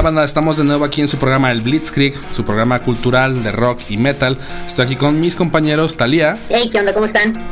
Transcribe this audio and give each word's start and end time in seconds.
onda 0.00 0.10
banda? 0.10 0.24
Estamos 0.24 0.56
de 0.56 0.64
nuevo 0.64 0.84
aquí 0.84 1.00
en 1.02 1.08
su 1.08 1.18
programa 1.18 1.50
El 1.50 1.60
Blitzkrieg, 1.62 2.14
su 2.32 2.44
programa 2.44 2.78
cultural 2.80 3.42
de 3.42 3.52
rock 3.52 3.80
y 3.90 3.96
metal. 3.98 4.38
Estoy 4.66 4.86
aquí 4.86 4.96
con 4.96 5.20
mis 5.20 5.36
compañeros 5.36 5.96
Talía. 5.96 6.38
Hey, 6.48 6.68
¿qué 6.72 6.78
onda? 6.78 6.94
¿Cómo 6.94 7.06
están? 7.06 7.46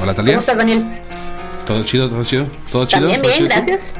Hola 0.00 0.12
Talía. 0.14 0.34
¿Cómo 0.34 0.40
estás, 0.40 0.56
Daniel? 0.58 0.86
Todo 1.66 1.82
chido, 1.84 2.08
todo 2.10 2.22
chido, 2.24 2.46
todo 2.70 2.84
chido. 2.86 3.00
También 3.08 3.22
todo 3.22 3.30
bien, 3.30 3.44
chido? 3.44 3.48
gracias. 3.54 3.92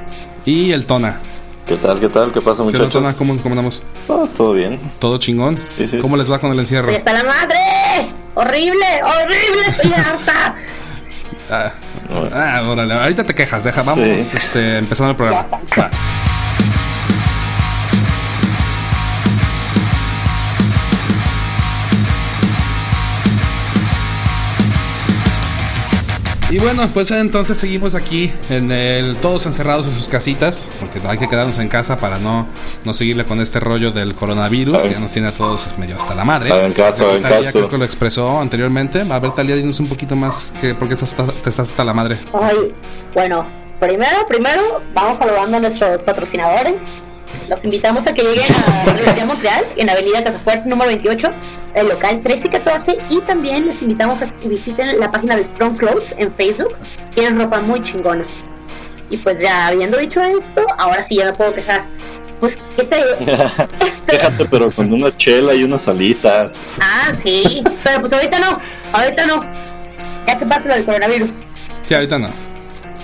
Y 0.45 0.73
el 0.73 0.85
Tona. 0.85 1.19
¿Qué 1.67 1.77
tal? 1.77 1.98
¿Qué 1.98 2.09
tal? 2.11 2.30
¿Qué 2.30 2.43
pasa, 2.43 2.62
¿Qué 2.62 2.69
onda, 2.69 2.79
muchachos? 2.79 2.93
Tona? 2.93 3.14
¿Cómo, 3.14 3.39
cómo 3.39 3.53
andamos? 3.55 3.82
Ah, 4.09 4.25
todo 4.36 4.52
bien. 4.52 4.79
¿Todo 4.98 5.16
chingón? 5.18 5.59
Sí, 5.79 5.86
sí, 5.86 5.98
¿Cómo 5.98 6.18
les 6.18 6.30
va 6.30 6.39
con 6.39 6.52
el 6.52 6.59
encierro? 6.59 6.91
¡Ahí 6.91 6.96
está 6.96 7.14
la 7.14 7.25
madre! 7.25 8.12
¡Horrible! 8.34 8.84
¡Horrible! 9.02 9.62
¡Estoy 9.68 9.93
harta! 9.96 10.57
Ah, 11.50 11.73
ah, 12.34 12.62
órale, 12.68 12.95
ahorita 12.95 13.25
te 13.25 13.34
quejas, 13.34 13.64
deja, 13.64 13.82
vamos 13.82 13.98
Sí. 13.98 14.36
este, 14.36 14.79
empezando 14.79 15.11
el 15.11 15.16
programa. 15.16 15.46
Y 26.55 26.59
bueno, 26.59 26.89
pues 26.95 27.11
entonces 27.11 27.59
seguimos 27.59 27.97
aquí 27.97 28.33
en 28.49 28.71
el 28.71 29.17
todos 29.17 29.45
encerrados 29.45 29.87
en 29.87 29.93
sus 29.93 30.09
casitas, 30.09 30.71
porque 30.79 31.01
hay 31.05 31.19
que 31.19 31.27
quedarnos 31.27 31.59
en 31.59 31.67
casa 31.67 31.99
para 31.99 32.21
no, 32.21 32.47
no 32.85 32.93
seguirle 32.93 33.25
con 33.25 33.41
este 33.41 33.59
rollo 33.59 33.91
del 33.91 34.15
coronavirus, 34.15 34.79
que 34.83 34.91
ya 34.91 35.01
nos 35.01 35.11
tiene 35.11 35.27
a 35.27 35.35
todos 35.35 35.77
medio 35.79 35.97
hasta 35.97 36.15
la 36.15 36.25
madre. 36.25 36.53
Hagan 36.53 36.73
caso, 36.73 37.09
Talía 37.21 37.29
caso. 37.29 37.59
creo 37.59 37.71
que 37.71 37.79
lo 37.79 37.85
expresó 37.85 38.41
anteriormente. 38.41 39.01
A 39.01 39.19
ver, 39.19 39.33
Talía, 39.33 39.57
dinos 39.57 39.80
un 39.80 39.89
poquito 39.89 40.15
más 40.15 40.55
que 40.61 40.77
por 40.77 40.87
qué 40.87 40.95
estás, 40.95 41.13
te 41.17 41.51
estás 41.51 41.71
hasta 41.71 41.83
la 41.83 41.93
madre. 41.93 42.21
Ay, 42.33 42.73
bueno, 43.15 43.49
primero, 43.80 44.25
primero, 44.29 44.80
vamos 44.95 45.19
saludando 45.19 45.57
a 45.57 45.61
nuestros 45.61 46.05
patrocinadores. 46.05 46.85
Los 47.48 47.65
invitamos 47.65 48.07
a 48.07 48.15
que 48.15 48.23
lleguen 48.23 48.45
a 48.52 48.90
Universidad 48.90 49.27
Montreal, 49.27 49.65
en 49.77 49.90
Avenida 49.90 50.24
Casafuerte 50.24 50.68
número 50.68 50.88
28, 50.88 51.30
el 51.74 51.88
local 51.88 52.23
13 52.23 52.49
y 52.49 52.51
14. 52.51 52.99
Y 53.10 53.21
también 53.23 53.66
les 53.66 53.82
invitamos 53.82 54.23
a 54.23 54.30
que 54.30 54.49
visiten 54.49 54.99
la 54.99 55.10
página 55.10 55.37
de 55.37 55.45
Strong 55.45 55.77
Clothes 55.77 56.15
en 56.18 56.32
Facebook. 56.32 56.74
Tienen 57.15 57.38
ropa 57.38 57.60
muy 57.60 57.82
chingona. 57.82 58.27
Y 59.10 59.18
pues 59.18 59.40
ya 59.40 59.66
habiendo 59.66 59.99
dicho 59.99 60.21
esto, 60.23 60.66
ahora 60.79 61.02
sí 61.02 61.16
ya 61.16 61.27
me 61.27 61.32
puedo 61.35 61.55
quejar. 61.55 61.85
Pues, 62.40 62.59
¿qué 62.77 62.85
te 62.85 62.96
Déjate, 64.06 64.44
pero 64.50 64.71
con 64.71 64.93
una 64.93 65.16
chela 65.16 65.55
y 65.55 65.65
unas 65.65 65.88
alitas. 65.88 66.78
Ah, 66.82 67.12
sí. 67.15 67.62
Pero 67.82 68.00
pues 68.00 68.12
ahorita 68.12 68.38
no, 68.38 68.59
ahorita 68.93 69.27
no. 69.27 69.44
Ya 70.27 70.38
que 70.38 70.47
pasa 70.47 70.69
lo 70.69 70.75
del 70.75 70.84
coronavirus. 70.84 71.31
Sí, 71.82 71.94
ahorita 71.94 72.19
no. 72.19 72.53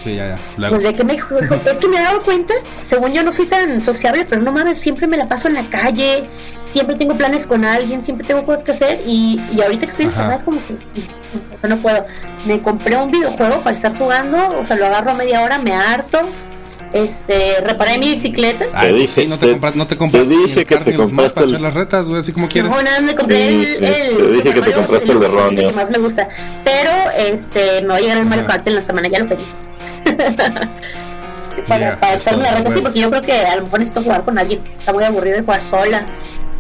Sí, 0.03 0.15
ya, 0.15 0.29
ya. 0.29 0.39
Luego. 0.57 0.77
Pues 0.77 0.89
de 0.89 0.95
que 0.95 1.05
me 1.05 1.13
dijo, 1.13 1.39
es 1.39 1.79
que 1.79 1.89
me 1.89 1.99
he 1.99 2.03
dado 2.03 2.23
cuenta, 2.23 2.55
según 2.81 3.13
yo 3.13 3.23
no 3.23 3.33
soy 3.33 3.47
tan 3.47 3.81
sociable, 3.83 4.25
pero 4.29 4.41
no 4.41 4.51
mames, 4.51 4.79
siempre 4.81 5.07
me 5.07 5.17
la 5.19 5.29
paso 5.29 5.47
en 5.49 5.55
la 5.55 5.69
calle, 5.69 6.25
siempre 6.65 6.97
tengo 6.97 7.17
planes 7.19 7.47
con 7.47 7.65
alguien, 7.67 8.03
siempre 8.03 8.27
tengo 8.27 8.45
cosas 8.47 8.65
que 8.65 8.73
hacer 8.73 9.03
y, 9.07 9.39
y 9.53 9.61
ahorita 9.61 9.85
que 9.87 9.91
estoy 9.91 10.07
encerrada 10.07 10.37
es 10.37 10.43
como 10.45 10.61
que 10.65 11.69
no 11.69 11.77
puedo. 11.83 12.07
Me 12.47 12.63
compré 12.63 12.97
un 12.97 13.11
videojuego 13.11 13.63
para 13.63 13.77
estar 13.77 13.97
jugando, 13.99 14.59
o 14.59 14.65
sea, 14.65 14.77
lo 14.77 14.87
agarro 14.87 15.11
a 15.11 15.15
media 15.15 15.43
hora, 15.43 15.59
me 15.59 15.73
harto, 15.75 16.19
este, 16.93 17.61
reparé 17.61 17.99
mi 17.99 18.09
bicicleta. 18.11 18.65
Te 18.65 18.71
pues 18.71 18.95
dije, 18.95 19.09
sí, 19.09 19.27
no 19.27 19.37
te, 19.39 19.47
te- 19.47 19.53
compras, 19.53 19.77
no 19.77 19.87
te 19.87 19.91
te 19.95 19.99
compraste 19.99 20.35
dije 20.35 20.65
que 20.65 20.77
te 20.79 20.97
compraste 20.97 21.35
para 21.35 21.45
el- 21.47 21.51
echar 21.53 21.61
las 21.63 21.75
retas, 21.75 22.09
güey, 22.09 22.21
así 22.21 22.33
como 22.33 22.49
quieres. 22.49 22.71
No, 22.71 22.83
nada, 22.83 23.01
me 23.01 23.15
compré 23.15 23.37
Sí, 23.51 23.55
el, 23.55 23.67
sí, 23.67 23.77
el 23.85 24.17
te 24.17 24.27
dije 24.33 24.55
que 24.55 24.63
te 24.63 24.73
compraste 24.73 25.13
el 25.13 25.21
de 25.21 25.29
Ronnie. 25.29 25.67
que 25.69 25.73
más 25.75 25.91
me 25.91 25.99
gusta, 25.99 26.27
pero 26.65 26.91
este, 27.17 27.83
me 27.83 27.89
va 27.89 27.97
a 27.97 28.01
llegar 28.01 28.17
el 28.19 28.25
Mario. 28.27 28.47
Kart 28.47 28.67
en 28.67 28.75
la 28.77 28.81
semana, 28.81 29.09
ya 29.09 29.19
lo 29.21 29.29
pedí. 29.29 29.45
Sí, 31.55 31.63
para, 31.67 31.81
Yeah, 31.81 31.99
para 31.99 32.37
la 32.37 32.51
reta, 32.53 32.71
sí, 32.71 32.81
porque 32.81 33.01
yo 33.01 33.11
creo 33.11 33.23
que 33.23 33.33
a 33.33 33.57
lo 33.57 33.65
mejor 33.65 33.81
necesito 33.81 34.05
jugar 34.05 34.25
con 34.25 34.39
alguien. 34.39 34.63
Está 34.73 34.93
muy 34.93 35.03
aburrido 35.03 35.37
de 35.37 35.43
jugar 35.43 35.63
sola. 35.63 36.07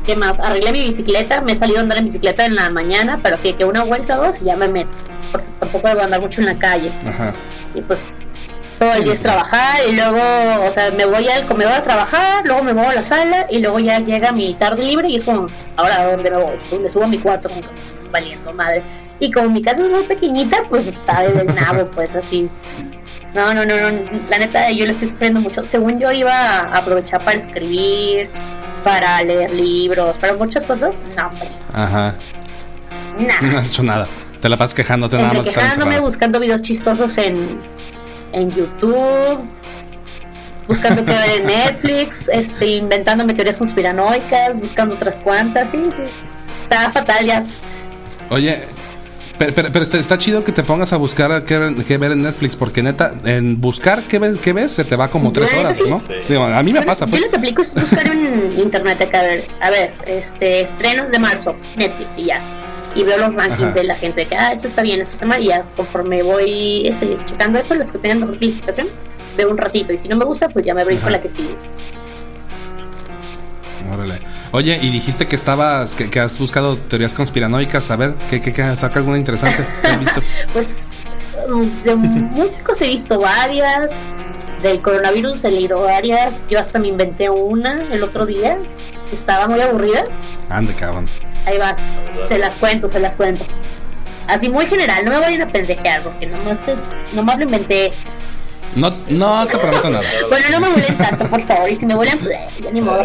¿Qué 0.04 0.16
más? 0.16 0.40
Arreglé 0.40 0.72
mi 0.72 0.80
bicicleta, 0.86 1.40
me 1.42 1.52
he 1.52 1.54
salido 1.54 1.78
a 1.78 1.82
andar 1.82 1.98
en 1.98 2.06
bicicleta 2.06 2.44
en 2.44 2.56
la 2.56 2.70
mañana, 2.70 3.20
pero 3.22 3.38
sí 3.38 3.52
que 3.52 3.64
una 3.64 3.84
vuelta 3.84 4.18
o 4.18 4.24
dos 4.24 4.42
y 4.42 4.46
ya 4.46 4.56
me 4.56 4.66
meto. 4.66 4.90
Porque 5.30 5.46
tampoco 5.60 5.86
debo 5.86 6.00
andar 6.00 6.20
mucho 6.20 6.40
en 6.40 6.48
la 6.48 6.54
calle. 6.54 6.90
Ajá. 7.06 7.34
Y 7.74 7.82
pues 7.82 8.02
todo 8.80 8.94
el 8.94 9.04
día 9.04 9.12
es 9.12 9.20
trabajar 9.20 9.80
y 9.86 9.94
luego, 9.94 10.66
o 10.66 10.70
sea, 10.70 10.90
me 10.90 11.04
voy 11.04 11.28
al 11.28 11.46
comedor 11.46 11.74
a 11.74 11.82
trabajar, 11.82 12.46
luego 12.46 12.62
me 12.62 12.72
muevo 12.72 12.88
a 12.88 12.94
la 12.94 13.02
sala 13.02 13.46
y 13.50 13.58
luego 13.58 13.78
ya 13.78 14.00
llega 14.00 14.32
mi 14.32 14.54
tarde 14.54 14.82
libre 14.82 15.08
y 15.08 15.16
es 15.16 15.24
como, 15.24 15.48
ahora 15.76 16.00
¿a 16.00 16.10
dónde 16.12 16.30
me 16.30 16.38
voy? 16.38 16.78
Me 16.80 16.88
subo 16.88 17.04
a 17.04 17.06
mi 17.06 17.18
cuarto 17.18 17.50
como 17.50 17.60
valiendo 18.10 18.52
madre. 18.54 18.82
Y 19.20 19.30
como 19.30 19.50
mi 19.50 19.60
casa 19.60 19.82
es 19.82 19.90
muy 19.90 20.04
pequeñita, 20.04 20.64
pues 20.70 20.88
está 20.88 21.22
del 21.22 21.54
nabo, 21.54 21.90
pues 21.90 22.14
así. 22.16 22.48
No, 23.34 23.54
no, 23.54 23.64
no, 23.64 23.90
no, 23.90 24.00
la 24.28 24.38
neta 24.38 24.70
yo 24.72 24.84
le 24.86 24.92
estoy 24.92 25.08
sufriendo 25.08 25.40
mucho. 25.40 25.64
Según 25.64 26.00
yo 26.00 26.10
iba 26.10 26.32
a 26.32 26.78
aprovechar 26.78 27.24
para 27.24 27.36
escribir, 27.36 28.28
para 28.82 29.22
leer 29.22 29.52
libros, 29.52 30.18
para 30.18 30.34
muchas 30.34 30.64
cosas, 30.64 31.00
no, 31.16 31.30
Ajá. 31.72 32.14
No 33.18 33.26
nada. 33.26 33.60
has 33.60 33.68
hecho 33.68 33.82
nada. 33.82 34.08
Te 34.40 34.48
la 34.48 34.56
pasas 34.56 34.74
quejándote 34.74 35.16
nada 35.18 35.34
más 35.34 35.44
de 35.44 35.52
quejándome, 35.52 36.00
buscando 36.00 36.40
videos 36.40 36.62
chistosos 36.62 37.18
en, 37.18 37.60
en 38.32 38.50
YouTube, 38.50 39.40
buscando 40.66 41.04
qué 41.04 41.12
ver 41.12 41.40
en 41.40 41.46
Netflix, 41.46 42.28
este, 42.32 42.66
inventándome 42.66 43.34
teorías 43.34 43.58
conspiranoicas, 43.58 44.58
buscando 44.58 44.94
otras 44.94 45.18
cuantas, 45.18 45.70
sí, 45.70 45.88
sí. 45.94 46.02
Está 46.56 46.90
fatal 46.90 47.26
ya. 47.26 47.44
Oye, 48.30 48.64
pero, 49.40 49.54
pero, 49.54 49.72
pero 49.72 49.82
está, 49.82 49.96
está 49.96 50.18
chido 50.18 50.44
que 50.44 50.52
te 50.52 50.62
pongas 50.62 50.92
a 50.92 50.98
buscar 50.98 51.44
qué, 51.44 51.74
qué 51.88 51.96
ver 51.96 52.12
en 52.12 52.20
Netflix, 52.20 52.56
porque 52.56 52.82
neta, 52.82 53.14
en 53.24 53.58
buscar 53.58 54.06
qué 54.06 54.18
ves, 54.18 54.36
qué 54.38 54.52
ves 54.52 54.70
se 54.70 54.84
te 54.84 54.96
va 54.96 55.08
como 55.08 55.32
tres 55.32 55.54
horas, 55.54 55.78
sí. 55.78 55.84
¿no? 55.88 55.98
Sí. 55.98 56.12
Digo, 56.28 56.44
a 56.44 56.62
mí 56.62 56.74
me 56.74 56.80
Bueno, 56.80 56.86
pasa, 56.86 57.06
pues. 57.06 57.22
Yo 57.22 57.26
lo 57.26 57.30
que 57.30 57.38
aplico 57.38 57.62
es 57.62 57.74
buscar 57.74 58.06
en 58.06 58.58
internet 58.58 59.00
acá, 59.00 59.20
a 59.20 59.22
ver, 59.22 59.48
a 59.62 59.70
ver, 59.70 59.92
este, 60.04 60.60
estrenos 60.60 61.10
de 61.10 61.18
marzo, 61.18 61.56
Netflix 61.74 62.18
y 62.18 62.24
ya. 62.26 62.42
Y 62.94 63.02
veo 63.02 63.16
los 63.16 63.34
rankings 63.34 63.62
Ajá. 63.62 63.72
de 63.72 63.84
la 63.84 63.94
gente, 63.94 64.26
que, 64.26 64.36
ah, 64.36 64.52
esto 64.52 64.66
está 64.66 64.82
bien, 64.82 65.00
esto 65.00 65.14
está 65.14 65.24
mal, 65.24 65.42
y 65.42 65.46
ya 65.46 65.64
conforme 65.74 66.22
voy 66.22 66.86
ese, 66.86 67.16
checando 67.24 67.58
eso, 67.58 67.74
los 67.74 67.90
que 67.90 67.96
tengan 67.96 68.20
mejor 68.20 68.38
calificación, 68.40 68.88
veo 69.38 69.48
un 69.48 69.56
ratito, 69.56 69.94
y 69.94 69.96
si 69.96 70.06
no 70.06 70.16
me 70.16 70.26
gusta, 70.26 70.50
pues 70.50 70.66
ya 70.66 70.74
me 70.74 70.84
brinco 70.84 71.08
la 71.08 71.18
que 71.18 71.30
sigue. 71.30 71.56
Órale. 73.90 74.20
Oye, 74.52 74.78
y 74.80 74.90
dijiste 74.90 75.26
que 75.26 75.36
estabas, 75.36 75.94
que, 75.96 76.10
que 76.10 76.20
has 76.20 76.38
buscado 76.38 76.76
teorías 76.78 77.14
conspiranoicas, 77.14 77.90
a 77.90 77.96
ver, 77.96 78.14
¿qué, 78.28 78.40
qué, 78.40 78.52
qué 78.52 78.76
saca 78.76 78.98
alguna 79.00 79.16
interesante? 79.18 79.66
¿Qué 79.82 79.88
has 79.88 79.98
visto? 79.98 80.22
Pues 80.52 80.86
mm, 81.48 81.82
de 81.82 81.94
músicos 81.96 82.80
he 82.82 82.88
visto 82.88 83.18
varias, 83.18 84.04
del 84.62 84.80
coronavirus 84.82 85.44
he 85.44 85.50
leído 85.50 85.80
varias, 85.82 86.44
yo 86.48 86.60
hasta 86.60 86.78
me 86.78 86.88
inventé 86.88 87.30
una 87.30 87.82
el 87.92 88.02
otro 88.02 88.26
día, 88.26 88.58
estaba 89.12 89.46
muy 89.48 89.60
aburrida, 89.60 90.04
Ande, 90.48 90.74
cabrón. 90.74 91.08
ahí 91.46 91.58
vas, 91.58 91.78
se 92.28 92.38
las 92.38 92.56
cuento, 92.56 92.88
se 92.88 93.00
las 93.00 93.16
cuento. 93.16 93.44
Así 94.28 94.48
muy 94.48 94.66
general, 94.66 95.04
no 95.04 95.10
me 95.10 95.18
vayan 95.18 95.42
a 95.42 95.48
pendejear, 95.50 96.02
porque 96.04 96.26
nomás 96.26 96.68
es, 96.68 97.02
nomás 97.12 97.36
lo 97.38 97.44
inventé. 97.44 97.92
No, 98.76 98.94
no 99.08 99.46
te 99.48 99.58
prometo 99.58 99.90
nada. 99.90 100.04
Bueno, 100.28 100.46
no 100.52 100.60
me 100.60 100.68
vuelen 100.68 100.96
tanto, 100.96 101.24
por 101.26 101.40
favor, 101.42 101.68
y 101.68 101.76
si 101.76 101.86
me 101.86 101.96
vuelen, 101.96 102.18
pues 102.20 102.30
ya 102.62 102.70
ni 102.70 102.80
modo. 102.80 103.04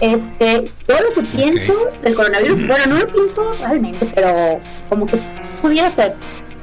Este, 0.00 0.70
todo 0.86 0.98
lo 1.00 1.14
que 1.14 1.22
pienso 1.22 1.74
del 2.02 2.14
coronavirus, 2.14 2.66
bueno, 2.66 2.86
no 2.86 2.98
lo 3.00 3.08
pienso 3.08 3.52
realmente, 3.60 4.10
pero 4.14 4.58
como 4.88 5.06
que 5.06 5.18
pudiera 5.60 5.90
ser 5.90 6.14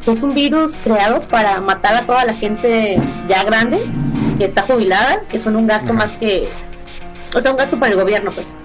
que 0.03 0.11
es 0.11 0.23
un 0.23 0.33
virus 0.33 0.77
creado 0.83 1.21
para 1.27 1.61
matar 1.61 1.93
a 1.95 2.05
toda 2.05 2.25
la 2.25 2.33
gente 2.33 2.97
ya 3.27 3.43
grande, 3.43 3.81
que 4.37 4.45
está 4.45 4.63
jubilada, 4.63 5.21
que 5.29 5.37
son 5.37 5.55
un 5.55 5.67
gasto 5.67 5.91
Ajá. 5.91 5.99
más 5.99 6.15
que, 6.15 6.49
o 7.35 7.41
sea, 7.41 7.51
un 7.51 7.57
gasto 7.57 7.77
para 7.77 7.91
el 7.91 7.99
gobierno, 7.99 8.31
pues, 8.31 8.55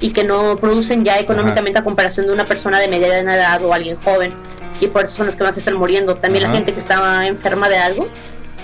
y 0.00 0.10
que 0.10 0.22
no 0.22 0.56
producen 0.56 1.04
ya 1.04 1.18
económicamente 1.18 1.78
a 1.78 1.84
comparación 1.84 2.26
de 2.26 2.32
una 2.32 2.44
persona 2.44 2.78
de 2.78 2.88
mediana 2.88 3.34
edad 3.34 3.64
o 3.64 3.72
alguien 3.72 3.96
joven, 4.04 4.34
y 4.80 4.88
por 4.88 5.04
eso 5.04 5.16
son 5.16 5.26
los 5.26 5.36
que 5.36 5.44
más 5.44 5.56
están 5.56 5.74
muriendo. 5.74 6.16
También 6.16 6.44
Ajá. 6.44 6.52
la 6.52 6.58
gente 6.58 6.74
que 6.74 6.80
estaba 6.80 7.26
enferma 7.26 7.68
de 7.68 7.78
algo, 7.78 8.08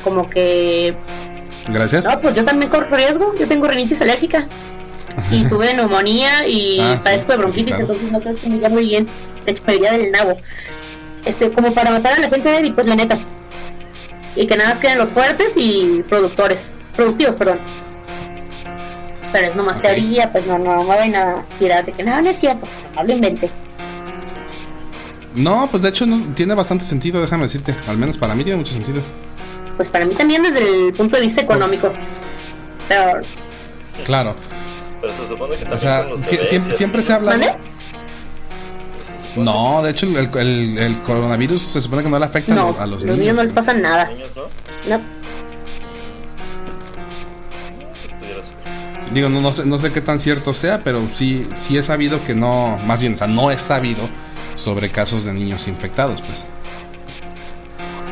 como 0.03 0.29
que 0.29 0.95
Gracias. 1.69 2.09
no, 2.09 2.21
pues 2.21 2.35
yo 2.35 2.45
también 2.45 2.71
corro 2.71 2.95
riesgo. 2.97 3.35
Yo 3.37 3.47
tengo 3.47 3.69
rinitis 3.69 4.01
alérgica. 4.01 4.49
Y 5.31 5.49
tuve 5.49 5.75
neumonía 5.75 6.47
y 6.47 6.79
Ah, 6.81 7.01
padezco 7.03 7.33
de 7.33 7.35
sí, 7.35 7.39
bronquitis, 7.39 7.67
claro. 7.67 7.83
entonces 7.83 8.13
no 8.13 8.21
crees 8.21 8.39
que 8.39 8.49
me 8.49 8.59
ya 8.61 8.69
muy 8.69 8.87
bien. 8.87 9.07
De 9.45 9.53
hecho, 9.53 9.63
me 9.67 9.75
iría 9.77 9.93
del 9.93 10.11
nabo. 10.13 10.37
Este, 11.25 11.51
como 11.53 11.73
para 11.75 11.91
matar 11.91 12.15
a 12.15 12.21
la 12.21 12.29
gente 12.31 12.49
débil, 12.51 12.75
pues 12.75 12.87
la 12.87 12.95
neta. 12.97 13.19
Y 14.37 14.47
que 14.47 14.57
nada 14.57 14.71
más 14.71 14.79
queden 14.79 14.99
los 14.99 15.11
fuertes 15.11 15.55
y 15.57 16.03
productores. 16.09 16.71
Productivos, 16.97 17.37
perdón. 17.37 17.61
Pero 19.33 19.51
es 19.51 19.57
nomás 19.57 19.77
Ok. 19.79 19.83
teoría, 19.83 20.31
pues 20.33 20.47
no, 20.47 20.59
no, 20.59 20.77
no 20.77 20.85
voy 20.85 20.97
a 21.15 21.45
tirar 21.59 21.85
de 21.85 21.93
que 21.93 22.03
no, 22.03 22.21
no 22.23 22.31
es 22.31 22.39
cierto, 22.39 22.67
no 22.95 23.03
lo 23.05 23.13
inventé. 23.13 23.51
No, 25.35 25.69
pues 25.71 25.83
de 25.83 25.91
hecho 25.91 26.07
no, 26.07 26.33
tiene 26.35 26.55
bastante 26.55 26.85
sentido, 26.85 27.21
déjame 27.21 27.43
decirte. 27.45 27.75
Al 27.87 27.99
menos 27.99 28.17
para 28.17 28.35
mí 28.35 28.43
tiene 28.45 28.57
mucho 28.57 28.73
sentido. 28.73 29.03
Pues 29.77 29.89
para 29.91 30.05
mí 30.07 30.15
también 30.15 30.43
desde 30.43 30.89
el 30.89 30.93
punto 30.95 31.17
de 31.17 31.23
vista 31.23 31.41
económico. 31.43 31.93
Pero, 32.89 33.21
Claro. 34.05 34.35
Pero 35.01 35.13
se 35.13 35.27
supone 35.29 35.57
que 35.57 35.65
O 35.65 35.69
también 35.69 35.81
sea, 35.81 36.03
con 36.03 36.11
los 36.13 36.21
sie- 36.23 36.33
bebés 36.33 36.49
siempre, 36.49 36.73
siempre 36.73 37.03
se 37.03 37.13
¿no? 37.13 37.17
habla. 37.17 37.31
¿Mande? 37.33 37.47
Se 39.03 39.19
supone 39.29 39.45
No, 39.45 39.83
de 39.83 39.91
hecho 39.91 40.07
el, 40.07 40.17
el- 40.37 40.79
el 40.79 40.99
coronavirus 41.03 41.63
se 41.63 41.81
supone 41.81 42.03
que 42.03 42.09
no 42.09 42.19
le 42.19 42.25
afecta 42.25 42.53
a 42.53 42.57
no, 42.57 42.71
los- 42.73 42.81
a 42.81 42.87
los, 42.87 43.05
los 43.05 43.17
niños 43.17 43.37
no 43.37 43.43
les 43.43 43.53
pasa 43.53 43.73
nada. 43.75 44.07
niños, 44.07 44.35
¿no? 44.37 44.43
No. 44.97 45.01
Pues. 48.21 48.53
Digo, 49.13 49.29
no, 49.29 49.41
no, 49.41 49.53
sé, 49.53 49.65
no 49.65 49.79
sé 49.79 49.93
qué 49.93 50.01
tan 50.01 50.19
cierto 50.19 50.53
sea, 50.55 50.83
pero 50.85 51.09
sí, 51.11 51.47
sí 51.55 51.79
he 51.79 51.83
sabido 51.83 52.23
que 52.25 52.35
no, 52.35 52.79
más 52.85 53.01
bien, 53.01 53.15
o 53.15 53.17
sea, 53.17 53.27
no 53.27 53.51
he 53.51 53.59
sabido 53.59 54.09
sobre 54.55 54.91
casos 54.91 55.25
de 55.25 55.33
niños 55.33 55.67
infectados, 55.69 56.21
pues. 56.23 56.49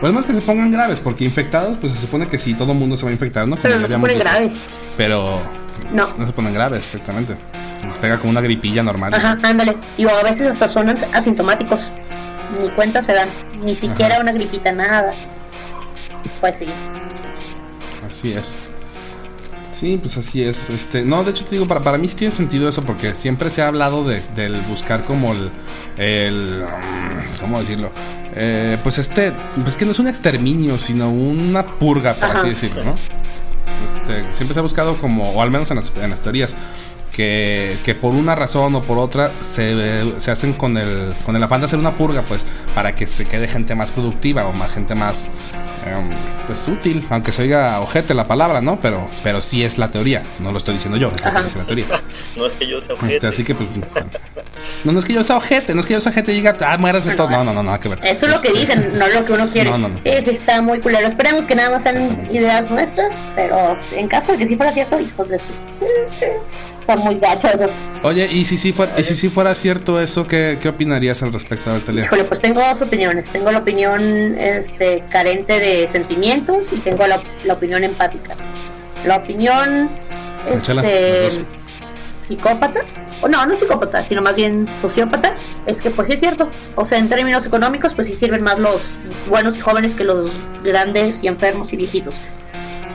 Bueno, 0.00 0.20
es 0.20 0.26
que 0.26 0.34
se 0.34 0.42
pongan 0.42 0.70
graves, 0.70 1.00
porque 1.00 1.24
infectados, 1.24 1.76
pues 1.78 1.92
se 1.92 1.98
supone 2.00 2.28
que 2.28 2.38
sí, 2.38 2.54
todo 2.54 2.72
el 2.72 2.78
mundo 2.78 2.96
se 2.96 3.04
va 3.04 3.10
a 3.10 3.12
infectar, 3.12 3.46
¿no? 3.48 3.56
Como 3.56 3.62
Pero 3.62 3.80
no 3.80 3.88
se 3.88 3.94
ponen 3.98 4.18
dicho. 4.18 4.28
graves. 4.28 4.62
Pero 4.96 5.40
No. 5.92 6.08
no 6.16 6.26
se 6.26 6.32
ponen 6.32 6.52
graves, 6.54 6.78
exactamente. 6.94 7.36
Les 7.86 7.98
pega 7.98 8.18
como 8.18 8.30
una 8.30 8.40
gripilla 8.40 8.82
normal. 8.82 9.14
Ajá, 9.14 9.38
ándale. 9.42 9.76
Y 9.96 10.08
a 10.08 10.22
veces 10.22 10.48
hasta 10.48 10.68
son 10.68 10.88
as- 10.88 11.06
asintomáticos. 11.12 11.90
Ni 12.60 12.68
cuenta 12.70 13.02
se 13.02 13.12
dan. 13.12 13.28
Ni 13.64 13.74
siquiera 13.74 14.14
Ajá. 14.14 14.22
una 14.22 14.32
gripita, 14.32 14.72
nada. 14.72 15.12
Pues 16.40 16.58
sí. 16.58 16.66
Así 18.06 18.32
es. 18.32 18.58
Sí, 19.72 19.98
pues 20.00 20.16
así 20.16 20.42
es. 20.42 20.70
Este, 20.70 21.04
no, 21.04 21.22
de 21.22 21.32
hecho 21.32 21.44
te 21.44 21.50
digo, 21.52 21.68
para, 21.68 21.82
para 21.82 21.98
mí 21.98 22.08
sí 22.08 22.16
tiene 22.16 22.32
sentido 22.32 22.68
eso 22.68 22.82
porque 22.84 23.14
siempre 23.14 23.50
se 23.50 23.60
ha 23.62 23.66
hablado 23.68 24.04
de, 24.04 24.22
del 24.34 24.62
buscar 24.62 25.04
como 25.04 25.32
el, 25.32 25.50
el 25.98 26.62
mm, 26.64 27.40
¿cómo 27.40 27.58
decirlo? 27.58 27.92
Eh, 28.34 28.78
pues 28.82 28.98
este, 28.98 29.32
pues 29.62 29.76
que 29.76 29.84
no 29.84 29.90
es 29.90 29.98
un 29.98 30.08
exterminio, 30.08 30.78
sino 30.78 31.10
una 31.10 31.62
purga, 31.64 32.14
por 32.14 32.24
Ajá. 32.30 32.38
así 32.40 32.50
decirlo, 32.50 32.84
¿no? 32.84 32.98
Este, 33.86 34.32
siempre 34.32 34.52
se 34.54 34.58
ha 34.58 34.62
buscado 34.62 34.98
como, 34.98 35.30
o 35.30 35.40
al 35.42 35.50
menos 35.52 35.70
en 35.70 35.76
las, 35.76 35.92
en 35.96 36.10
las 36.10 36.20
teorías, 36.20 36.56
que, 37.12 37.78
que 37.84 37.94
por 37.94 38.14
una 38.14 38.34
razón 38.34 38.74
o 38.74 38.82
por 38.82 38.98
otra 38.98 39.30
se, 39.40 40.20
se 40.20 40.30
hacen 40.30 40.52
con 40.54 40.76
el, 40.76 41.14
con 41.24 41.36
el 41.36 41.42
afán 41.42 41.60
de 41.60 41.66
hacer 41.66 41.78
una 41.78 41.96
purga, 41.96 42.22
pues, 42.26 42.44
para 42.74 42.96
que 42.96 43.06
se 43.06 43.26
quede 43.26 43.46
gente 43.46 43.76
más 43.76 43.92
productiva 43.92 44.46
o 44.46 44.52
más 44.52 44.72
gente 44.72 44.96
más, 44.96 45.30
em, 45.84 46.10
pues, 46.46 46.66
útil, 46.68 47.06
aunque 47.10 47.32
se 47.32 47.42
oiga 47.42 47.80
ojete 47.80 48.14
la 48.14 48.26
palabra, 48.26 48.60
¿no? 48.60 48.80
Pero, 48.80 49.10
pero 49.22 49.40
sí 49.40 49.64
es 49.64 49.78
la 49.78 49.90
teoría, 49.90 50.22
no 50.38 50.52
lo 50.52 50.58
estoy 50.58 50.74
diciendo 50.74 50.96
yo, 50.98 51.10
es 51.14 51.24
lo 51.24 51.32
que 51.32 51.42
dice 51.42 51.58
la 51.58 51.64
teoría. 51.64 51.86
No 52.36 52.46
es 52.46 52.56
que 52.56 52.66
yo 52.66 52.80
sea 52.80 52.94
Este, 52.94 53.06
ojete. 53.06 53.26
así 53.26 53.44
que, 53.44 53.54
pues, 53.54 53.68
no, 54.84 54.92
no 54.92 54.98
es 54.98 55.04
que 55.04 55.12
yo 55.14 55.24
sea 55.24 55.36
ojete, 55.36 55.74
no 55.74 55.80
es 55.80 55.86
que 55.86 55.94
yo 55.94 56.00
sea 56.00 56.10
ojete 56.12 56.32
y 56.32 56.36
diga, 56.36 56.56
ah, 56.60 56.76
muéranse 56.78 57.14
todos, 57.14 57.30
no, 57.30 57.44
no, 57.44 57.52
no, 57.52 57.62
nada 57.62 57.78
que 57.80 57.88
ver. 57.88 57.98
Eso 58.04 58.26
es 58.26 58.32
lo 58.32 58.40
que 58.40 58.48
Este, 58.48 58.60
dicen, 58.60 58.98
no 58.98 59.06
lo 59.08 59.24
que 59.24 59.32
uno 59.32 59.48
quiere. 59.48 59.70
No, 59.70 59.78
no, 59.78 59.88
no. 59.88 60.00
Sí 60.02 60.30
está 60.30 60.60
muy 60.62 60.80
culero. 60.80 61.06
Esperemos 61.06 61.46
que 61.46 61.54
nada 61.54 61.70
más 61.70 61.82
sean 61.82 62.26
ideas 62.30 62.70
nuestras, 62.70 63.22
pero 63.34 63.74
en 63.92 64.08
caso 64.08 64.32
de 64.32 64.38
que 64.38 64.46
sí 64.46 64.56
fuera 64.56 64.72
cierto, 64.72 65.00
hijos 65.00 65.28
de 65.28 65.38
su... 65.38 65.46
Está 66.86 66.94
muy 66.94 67.18
gacho 67.18 67.48
eso. 67.48 67.66
Oye, 68.04 68.28
y 68.30 68.44
si 68.44 68.56
sí 68.56 68.72
fuera, 68.72 68.92
y 68.96 69.02
si 69.02 69.14
sí 69.14 69.28
fuera 69.28 69.56
cierto 69.56 70.00
eso, 70.00 70.28
¿qué, 70.28 70.56
qué 70.62 70.68
opinarías 70.68 71.20
al 71.24 71.32
respecto 71.32 71.72
de 71.74 71.80
Talia? 71.80 72.04
Híjole, 72.04 72.22
pues 72.26 72.40
tengo 72.40 72.60
dos 72.60 72.80
opiniones. 72.80 73.28
Tengo 73.28 73.50
la 73.50 73.58
opinión 73.58 74.38
este, 74.38 75.02
carente 75.10 75.58
de 75.58 75.88
sentimientos 75.88 76.72
y 76.72 76.76
tengo 76.76 77.04
la, 77.08 77.20
la 77.42 77.54
opinión 77.54 77.82
empática. 77.82 78.36
La 79.04 79.16
opinión 79.16 79.90
Échala, 80.48 80.82
este, 80.82 81.44
psicópata, 82.20 82.82
o 83.20 83.26
no, 83.26 83.44
no 83.44 83.56
psicópata, 83.56 84.04
sino 84.04 84.22
más 84.22 84.36
bien 84.36 84.68
sociópata, 84.80 85.34
es 85.66 85.82
que 85.82 85.90
pues 85.90 86.06
sí 86.06 86.14
es 86.14 86.20
cierto. 86.20 86.48
O 86.76 86.84
sea, 86.84 86.98
en 86.98 87.08
términos 87.08 87.46
económicos, 87.46 87.94
pues 87.94 88.06
sí 88.06 88.14
sirven 88.14 88.42
más 88.44 88.60
los 88.60 88.96
buenos 89.28 89.56
y 89.56 89.60
jóvenes 89.60 89.96
que 89.96 90.04
los 90.04 90.30
grandes 90.62 91.24
y 91.24 91.26
enfermos 91.26 91.72
y 91.72 91.76
viejitos. 91.78 92.14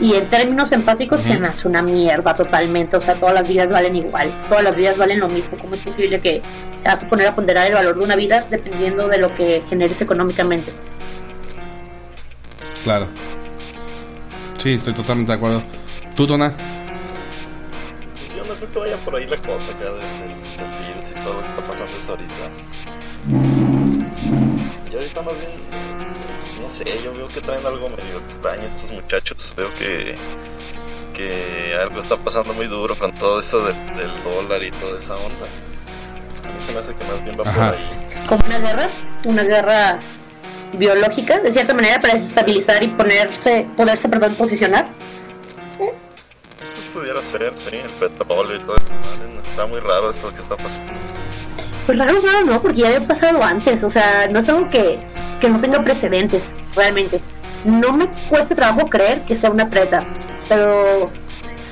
Y 0.01 0.15
en 0.15 0.29
términos 0.29 0.71
empáticos 0.71 1.21
se 1.21 1.37
me 1.39 1.47
hace 1.47 1.67
una 1.67 1.83
mierda 1.83 2.35
totalmente. 2.35 2.97
O 2.97 2.99
sea, 2.99 3.15
todas 3.19 3.35
las 3.35 3.47
vidas 3.47 3.71
valen 3.71 3.95
igual. 3.95 4.31
Todas 4.49 4.63
las 4.63 4.75
vidas 4.75 4.97
valen 4.97 5.19
lo 5.19 5.29
mismo. 5.29 5.57
¿Cómo 5.59 5.75
es 5.75 5.81
posible 5.81 6.19
que 6.19 6.41
te 6.83 6.89
vas 6.89 7.03
a 7.03 7.07
poner 7.07 7.27
a 7.27 7.35
ponderar 7.35 7.67
el 7.67 7.73
valor 7.75 7.95
de 7.97 8.03
una 8.03 8.15
vida 8.15 8.45
dependiendo 8.49 9.07
de 9.07 9.19
lo 9.19 9.33
que 9.35 9.61
generes 9.69 10.01
económicamente? 10.01 10.73
Claro. 12.83 13.07
Sí, 14.57 14.73
estoy 14.73 14.93
totalmente 14.93 15.31
de 15.31 15.37
acuerdo. 15.37 15.61
¿Tú, 16.15 16.25
Tona? 16.25 16.51
Pues 18.17 18.33
yo 18.35 18.43
no 18.45 18.55
creo 18.55 18.71
que 18.71 18.79
vaya 18.79 18.97
por 19.05 19.15
ahí 19.15 19.27
la 19.27 19.37
cosa 19.37 19.71
acá 19.71 19.85
del, 19.85 19.99
del- 19.99 20.57
del 20.57 20.87
virus 20.93 21.11
y 21.11 21.13
todo 21.23 21.33
lo 21.35 21.41
que 21.41 21.47
está 21.47 21.61
pasando 21.67 21.95
eso 21.97 22.11
ahorita. 22.11 22.33
Y 24.91 24.95
ahorita 24.95 25.21
más 25.21 25.33
bien, 25.39 25.51
sé, 26.71 26.85
yo 27.03 27.13
veo 27.13 27.27
que 27.27 27.41
traen 27.41 27.65
algo 27.65 27.89
medio 27.89 28.19
extraño 28.19 28.63
estos 28.63 28.91
muchachos. 28.91 29.53
Veo 29.55 29.73
que, 29.75 30.15
que 31.13 31.75
algo 31.79 31.99
está 31.99 32.17
pasando 32.17 32.53
muy 32.53 32.67
duro 32.67 32.97
con 32.97 33.13
todo 33.15 33.39
eso 33.39 33.63
del, 33.65 33.75
del 33.95 34.23
dólar 34.23 34.63
y 34.63 34.71
toda 34.71 34.97
esa 34.97 35.15
onda. 35.15 35.45
A 36.43 36.47
mí 36.47 36.63
se 36.63 36.71
me 36.71 36.79
hace 36.79 36.95
que 36.95 37.03
más 37.05 37.23
bien 37.23 37.37
va 37.39 37.43
Ajá. 37.47 37.71
por 37.71 37.77
ahí. 37.77 38.25
Como 38.27 38.45
una 38.45 38.59
guerra, 38.59 38.89
una 39.25 39.43
guerra 39.43 39.99
biológica, 40.73 41.39
de 41.39 41.51
cierta 41.51 41.73
manera, 41.73 41.99
para 42.01 42.13
desestabilizar 42.13 42.81
y 42.81 42.87
ponerse, 42.87 43.67
poderse, 43.75 44.09
perdón, 44.09 44.35
posicionar. 44.35 44.87
Pues 45.77 45.93
pudiera 46.93 47.23
ser, 47.25 47.51
sí, 47.55 47.75
el 47.75 47.89
petróleo 47.91 48.55
y 48.55 48.59
todo 48.61 48.77
eso. 48.77 48.91
¿vale? 48.91 49.41
Está 49.43 49.65
muy 49.65 49.79
raro 49.79 50.09
esto 50.09 50.33
que 50.33 50.39
está 50.39 50.55
pasando. 50.55 50.93
Pues 51.85 51.97
raro, 51.97 52.21
raro, 52.21 52.45
no, 52.45 52.61
porque 52.61 52.81
ya 52.81 52.87
había 52.87 53.07
pasado 53.07 53.43
antes. 53.43 53.83
O 53.83 53.89
sea, 53.89 54.27
no 54.29 54.39
es 54.39 54.49
algo 54.49 54.69
que, 54.69 54.99
que 55.39 55.49
no 55.49 55.59
tenga 55.59 55.83
precedentes, 55.83 56.55
realmente. 56.75 57.21
No 57.65 57.93
me 57.93 58.07
cuesta 58.29 58.55
trabajo 58.55 58.89
creer 58.89 59.21
que 59.21 59.35
sea 59.35 59.49
una 59.49 59.69
treta, 59.69 60.03
pero 60.49 61.11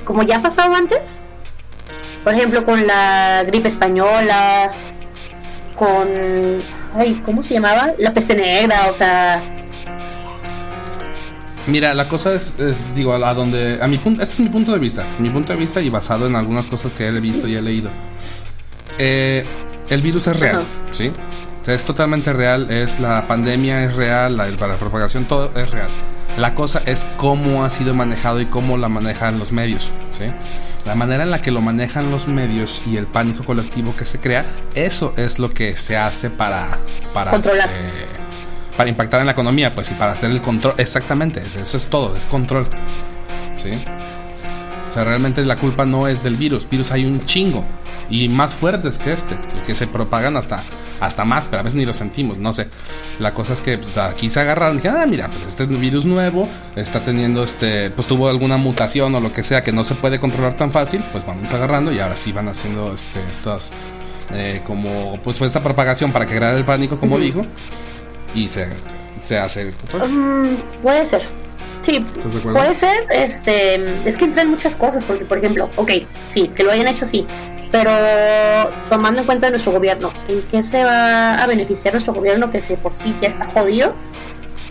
como 0.06 0.24
ya 0.24 0.38
ha 0.38 0.42
pasado 0.42 0.76
antes, 0.76 1.24
por 2.24 2.34
ejemplo, 2.34 2.66
con 2.66 2.86
la 2.86 3.44
gripe 3.46 3.70
española, 3.70 4.72
con. 5.76 6.08
Ay, 6.96 7.22
¿cómo 7.26 7.42
se 7.42 7.56
llamaba? 7.56 7.94
La 7.98 8.14
peste 8.14 8.36
negra, 8.36 8.88
o 8.90 8.94
sea. 8.94 9.42
Mira, 11.68 11.94
la 11.94 12.08
cosa 12.08 12.34
es, 12.34 12.58
digo, 12.96 13.14
a 13.14 13.34
donde, 13.34 13.80
a 13.82 13.88
mi 13.88 14.00
punto, 14.00 14.24
este 14.24 14.34
es 14.34 14.40
mi 14.40 14.50
punto 14.50 14.72
de 14.72 14.80
vista, 14.80 15.06
mi 15.20 15.30
punto 15.30 15.54
de 15.54 15.60
vista 15.60 15.82
y 15.82 15.90
basado 15.90 16.26
en 16.26 16.36
algunas 16.36 16.66
cosas 16.66 16.92
que 16.92 17.08
he 17.08 17.20
visto 17.20 17.48
y 17.48 17.56
he 17.56 17.62
leído. 17.62 17.92
Eh, 18.98 19.46
el 19.90 20.02
virus 20.02 20.28
es 20.28 20.40
real, 20.40 20.58
Ajá. 20.58 20.66
¿sí? 20.92 21.12
O 21.62 21.66
sea, 21.66 21.74
es 21.74 21.84
totalmente 21.84 22.32
real, 22.32 22.72
es 22.72 23.00
la 23.00 23.28
pandemia 23.28 23.84
es 23.84 23.96
real, 23.96 24.38
la, 24.38 24.50
la 24.50 24.78
propagación 24.78 25.26
todo 25.26 25.52
es 25.56 25.72
real. 25.72 25.90
La 26.38 26.56
cosa 26.56 26.82
es 26.86 27.06
cómo 27.18 27.66
ha 27.66 27.70
sido 27.70 27.94
manejado 27.94 28.40
y 28.40 28.46
cómo 28.46 28.78
la 28.78 28.88
manejan 28.88 29.40
los 29.40 29.52
medios, 29.52 29.92
¿sí? 30.10 30.26
La 30.86 30.96
manera 30.96 31.24
en 31.24 31.32
la 31.32 31.42
que 31.42 31.52
lo 31.52 31.60
manejan 31.60 32.12
los 32.12 32.28
medios 32.28 32.82
y 32.86 32.96
el 32.96 33.08
pánico 33.08 33.44
colectivo 33.44 33.96
que 33.96 34.06
se 34.06 34.20
crea, 34.20 34.46
eso 34.74 35.14
es 35.18 35.40
lo 35.40 35.54
que 35.54 35.76
se 35.76 35.98
hace 35.98 36.30
para 36.30 36.80
para 37.14 37.36
este, 37.36 37.52
para 38.78 38.90
impactar 38.90 39.20
en 39.20 39.26
la 39.26 39.34
economía, 39.34 39.76
pues 39.76 39.92
y 39.92 39.96
para 39.96 40.14
hacer 40.14 40.32
el 40.32 40.42
control, 40.42 40.76
exactamente, 40.78 41.44
eso 41.62 41.76
es 41.76 41.86
todo, 41.88 42.16
es 42.16 42.26
control. 42.26 42.70
¿Sí? 43.58 43.72
O 44.88 44.92
sea, 44.94 45.04
realmente 45.04 45.44
la 45.44 45.58
culpa 45.58 45.86
no 45.86 46.08
es 46.08 46.24
del 46.24 46.38
virus, 46.38 46.70
virus 46.70 46.92
hay 46.92 47.06
un 47.06 47.26
chingo 47.26 47.66
y 48.10 48.30
más 48.30 48.56
fuertes 48.56 48.98
que 49.00 49.14
este 49.14 49.36
y 49.36 49.66
que 49.66 49.76
se 49.76 49.88
propagan 49.88 50.38
hasta 50.38 50.64
hasta 51.00 51.24
más, 51.26 51.46
pero 51.46 51.62
a 51.62 51.64
veces 51.64 51.78
ni 51.78 51.86
lo 51.86 51.94
sentimos, 51.94 52.38
no 52.38 52.52
sé. 52.54 52.68
La 53.20 53.34
cosa 53.34 53.54
es 53.54 53.62
que 53.62 53.78
pues, 53.78 53.98
aquí 53.98 54.30
se 54.30 54.40
agarraron 54.42 54.76
y 54.76 54.78
dijeron, 54.80 55.00
ah, 55.02 55.06
mira, 55.06 55.30
pues 55.30 55.48
este 55.48 55.66
virus 55.66 56.06
nuevo 56.06 56.50
está 56.76 57.02
teniendo 57.02 57.44
este, 57.44 57.90
pues 57.92 58.08
tuvo 58.08 58.30
alguna 58.30 58.58
mutación 58.58 59.16
o 59.16 59.22
lo 59.22 59.32
que 59.32 59.44
sea 59.44 59.64
que 59.64 59.72
no 59.72 59.84
se 59.84 59.96
puede 59.96 60.20
controlar 60.20 60.56
tan 60.56 60.72
fácil, 60.72 61.04
pues 61.12 61.26
vamos 61.26 61.54
agarrando 61.54 61.92
y 61.92 62.00
ahora 62.00 62.16
sí 62.16 62.32
van 62.32 62.50
haciendo 62.50 62.94
este, 62.94 63.22
estas, 63.30 63.74
eh, 64.34 64.62
como, 64.66 65.20
pues, 65.24 65.38
pues, 65.38 65.50
esta 65.50 65.64
propagación 65.64 66.12
para 66.12 66.26
crear 66.26 66.56
el 66.56 66.66
pánico, 66.66 67.00
como 67.00 67.16
Ujú. 67.16 67.24
dijo, 67.24 67.46
y 68.34 68.48
se, 68.48 68.68
se 69.22 69.38
hace 69.38 69.62
el 69.62 69.74
control. 69.74 70.10
Mm, 70.10 70.58
puede 70.84 71.06
ser. 71.06 71.22
Sí, 71.82 72.06
puede 72.44 72.76
ser. 72.76 73.08
Este, 73.10 74.08
es 74.08 74.18
que 74.18 74.26
entran 74.26 74.50
muchas 74.50 74.76
cosas, 74.76 75.06
porque, 75.06 75.24
por 75.24 75.38
ejemplo, 75.38 75.70
ok, 75.78 75.92
sí, 76.26 76.50
que 76.54 76.64
lo 76.64 76.72
hayan 76.72 76.88
hecho, 76.88 77.06
sí, 77.06 77.26
pero 77.72 77.92
tomando 78.90 79.20
en 79.22 79.26
cuenta 79.26 79.50
nuestro 79.50 79.72
gobierno, 79.72 80.12
¿en 80.28 80.42
qué 80.44 80.64
se 80.64 80.84
va 80.84 81.36
a 81.36 81.48
beneficiar 81.48 81.94
nuestro 81.94 82.14
gobierno 82.14 82.52
que 82.52 82.62
si 82.62 82.76
por 82.76 82.94
sí 82.94 83.16
ya 83.22 83.28
está 83.28 83.46
jodido 83.46 83.94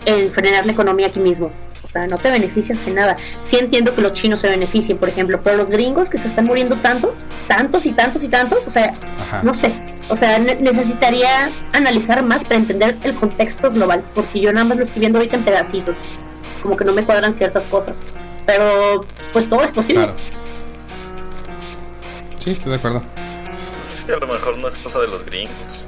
en 0.05 0.31
frenar 0.31 0.65
la 0.65 0.71
economía 0.73 1.07
aquí 1.07 1.19
mismo? 1.19 1.51
O 1.83 1.91
sea, 1.91 2.05
no 2.05 2.17
te 2.19 2.29
beneficias 2.29 2.85
en 2.87 2.95
nada. 2.95 3.17
Sí 3.39 3.57
entiendo 3.57 3.95
que 3.95 4.01
los 4.01 4.11
chinos 4.11 4.41
se 4.41 4.49
beneficien, 4.49 4.97
por 4.99 5.09
ejemplo, 5.09 5.39
pero 5.43 5.57
los 5.57 5.69
gringos 5.69 6.09
que 6.09 6.17
se 6.19 6.27
están 6.27 6.45
muriendo 6.45 6.77
tantos, 6.81 7.25
tantos 7.47 7.85
y 7.87 7.93
tantos 7.93 8.23
y 8.23 8.27
tantos, 8.27 8.67
o 8.67 8.69
sea, 8.69 8.93
Ajá. 9.19 9.41
no 9.43 9.53
sé, 9.55 9.73
o 10.07 10.15
sea, 10.15 10.37
ne- 10.37 10.55
necesitaría 10.55 11.49
analizar 11.73 12.23
más 12.23 12.43
para 12.43 12.57
entender 12.57 12.95
el 13.03 13.15
contexto 13.15 13.71
global, 13.71 14.03
porque 14.13 14.39
yo 14.39 14.51
nada 14.53 14.65
más 14.65 14.77
lo 14.77 14.83
estoy 14.83 14.99
viendo 14.99 15.17
ahorita 15.17 15.37
en 15.37 15.43
pedacitos, 15.45 15.97
como 16.61 16.75
que 16.77 16.85
no 16.85 16.93
me 16.93 17.03
cuadran 17.05 17.33
ciertas 17.33 17.65
cosas, 17.65 17.97
pero 18.45 19.05
pues 19.33 19.49
todo 19.49 19.63
es 19.63 19.71
posible. 19.71 20.03
Claro. 20.03 20.19
Sí, 22.49 22.53
estoy 22.53 22.71
de 22.71 22.77
acuerdo. 22.77 23.03
Pues 23.77 23.93
es 23.93 24.03
que 24.03 24.11
a 24.13 24.17
lo 24.17 24.25
mejor 24.25 24.57
no 24.57 24.67
es 24.67 24.79
cosa 24.79 24.99
de 25.01 25.07
los 25.07 25.23
gringos. 25.23 25.85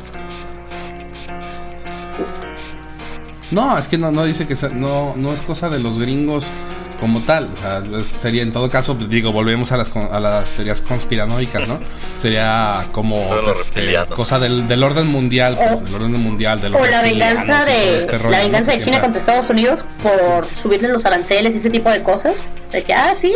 No, 3.49 3.79
es 3.79 3.87
que 3.87 3.97
no, 3.97 4.11
no 4.11 4.25
dice 4.25 4.45
que 4.45 4.55
sea- 4.55 4.69
no, 4.69 5.15
no 5.17 5.33
es 5.33 5.41
cosa 5.41 5.71
de 5.71 5.79
los 5.79 5.97
gringos 5.97 6.51
como 6.99 7.23
tal. 7.23 7.49
O 7.51 7.57
sea, 7.57 7.99
es- 7.99 8.07
sería 8.07 8.43
en 8.43 8.51
todo 8.51 8.69
caso, 8.69 8.95
pues, 8.95 9.09
digo, 9.09 9.31
volvemos 9.31 9.71
a 9.71 9.77
las, 9.77 9.89
con- 9.89 10.07
a 10.13 10.19
las 10.19 10.51
teorías 10.51 10.83
conspiranoicas, 10.83 11.67
¿no? 11.67 11.79
Sería 12.19 12.85
como 12.91 13.33
los 13.37 13.61
este, 13.61 13.97
cosa 14.15 14.37
del, 14.37 14.67
del 14.67 14.83
orden 14.83 15.07
mundial, 15.07 15.57
pues, 15.57 15.81
O- 15.81 15.85
del 15.85 15.95
orden 15.95 16.11
mundial, 16.21 16.61
de 16.61 16.69
los 16.69 16.79
O 16.79 16.85
la 16.85 17.01
venganza 17.01 17.59
todo 17.65 17.75
de 17.75 17.97
este 17.97 18.17
rollo, 18.19 18.29
la 18.29 18.39
venganza 18.43 18.69
de 18.73 18.77
China 18.77 18.83
siempre- 18.97 19.01
contra 19.01 19.19
Estados 19.19 19.49
Unidos 19.49 19.83
por 20.03 20.47
subirle 20.55 20.89
los 20.89 21.03
aranceles 21.05 21.55
y 21.55 21.57
ese 21.57 21.71
tipo 21.71 21.89
de 21.89 22.03
cosas, 22.03 22.45
de 22.71 22.83
que 22.83 22.93
ah 22.93 23.15
sí, 23.15 23.33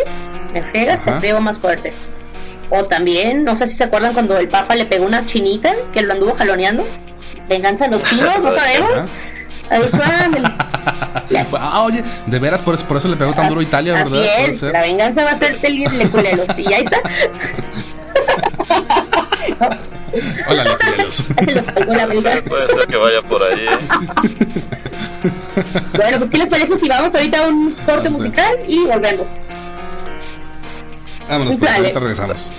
me 0.54 0.62
fregas, 0.62 1.04
te 1.04 1.12
friego 1.14 1.42
más 1.42 1.58
fuerte. 1.58 1.92
O 2.70 2.86
también, 2.86 3.44
no 3.44 3.56
sé 3.56 3.68
si 3.68 3.76
se 3.76 3.84
acuerdan 3.84 4.14
cuando 4.14 4.38
el 4.38 4.48
Papa 4.50 4.76
le 4.76 4.86
pegó 4.86 5.06
una 5.06 5.26
chinita 5.26 5.74
que 5.94 6.02
lo 6.02 6.14
anduvo 6.14 6.34
jaloneando. 6.34 6.86
Venganza 7.48 7.86
de 7.86 7.92
los 7.92 8.04
chinos, 8.10 8.40
no 8.42 8.52
sabemos. 8.52 9.10
Ahí 9.70 9.82
ah, 11.60 11.82
oye, 11.82 12.04
de 12.28 12.40
veras, 12.40 12.62
por 12.62 12.76
eso, 12.76 12.86
por 12.86 12.98
eso 12.98 13.08
le 13.08 13.16
pegó 13.16 13.34
tan 13.34 13.50
duro 13.50 13.62
a 13.62 13.64
Italia, 13.64 13.94
¿verdad? 13.94 14.22
Así 14.22 14.52
es, 14.52 14.62
la 14.62 14.82
venganza 14.82 15.24
va 15.26 15.32
a 15.32 15.36
ser 15.36 15.60
terrible, 15.60 16.08
culeros. 16.10 16.56
Y 16.58 16.72
ahí 16.72 16.84
está. 16.84 17.02
Hola, 20.48 20.64
leculeros. 20.64 21.26
puede 22.48 22.68
ser 22.68 22.88
que 22.88 22.96
vaya 22.96 23.22
por 23.24 23.42
ahí. 23.44 23.66
bueno, 25.96 26.18
pues, 26.20 26.30
¿qué 26.30 26.38
les 26.38 26.50
parece 26.50 26.76
si 26.76 26.88
vamos 26.88 27.16
ahorita 27.16 27.44
a 27.44 27.48
un 27.48 27.72
corte 27.86 28.10
musical 28.10 28.56
y 28.68 28.86
volvemos? 28.86 29.30
Vámonos, 31.28 31.58
pues, 31.58 31.72
ahorita 31.72 32.00
regresamos. 32.00 32.52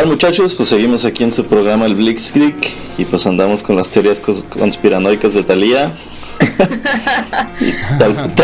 Tal 0.00 0.08
muchachos? 0.08 0.54
Pues 0.54 0.70
seguimos 0.70 1.04
aquí 1.04 1.24
en 1.24 1.32
su 1.32 1.44
programa 1.44 1.84
El 1.84 1.94
Blitzkrieg 1.94 2.56
y 2.96 3.04
pues 3.04 3.26
andamos 3.26 3.62
con 3.62 3.76
las 3.76 3.90
teorías 3.90 4.18
conspiranoicas 4.20 5.34
de 5.34 5.42
Thalía. 5.42 5.94
tal, 7.98 8.34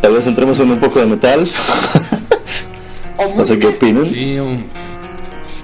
tal, 0.00 0.12
vez 0.14 0.26
entremos 0.26 0.58
en 0.60 0.70
un 0.70 0.78
poco 0.78 1.00
de 1.00 1.06
metal. 1.06 1.46
no 3.36 3.44
sé 3.44 3.58
qué 3.58 3.66
opinan. 3.66 4.06
Sí, 4.06 4.38
un... 4.38 4.64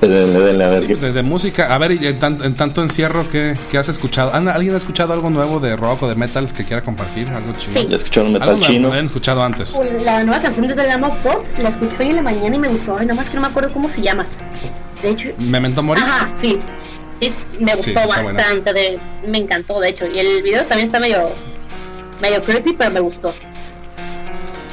Denle, 0.03 0.65
a 0.65 0.69
ver. 0.69 0.87
Sí, 0.87 0.95
de, 0.95 1.23
música, 1.23 1.75
a 1.75 1.79
ver, 1.79 1.93
en, 1.93 2.03
en 2.03 2.55
tanto 2.55 2.83
encierro, 2.83 3.29
¿qué, 3.29 3.59
¿qué, 3.71 3.79
has 3.79 3.89
escuchado? 3.89 4.33
¿Alguien 4.35 4.75
ha 4.75 4.79
escuchado 4.79 5.13
algo 5.13 5.31
nuevo 5.31 5.61
de 5.61 5.77
rock 5.77 6.03
o 6.03 6.09
de 6.09 6.17
metal 6.17 6.53
que 6.53 6.65
quiera 6.65 6.83
compartir? 6.83 7.29
¿Algo 7.29 7.53
chino? 7.57 7.81
Sí. 7.81 7.87
¿Ya 7.87 7.97
escucharon 7.97 8.33
metal 8.33 8.61
chino? 8.61 8.89
¿Lo 8.89 8.89
habían 8.89 9.07
escuchado 9.07 9.43
antes? 9.43 9.79
La 10.03 10.23
nueva 10.23 10.43
canción 10.43 10.69
de 10.69 10.75
The 10.75 10.99
Pop 11.23 11.45
la 11.59 11.69
escuché 11.71 11.97
hoy 12.01 12.09
en 12.11 12.17
la 12.17 12.23
mañana 12.23 12.57
y 12.57 12.59
me 12.59 12.69
gustó. 12.69 12.97
Ay, 12.99 13.07
nada 13.07 13.21
más 13.21 13.31
que 13.31 13.37
no 13.37 13.43
me 13.43 13.49
acuerdo 13.49 13.73
cómo 13.73 13.89
se 13.89 14.01
llama. 14.03 14.27
De 15.03 15.11
hecho. 15.11 15.31
¿Memento 15.39 15.83
Mori? 15.83 16.01
Ajá, 16.01 16.31
sí. 16.35 16.59
sí 17.21 17.33
me 17.59 17.75
gustó 17.75 18.07
bastante. 18.07 18.73
De, 18.73 18.99
me 19.27 19.39
encantó, 19.39 19.81
de 19.81 19.91
hecho. 19.91 20.07
Y 20.07 20.19
el 20.19 20.43
video 20.43 20.65
también 20.67 20.87
está 20.87 21.01
medio. 21.01 21.27
medio 22.21 22.43
creepy, 22.45 22.75
pero 22.75 22.91
me 22.91 23.01
gustó. 23.01 23.35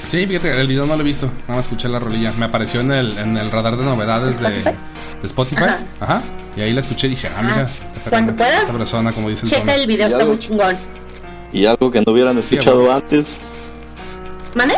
Sí, 0.04 0.26
fíjate, 0.26 0.60
el 0.62 0.68
video 0.68 0.86
no 0.86 0.96
lo 0.96 1.02
he 1.02 1.06
visto, 1.06 1.26
nada 1.26 1.58
más 1.58 1.66
escuché 1.66 1.90
la 1.90 2.00
rolilla. 2.00 2.32
Me 2.32 2.46
apareció 2.46 2.80
en 2.80 2.92
el, 2.92 3.18
en 3.18 3.36
el 3.36 3.52
radar 3.52 3.76
de 3.76 3.84
novedades 3.84 4.40
de, 4.40 4.64
de, 4.64 4.76
Spotify. 5.24 5.66
Ajá. 6.00 6.24
Y 6.56 6.62
ahí 6.62 6.72
la 6.72 6.80
escuché 6.80 7.08
y 7.08 7.10
dije, 7.12 7.30
ah, 7.36 7.42
mira, 7.42 7.72
cuando 8.10 8.34
puedas, 8.34 8.72
persona, 8.72 9.12
como 9.12 9.30
dicen 9.30 9.50
checa 9.50 9.76
el 9.76 9.86
video, 9.86 10.08
está 10.08 10.26
muy 10.26 10.40
chingón. 10.40 10.78
Y 11.52 11.66
algo 11.66 11.92
que 11.92 12.02
no 12.02 12.14
hubieran 12.14 12.38
escuchado 12.38 12.92
antes. 12.92 13.42
¿Mane? 14.56 14.76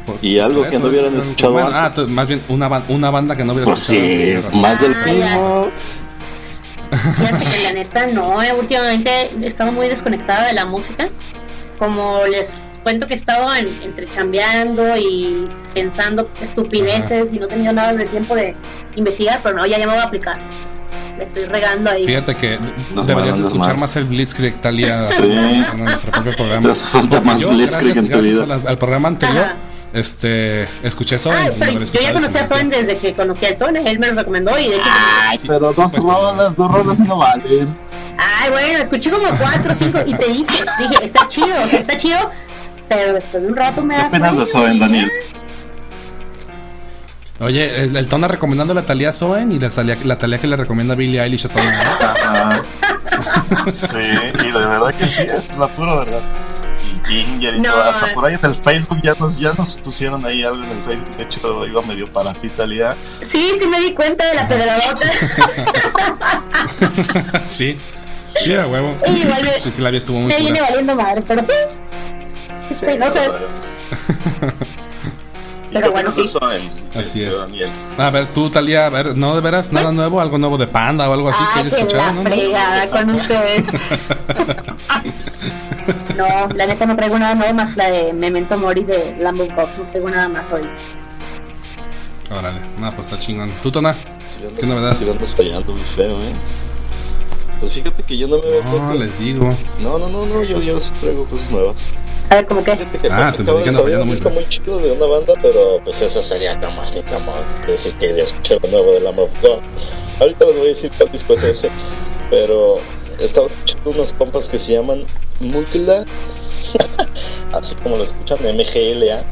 Pues 0.00 0.18
y 0.22 0.38
algo 0.38 0.68
que 0.68 0.78
no 0.78 0.86
hubieran 0.86 1.14
escuchado 1.16 1.52
bueno, 1.52 1.70
Ah, 1.72 1.92
más 2.08 2.26
bien 2.28 2.42
una, 2.48 2.82
una 2.88 3.10
banda 3.10 3.36
que 3.36 3.44
no 3.44 3.52
hubiera 3.52 3.66
pues 3.70 3.90
escuchado 3.90 4.50
sí, 4.50 4.58
más 4.58 4.80
del 4.80 4.94
primo. 4.94 5.68
Fíjate 6.90 7.44
que 7.44 7.62
la 7.64 7.72
neta 7.72 8.06
no, 8.06 8.42
eh, 8.42 8.52
últimamente 8.58 9.30
he 9.40 9.46
estado 9.46 9.72
muy 9.72 9.88
desconectada 9.88 10.46
de 10.46 10.54
la 10.54 10.64
música. 10.64 11.08
Como 11.78 12.24
les 12.26 12.68
cuento 12.82 13.06
que 13.06 13.14
he 13.14 13.16
estado 13.16 13.52
entre 13.54 14.08
chambeando 14.10 14.96
y 14.96 15.48
pensando 15.74 16.30
estupideces 16.40 17.32
y 17.32 17.38
no 17.38 17.46
he 17.46 17.48
tenido 17.48 17.72
nada 17.72 17.92
de 17.92 18.04
tiempo 18.06 18.34
de 18.34 18.54
investigar, 18.94 19.40
pero 19.42 19.56
no, 19.56 19.66
ya, 19.66 19.78
ya 19.78 19.86
me 19.86 19.92
voy 19.92 20.00
a 20.00 20.04
aplicar 20.04 20.38
me 21.16 21.24
estoy 21.24 21.44
regando 21.44 21.90
ahí. 21.90 22.06
Fíjate 22.06 22.36
que 22.36 22.58
deberías 23.06 23.38
de 23.38 23.44
escuchar 23.44 23.76
más 23.76 23.96
el 23.96 24.04
Blitzkrieg 24.04 24.60
Talia 24.60 25.02
sí. 25.04 25.22
en 25.24 25.84
nuestro 25.84 26.10
propio 26.10 26.34
programa. 26.36 26.74
más 27.24 27.40
yo, 27.40 27.50
Blitzkrieg 27.50 27.94
gracias, 27.94 28.04
en 28.04 28.10
tu 28.10 28.20
vida. 28.20 28.44
Al, 28.44 28.66
al, 28.66 28.78
programa 28.78 29.08
anterior, 29.08 29.46
este, 29.92 30.68
escuché 30.82 31.18
Soen. 31.18 31.38
Ah, 31.38 31.54
pero 31.58 31.84
yo 31.84 32.00
ya 32.00 32.12
conocí 32.12 32.38
a 32.38 32.44
Soen 32.44 32.70
desde 32.70 32.98
que 32.98 33.12
conocí 33.12 33.46
a 33.46 33.56
Tone, 33.56 33.82
él 33.84 33.98
me 33.98 34.08
lo 34.08 34.14
recomendó 34.14 34.58
y 34.58 34.68
de 34.68 34.76
hecho. 34.76 34.88
Ay, 34.90 35.38
sí, 35.38 35.46
pero 35.48 35.72
dos 35.72 35.76
pues, 35.76 35.96
rolas, 35.96 36.56
dos 36.56 36.70
rolas 36.70 36.98
no 36.98 37.18
valen. 37.18 37.76
Ay, 38.18 38.50
bueno, 38.50 38.78
escuché 38.78 39.10
como 39.10 39.28
cuatro 39.28 39.72
o 39.72 39.74
cinco 39.74 40.00
y 40.06 40.14
te 40.14 40.28
dije, 40.28 40.64
dije, 40.78 41.04
está 41.04 41.26
chido, 41.26 41.54
o 41.62 41.66
sea, 41.66 41.80
está 41.80 41.96
chido, 41.96 42.30
pero 42.88 43.14
después 43.14 43.42
de 43.42 43.48
un 43.48 43.56
rato 43.56 43.82
me 43.82 43.96
da. 43.96 44.02
¿Qué 44.02 44.16
opinas 44.16 44.38
de 44.38 44.46
Soen, 44.46 44.78
Daniel? 44.78 45.10
Oye, 47.42 47.84
el, 47.84 48.06
Tona 48.06 48.28
recomendando 48.28 48.72
la 48.72 48.84
Talia 48.84 49.12
Soen 49.12 49.50
y 49.50 49.58
la 49.58 49.68
Talia, 49.68 49.98
la 50.04 50.16
Talia 50.16 50.38
que 50.38 50.46
le 50.46 50.56
recomienda 50.56 50.94
Billie 50.94 51.20
Eilish 51.20 51.46
a 51.46 51.48
Tona. 51.48 52.62
sí, 53.72 53.98
y 53.98 54.52
de 54.52 54.52
verdad 54.52 54.94
que 54.94 55.08
sí, 55.08 55.22
es 55.22 55.56
la 55.56 55.66
pura 55.74 55.96
verdad. 55.96 56.22
Y 57.08 57.24
Ginger 57.24 57.56
y 57.56 57.62
todo, 57.62 57.82
hasta 57.82 58.14
por 58.14 58.26
ahí 58.26 58.34
en 58.40 58.44
el 58.46 58.54
Facebook 58.54 59.00
ya 59.02 59.14
nos, 59.14 59.40
ya 59.40 59.52
nos 59.54 59.78
pusieron 59.78 60.24
ahí 60.24 60.44
algo 60.44 60.62
en 60.62 60.70
el 60.70 60.82
Facebook. 60.84 61.16
De 61.16 61.24
hecho, 61.24 61.66
iba 61.66 61.82
medio 61.82 62.12
para 62.12 62.32
ti, 62.32 62.48
Talia. 62.48 62.96
Sí, 63.26 63.54
sí 63.58 63.66
me 63.66 63.80
di 63.80 63.92
cuenta 63.92 64.24
de 64.28 64.34
la 64.34 64.46
pedradota. 64.46 65.10
sí, 67.44 67.76
sí, 68.24 68.54
a 68.54 68.68
huevo. 68.68 68.96
igual 69.04 69.50
sí, 69.58 69.70
sí, 69.72 69.82
la 69.82 69.90
vi, 69.90 69.96
estuvo 69.96 70.20
muy 70.20 70.28
Me 70.28 70.38
viene 70.38 70.60
valiendo 70.60 70.94
madre, 70.94 71.24
pero 71.26 71.42
sí. 71.42 71.52
sí 72.76 72.86
no 72.96 73.10
sé. 73.10 73.20
Pero 75.72 75.90
bueno, 75.92 76.12
sí. 76.12 76.22
Así 76.94 77.24
es. 77.24 77.44
A 77.98 78.10
ver, 78.10 78.32
tú, 78.32 78.50
Talía, 78.50 78.86
a 78.86 78.90
ver, 78.90 79.16
¿no 79.16 79.34
de 79.34 79.40
veras 79.40 79.72
nada 79.72 79.92
nuevo? 79.92 80.20
¿Algo 80.20 80.38
nuevo 80.38 80.58
de 80.58 80.66
Panda 80.66 81.08
o 81.08 81.12
algo 81.12 81.28
así 81.30 81.42
que 81.54 81.60
hayas 81.60 81.74
escuchado? 81.74 82.22
La 82.22 82.30
fregada 82.30 82.90
con 82.90 83.10
ustedes. 83.10 83.66
no, 86.16 86.48
la 86.54 86.66
neta 86.66 86.86
no 86.86 86.96
traigo 86.96 87.18
nada 87.18 87.34
nuevo 87.34 87.54
más 87.54 87.76
la 87.76 87.90
de 87.90 88.12
Memento 88.12 88.56
Mori 88.58 88.84
de 88.84 89.16
Lambo 89.18 89.46
Cop. 89.48 89.68
No 89.78 89.84
traigo 89.84 90.10
nada 90.10 90.28
más 90.28 90.50
hoy. 90.50 90.62
Órale, 92.30 92.60
nada, 92.78 92.94
pues 92.94 93.06
está 93.06 93.18
chingón. 93.18 93.52
¿Tú, 93.62 93.70
Tona? 93.70 93.96
¿Qué 94.58 94.66
novedad? 94.66 94.92
Si 94.92 95.08
andas 95.08 95.34
fallando 95.34 95.72
muy 95.72 95.82
feo, 95.84 96.16
eh. 96.22 96.32
Pues 97.60 97.72
fíjate 97.74 98.02
que 98.02 98.18
yo 98.18 98.26
no 98.26 98.38
me 98.38 98.48
había 98.48 98.64
no, 98.64 98.70
puesto. 98.70 98.94
les 98.94 99.18
digo. 99.18 99.56
No, 99.80 99.98
no, 99.98 100.08
no, 100.08 100.26
no, 100.26 100.42
yo, 100.42 100.60
yo 100.60 100.76
traigo 101.00 101.26
cosas 101.26 101.50
nuevas. 101.52 101.90
A 102.32 102.36
ver, 102.36 102.46
¿cómo 102.46 102.64
qué? 102.64 102.78
Que 102.78 103.08
ah, 103.10 103.30
te 103.36 103.70
salir 103.70 103.98
un 103.98 104.08
disco 104.08 104.30
muy 104.30 104.48
chido 104.48 104.78
de 104.78 104.92
una 104.92 105.04
banda, 105.04 105.34
pero 105.42 105.82
pues 105.84 106.00
eso 106.00 106.22
sería 106.22 106.58
como 106.58 106.80
así, 106.80 107.02
como 107.02 107.34
decir 107.66 107.92
que 107.96 108.08
ya 108.16 108.22
escuché 108.22 108.58
lo 108.62 108.70
nuevo 108.70 108.92
de 108.92 109.00
la 109.00 109.10
of 109.10 109.30
God. 109.42 109.60
Ahorita 110.18 110.46
les 110.46 110.56
voy 110.56 110.64
a 110.64 110.68
decir 110.70 110.90
cuál 110.96 111.12
disco 111.12 111.34
es 111.34 111.42
ese, 111.42 111.70
pero 112.30 112.80
estaba 113.18 113.48
escuchando 113.48 113.90
unos 113.90 114.14
compas 114.14 114.48
que 114.48 114.58
se 114.58 114.72
llaman 114.72 115.04
Mugla, 115.40 116.04
así 117.52 117.74
como 117.82 117.98
lo 117.98 118.04
escuchan, 118.04 118.38
MGLA. 118.40 119.22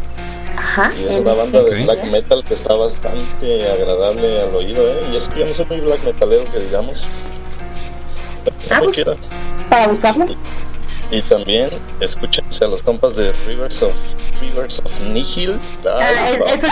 Ajá, 0.59 0.93
y 1.01 1.05
es 1.07 1.17
una 1.21 1.33
banda 1.33 1.63
de 1.63 1.83
black 1.85 2.05
metal 2.05 2.45
que 2.45 2.53
está 2.53 2.75
bastante 2.75 3.71
agradable 3.71 4.43
al 4.43 4.55
oído, 4.55 4.87
¿eh? 4.87 5.01
Y 5.11 5.17
es 5.17 5.27
que 5.27 5.41
yo 5.41 5.47
no 5.47 5.55
soy 5.55 5.65
muy 5.71 5.81
black 5.81 6.05
metalero, 6.05 6.45
que 6.53 6.59
digamos. 6.59 7.09
Pero 8.45 8.57
está 8.61 8.77
ah, 8.77 8.81
muy 8.83 8.93
pues, 8.93 9.17
Para 9.71 9.89
buscarlo. 9.89 10.27
Y 10.27 10.37
también 11.23 11.71
escúchense 12.01 12.65
a 12.65 12.69
los 12.69 12.83
compas 12.83 13.17
de 13.17 13.33
Rivers 13.47 13.83
of 13.83 13.95
Rivers 14.41 14.81
of 14.85 15.01
Nihil. 15.01 15.59
ah, 15.91 16.11
eso 16.53 16.69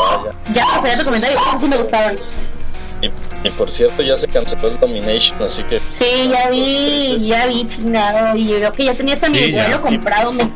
ya, 0.55 0.79
o 0.79 0.83
sea, 0.83 0.93
ya 0.93 0.99
te 0.99 1.05
comenté, 1.05 1.27
eso 1.27 1.41
sí 1.61 1.69
me 1.69 1.77
gustaban. 1.77 2.19
Y, 3.45 3.51
por 3.51 3.71
cierto, 3.71 4.03
ya 4.03 4.17
se 4.17 4.27
canceló 4.27 4.69
el 4.69 4.81
Domination, 4.81 5.41
así 5.43 5.63
que. 5.63 5.81
Sí, 5.87 6.29
ya 6.31 6.51
vi, 6.51 7.17
ya 7.19 7.47
vi, 7.47 7.67
chingado. 7.67 8.37
Y 8.37 8.49
yo 8.49 8.57
creo 8.57 8.73
que 8.73 8.85
ya 8.85 8.95
tenía 8.95 9.15
ese 9.15 9.27
sí, 9.29 9.53
vuelo 9.53 9.81
comprado, 9.81 10.33
me 10.33 10.51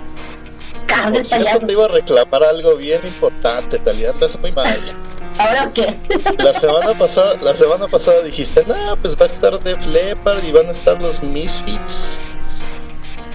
cago 0.87 1.17
el 1.17 1.23
payaso. 1.23 1.67
te 1.67 1.73
iba 1.73 1.85
a 1.85 1.89
reclamar 1.89 2.43
algo 2.43 2.77
bien 2.77 3.01
importante, 3.05 3.79
Talía, 3.79 4.13
es 4.21 4.41
muy 4.41 4.51
mal. 4.53 4.77
¿Ahora 5.39 5.71
qué? 5.73 5.97
La 6.39 6.53
semana 6.53 6.99
pasada, 6.99 7.37
la 7.41 7.55
semana 7.55 7.89
pasada 7.89 8.21
dijiste, 8.23 8.65
no, 8.67 8.97
pues 9.01 9.17
va 9.17 9.23
a 9.23 9.27
estar 9.27 9.63
Def 9.63 9.87
Leppard 9.87 10.45
y 10.45 10.53
van 10.53 10.67
a 10.67 10.73
estar 10.73 11.01
los 11.01 11.23
Misfits. 11.23 12.21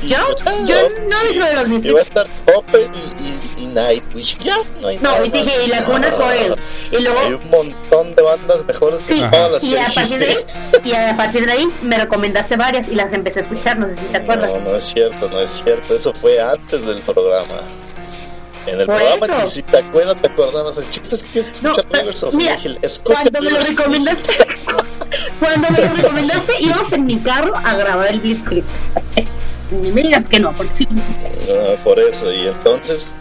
¿Yo? 0.01 0.17
Yo 0.67 0.89
no 0.89 1.23
dentro 1.23 1.45
de 1.45 1.53
los 1.67 1.85
Y 1.85 1.89
va 1.91 1.99
a 1.99 2.03
estar 2.03 2.27
Open 2.55 2.91
y, 2.93 3.61
y, 3.61 3.63
y 3.63 3.67
Nightwish. 3.67 4.37
Ya, 4.39 4.57
no 4.79 4.87
hay 4.87 4.99
No, 4.99 5.25
y 5.25 5.29
dije, 5.29 5.65
y 5.65 5.67
la 5.67 5.83
Cuna 5.83 6.11
Coel. 6.11 6.55
Y 6.91 7.01
luego. 7.01 7.19
Hay 7.19 7.33
un 7.33 7.49
montón 7.49 8.15
de 8.15 8.21
bandas 8.21 8.65
mejores 8.65 9.01
que 9.01 9.15
todas 9.15 9.51
las 9.51 9.63
y 9.63 9.71
que 9.71 9.79
a 9.79 9.85
dijiste. 9.87 10.25
Partir 10.25 10.81
de, 10.83 10.89
y 10.89 10.93
a 10.93 11.17
partir 11.17 11.45
de 11.45 11.51
ahí 11.51 11.73
me 11.81 11.97
recomendaste 11.97 12.57
varias 12.57 12.87
y 12.87 12.95
las 12.95 13.11
empecé 13.13 13.39
a 13.39 13.41
escuchar, 13.43 13.79
no 13.79 13.87
sé 13.87 13.95
si 13.95 14.05
te 14.05 14.17
acuerdas. 14.17 14.51
No, 14.51 14.59
no 14.71 14.75
es 14.75 14.83
cierto, 14.83 15.29
no 15.29 15.39
es 15.39 15.63
cierto. 15.63 15.95
Eso 15.95 16.13
fue 16.13 16.39
antes 16.39 16.85
del 16.85 17.01
programa. 17.01 17.59
En 18.67 18.81
el 18.81 18.85
Por 18.85 18.97
programa 18.97 19.43
eso. 19.43 19.47
si 19.47 19.61
te 19.63 19.77
acuerdas, 19.77 20.21
te 20.21 20.27
acordabas. 20.27 20.89
Chicos, 20.91 21.13
es 21.13 21.23
que 21.23 21.29
tienes 21.29 21.51
que 21.51 21.57
escuchar 21.57 21.85
No, 21.85 21.99
Rivers 21.99 22.23
of 22.23 22.33
mira. 22.33 22.55
Escucha 22.81 23.21
Cuando 23.21 23.41
me 23.41 23.49
lo 23.51 23.59
recomendaste, 23.59 24.33
cuando 25.39 25.69
me 25.71 25.81
lo 25.81 25.93
recomendaste, 25.95 26.53
íbamos 26.59 26.91
en 26.91 27.03
mi 27.05 27.17
carro 27.19 27.55
a 27.55 27.75
grabar 27.75 28.11
el 28.11 28.19
Blitzkrieg. 28.19 28.65
Ni 29.71 29.91
me 29.91 30.01
digas 30.01 30.27
que 30.27 30.39
no, 30.39 30.55
porque 30.55 30.75
sí. 30.75 30.87
Nihil. 30.89 31.05
Ah, 31.49 31.83
por 31.83 31.99
eso, 31.99 32.31
y 32.31 32.47
entonces. 32.47 33.17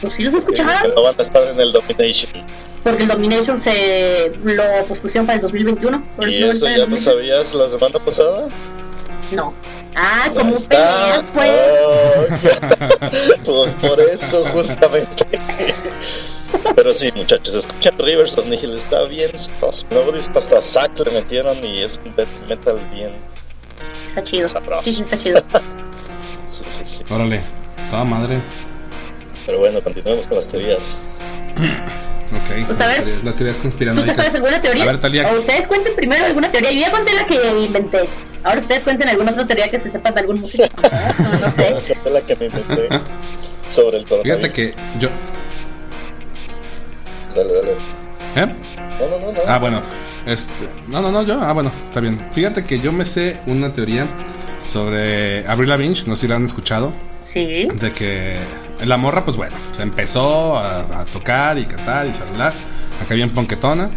Pues 0.00 0.14
sí 0.14 0.22
los 0.22 0.34
dices 0.34 0.48
escuchaba, 0.48 0.82
que 0.82 0.88
no 0.94 1.02
van 1.02 1.14
a 1.18 1.22
estar 1.22 1.46
en 1.48 1.60
el 1.60 1.72
Domination. 1.72 2.32
porque 2.82 3.02
el 3.02 3.08
Domination 3.08 3.60
se 3.60 4.32
lo 4.42 4.86
pospusieron 4.86 5.26
para 5.26 5.36
el 5.36 5.42
2021. 5.42 6.04
Por 6.16 6.28
¿Y 6.28 6.44
eso 6.44 6.68
ya 6.68 6.86
lo 6.86 6.96
sabías 6.96 7.54
la 7.54 7.68
semana 7.68 7.98
pasada? 8.04 8.48
No. 9.32 9.54
Ah, 9.94 10.30
como 10.32 10.56
peleas, 10.56 11.26
pues. 11.34 11.50
Oh, 11.84 12.24
pues 13.44 13.74
por 13.74 14.00
eso, 14.00 14.44
justamente. 14.52 15.24
Pero 16.76 16.94
sí, 16.94 17.10
muchachos, 17.14 17.54
escuchen 17.54 17.98
Rivers 17.98 18.38
of 18.38 18.46
Nihil, 18.46 18.74
está 18.74 19.02
bien 19.04 19.36
sabroso. 19.36 19.86
Nuevo 19.90 20.12
disco 20.12 20.38
hasta 20.38 20.62
sax 20.62 21.00
le 21.00 21.10
metieron 21.10 21.64
y 21.64 21.82
es 21.82 22.00
un 22.04 22.14
metal 22.48 22.80
bien 22.92 23.14
Está 24.10 24.24
chido. 24.24 24.48
sabroso. 24.48 24.82
Sí, 24.82 24.92
sí, 24.92 25.02
está 25.02 25.16
chido. 25.16 25.42
Sí, 26.48 26.64
sí, 26.66 26.82
sí. 26.84 27.04
Órale, 27.08 27.42
toda 27.90 28.02
madre. 28.02 28.42
Pero 29.46 29.60
bueno, 29.60 29.80
continuemos 29.84 30.26
con 30.26 30.34
las 30.34 30.48
teorías. 30.48 31.00
Ok, 32.32 32.64
Pues 32.66 32.80
a 32.80 32.86
ver, 32.86 33.24
las 33.24 33.34
teorías, 33.34 33.64
las 33.64 33.74
teorías 33.74 33.96
¿Tú 33.96 34.04
te 34.04 34.14
sabes 34.14 34.34
alguna 34.36 34.60
teoría? 34.60 34.84
A 34.84 34.86
ver, 34.86 35.00
Talia. 35.00 35.32
O 35.32 35.36
ustedes 35.36 35.66
cuenten 35.66 35.96
primero 35.96 36.24
alguna 36.24 36.50
teoría. 36.52 36.70
Yo 36.70 36.80
ya 36.80 36.92
conté 36.92 37.12
la 37.12 37.24
que 37.24 37.60
inventé. 37.64 38.08
Ahora 38.44 38.58
ustedes 38.58 38.84
cuenten 38.84 39.08
alguna 39.08 39.32
otra 39.32 39.46
teoría 39.48 39.68
que 39.68 39.80
se 39.80 39.90
sepa 39.90 40.12
de 40.12 40.20
algún 40.20 40.40
músico. 40.40 40.64
famoso, 40.76 41.38
no 41.40 41.50
sé. 41.50 41.96
La 42.10 42.20
que 42.20 42.36
me 42.36 42.46
inventé 42.46 42.88
sobre 43.66 43.98
el 43.98 44.06
coronavirus. 44.06 44.38
Fíjate 44.40 44.52
que 44.52 44.98
yo. 45.00 45.08
Dale, 47.34 47.52
dale. 47.52 47.72
¿Eh? 48.36 48.54
No, 49.00 49.08
no, 49.08 49.18
no, 49.26 49.32
no. 49.32 49.40
Ah, 49.48 49.58
bueno. 49.58 49.82
Este, 50.26 50.68
no, 50.88 51.00
no, 51.00 51.10
no, 51.10 51.22
yo. 51.22 51.40
Ah, 51.42 51.52
bueno, 51.52 51.72
está 51.86 52.00
bien. 52.00 52.20
Fíjate 52.32 52.64
que 52.64 52.80
yo 52.80 52.92
me 52.92 53.04
sé 53.04 53.40
una 53.46 53.72
teoría 53.72 54.06
sobre 54.66 55.46
Avril 55.46 55.68
Lavigne, 55.68 55.94
no 56.06 56.14
sé 56.16 56.22
si 56.22 56.28
la 56.28 56.36
han 56.36 56.44
escuchado. 56.46 56.92
Sí. 57.20 57.68
De 57.74 57.92
que 57.94 58.38
la 58.84 58.96
morra, 58.96 59.24
pues 59.24 59.36
bueno, 59.36 59.56
se 59.72 59.82
empezó 59.82 60.56
a, 60.56 61.00
a 61.00 61.04
tocar 61.06 61.58
y 61.58 61.64
cantar 61.64 62.06
y 62.06 62.12
charlar. 62.12 62.54
Acá 63.00 63.14
bien 63.14 63.30
ponquetona. 63.30 63.90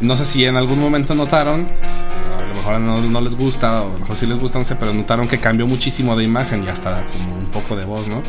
No 0.00 0.16
sé 0.16 0.24
si 0.24 0.44
en 0.44 0.56
algún 0.56 0.78
momento 0.78 1.14
notaron, 1.14 1.66
a 1.82 2.48
lo 2.48 2.54
mejor 2.54 2.78
no, 2.80 3.00
no 3.00 3.20
les 3.20 3.34
gusta, 3.34 3.82
o 3.82 3.90
a 3.90 3.92
lo 3.94 3.98
mejor 3.98 4.14
sí 4.16 4.26
les 4.26 4.38
gusta, 4.38 4.58
no 4.60 4.64
sé, 4.64 4.76
pero 4.76 4.94
notaron 4.94 5.26
que 5.26 5.40
cambió 5.40 5.66
muchísimo 5.66 6.14
de 6.16 6.22
imagen 6.22 6.62
y 6.62 6.68
hasta 6.68 7.04
como 7.08 7.34
un 7.36 7.46
poco 7.46 7.74
de 7.74 7.84
voz, 7.84 8.06
¿no? 8.06 8.22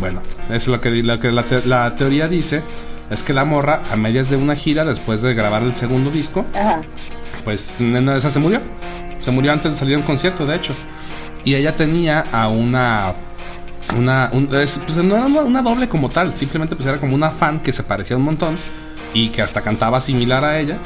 Bueno, 0.00 0.22
es 0.50 0.68
lo 0.68 0.80
que, 0.80 0.90
lo 1.02 1.18
que 1.18 1.30
la, 1.30 1.46
te- 1.46 1.66
la 1.66 1.94
teoría 1.96 2.28
dice. 2.28 2.62
Es 3.12 3.22
que 3.22 3.32
la 3.32 3.44
morra, 3.44 3.82
a 3.90 3.96
medias 3.96 4.30
de 4.30 4.36
una 4.36 4.56
gira, 4.56 4.84
después 4.84 5.22
de 5.22 5.34
grabar 5.34 5.62
el 5.62 5.74
segundo 5.74 6.10
disco, 6.10 6.44
Ajá. 6.54 6.80
pues 7.44 7.76
nena 7.78 8.12
de 8.12 8.18
esa 8.18 8.30
se 8.30 8.38
murió. 8.40 8.62
Se 9.20 9.30
murió 9.30 9.52
antes 9.52 9.72
de 9.72 9.78
salir 9.78 9.94
a 9.94 9.98
un 9.98 10.04
concierto, 10.04 10.46
de 10.46 10.56
hecho. 10.56 10.74
Y 11.44 11.54
ella 11.54 11.74
tenía 11.74 12.24
a 12.32 12.48
una. 12.48 13.14
Una. 13.96 14.30
un- 14.32 14.54
es- 14.54 14.78
pues 14.84 14.96
no 14.98 15.16
era 15.16 15.26
una, 15.26 15.40
una 15.42 15.62
doble 15.62 15.88
como 15.88 16.08
tal, 16.08 16.34
simplemente 16.36 16.76
pues 16.76 16.86
era 16.86 16.98
como 16.98 17.14
una 17.14 17.30
fan 17.30 17.60
que 17.60 17.72
se 17.72 17.82
parecía 17.82 18.16
un 18.16 18.22
montón 18.22 18.58
y 19.12 19.28
que 19.28 19.42
hasta 19.42 19.60
cantaba 19.60 20.00
similar 20.00 20.44
a 20.44 20.58
ella. 20.58 20.78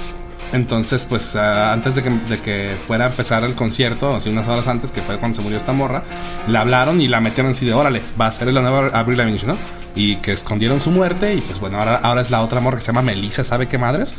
Entonces, 0.52 1.04
pues 1.04 1.34
antes 1.36 1.94
de 1.94 2.02
que, 2.02 2.10
de 2.10 2.40
que 2.40 2.76
fuera 2.86 3.04
a 3.06 3.08
empezar 3.08 3.42
el 3.44 3.54
concierto, 3.54 4.14
así 4.14 4.28
unas 4.30 4.46
horas 4.48 4.66
antes, 4.68 4.92
que 4.92 5.02
fue 5.02 5.18
cuando 5.18 5.36
se 5.36 5.42
murió 5.42 5.56
esta 5.58 5.72
morra, 5.72 6.04
la 6.46 6.60
hablaron 6.60 7.00
y 7.00 7.08
la 7.08 7.20
metieron 7.20 7.52
así 7.52 7.66
de 7.66 7.74
órale, 7.74 8.00
va 8.20 8.26
a 8.26 8.32
ser 8.32 8.52
la 8.52 8.60
nueva 8.62 8.88
Avril 8.98 9.18
Lavigne, 9.18 9.40
¿no? 9.46 9.58
Y 9.96 10.16
que 10.16 10.32
escondieron 10.32 10.80
su 10.80 10.90
muerte 10.90 11.35
y 11.35 11.40
pues 11.40 11.59
bueno, 11.59 11.78
ahora, 11.78 11.96
ahora 11.96 12.20
es 12.20 12.30
la 12.30 12.42
otra 12.42 12.61
morra 12.61 12.76
que 12.76 12.82
se 12.82 12.88
llama 12.88 13.02
Melissa, 13.02 13.42
¿sabe 13.42 13.66
qué 13.66 13.78
madres? 13.78 14.14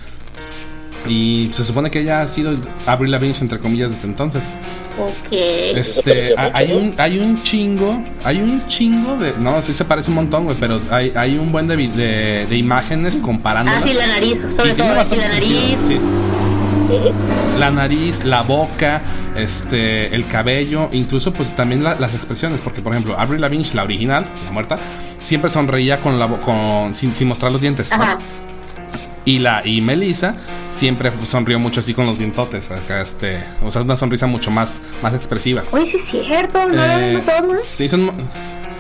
Y 1.08 1.50
se 1.54 1.64
supone 1.64 1.90
que 1.90 2.00
ella 2.02 2.22
ha 2.22 2.28
sido 2.28 2.58
Avril 2.86 3.12
Lavigne 3.12 3.38
entre 3.40 3.60
comillas 3.60 3.92
desde 3.92 4.08
entonces. 4.08 4.46
Ok. 5.00 5.32
Este, 5.32 6.34
hay, 6.36 6.74
un 6.74 6.96
hay 6.98 7.20
un 7.20 7.42
chingo, 7.44 8.04
hay 8.24 8.42
un 8.42 8.66
chingo 8.68 9.16
de 9.18 9.34
no, 9.40 9.62
sí 9.62 9.72
se 9.72 9.86
parece 9.86 10.10
un 10.10 10.16
montón, 10.16 10.46
güey, 10.46 10.58
pero 10.60 10.82
hay, 10.90 11.14
hay 11.16 11.38
un 11.38 11.52
buen 11.52 11.68
de, 11.68 11.78
de, 11.78 12.48
de 12.50 12.58
imágenes 12.58 13.18
comparándolas. 13.20 13.84
Ah, 13.84 13.88
sí, 13.88 13.94
la 13.94 14.08
nariz, 14.08 14.40
sobre 14.56 14.74
todo. 14.74 14.88
Sí, 14.88 14.96
la 14.96 15.06
sentido, 15.06 15.28
nariz. 15.34 15.80
sí. 15.88 16.00
¿Sí? 16.88 17.00
La 17.60 17.70
nariz, 17.72 18.24
la 18.24 18.44
boca, 18.44 19.02
este, 19.36 20.14
el 20.16 20.26
cabello, 20.26 20.90
incluso 20.92 21.34
pues 21.34 21.56
también 21.56 21.84
la- 21.84 21.96
las 21.96 22.14
expresiones, 22.14 22.62
porque 22.62 22.82
por 22.82 22.94
ejemplo, 22.94 23.20
Avril 23.20 23.42
Lavigne, 23.42 23.66
la 23.74 23.84
original, 23.84 24.26
la 24.46 24.52
muerta, 24.52 24.80
siempre 25.20 25.50
sonreía 25.50 26.00
con 26.00 26.18
la 26.20 26.28
con 26.40 26.94
sin, 26.96 27.14
sin 27.14 27.28
mostrar 27.28 27.52
los 27.52 27.62
dientes. 27.62 27.90
¿no? 27.92 28.02
Ajá. 28.04 28.20
Y 29.26 29.40
la 29.40 29.62
y 29.68 29.82
Melissa 29.82 30.36
siempre 30.64 31.12
sonrió 31.24 31.60
mucho 31.60 31.82
así 31.82 31.94
con 31.94 32.06
los 32.06 32.18
dientotes, 32.18 32.72
acá, 32.72 33.02
este, 33.02 33.44
o 33.62 33.70
sea, 33.72 33.82
una 33.82 33.98
sonrisa 33.98 34.26
mucho 34.26 34.52
más 34.52 34.84
más 35.04 35.14
expresiva. 35.14 35.64
Oye, 35.72 35.86
sí 35.86 35.98
es 35.98 36.26
cierto, 36.26 36.66
no 36.66 36.82
Eh, 36.82 37.22
¿no? 37.46 37.56
sí, 37.62 37.90
son, 37.90 38.10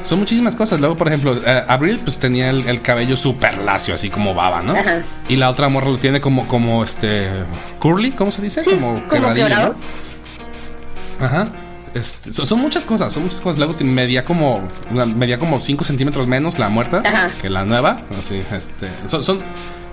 son 0.04 0.20
muchísimas 0.20 0.56
cosas. 0.56 0.80
Luego, 0.80 0.98
por 0.98 1.08
ejemplo, 1.08 1.36
eh, 1.36 1.64
Abril 1.68 2.00
pues 2.04 2.20
tenía 2.20 2.50
el, 2.50 2.68
el 2.68 2.82
cabello 2.82 3.18
súper 3.18 3.58
lacio, 3.58 3.94
así 3.96 4.10
como 4.10 4.34
baba, 4.34 4.62
¿no? 4.62 4.74
Ajá. 4.74 5.02
Y 5.28 5.36
la 5.36 5.50
otra 5.50 5.70
morra 5.70 5.90
lo 5.90 5.98
tiene 6.00 6.22
como, 6.22 6.48
como 6.48 6.84
este, 6.84 7.30
curly, 7.80 8.12
¿cómo 8.12 8.32
se 8.32 8.42
dice? 8.42 8.64
Sí, 8.64 8.70
como 8.70 8.96
como 9.00 9.10
quebradillo, 9.10 9.48
quebrado. 9.48 9.76
¿no? 11.20 11.26
Ajá. 11.26 11.48
Este, 11.94 12.32
son, 12.32 12.46
son 12.46 12.60
muchas 12.60 12.86
cosas, 12.86 13.12
son 13.12 13.24
muchas 13.24 13.42
cosas. 13.42 13.58
Luego 13.58 13.76
medía 13.84 14.24
como 14.24 14.62
medía 15.16 15.40
como 15.40 15.60
5 15.60 15.84
centímetros 15.84 16.28
menos 16.28 16.60
la 16.60 16.70
muerta 16.70 17.02
Ajá. 17.06 17.32
que 17.42 17.50
la 17.50 17.66
nueva. 17.66 18.02
Así, 18.18 18.44
este, 18.52 18.90
son, 19.08 19.24
son 19.24 19.42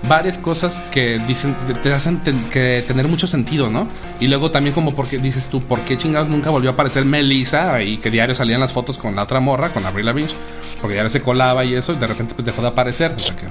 varias 0.08 0.38
cosas 0.38 0.82
que 0.90 1.18
dicen 1.26 1.56
te- 1.82 1.92
hacen 1.92 2.22
ten- 2.22 2.48
que 2.50 2.84
tener 2.86 3.08
mucho 3.08 3.26
sentido, 3.26 3.70
¿no? 3.70 3.88
Y 4.20 4.26
luego 4.28 4.50
también 4.50 4.74
como 4.74 4.94
porque 4.94 5.18
dices 5.18 5.46
tú, 5.48 5.62
¿por 5.62 5.80
qué 5.80 5.96
chingados 5.96 6.28
nunca 6.28 6.50
volvió 6.50 6.70
a 6.70 6.72
aparecer 6.74 7.04
Melissa 7.04 7.82
y 7.82 7.96
que 7.98 8.10
diario 8.10 8.34
salían 8.34 8.60
las 8.60 8.72
fotos 8.72 8.98
con 8.98 9.14
la 9.16 9.22
otra 9.22 9.40
morra, 9.40 9.70
con 9.72 9.84
Avril 9.86 10.06
Lavigne? 10.06 10.32
Porque 10.80 10.94
diario 10.94 11.10
se 11.10 11.20
colaba 11.22 11.64
y 11.64 11.74
eso 11.74 11.92
y 11.92 11.96
de 11.96 12.06
repente 12.06 12.34
pues 12.34 12.44
dejó 12.46 12.62
de 12.62 12.68
aparecer. 12.68 13.12
O 13.14 13.18
sea 13.18 13.34
que- 13.36 13.46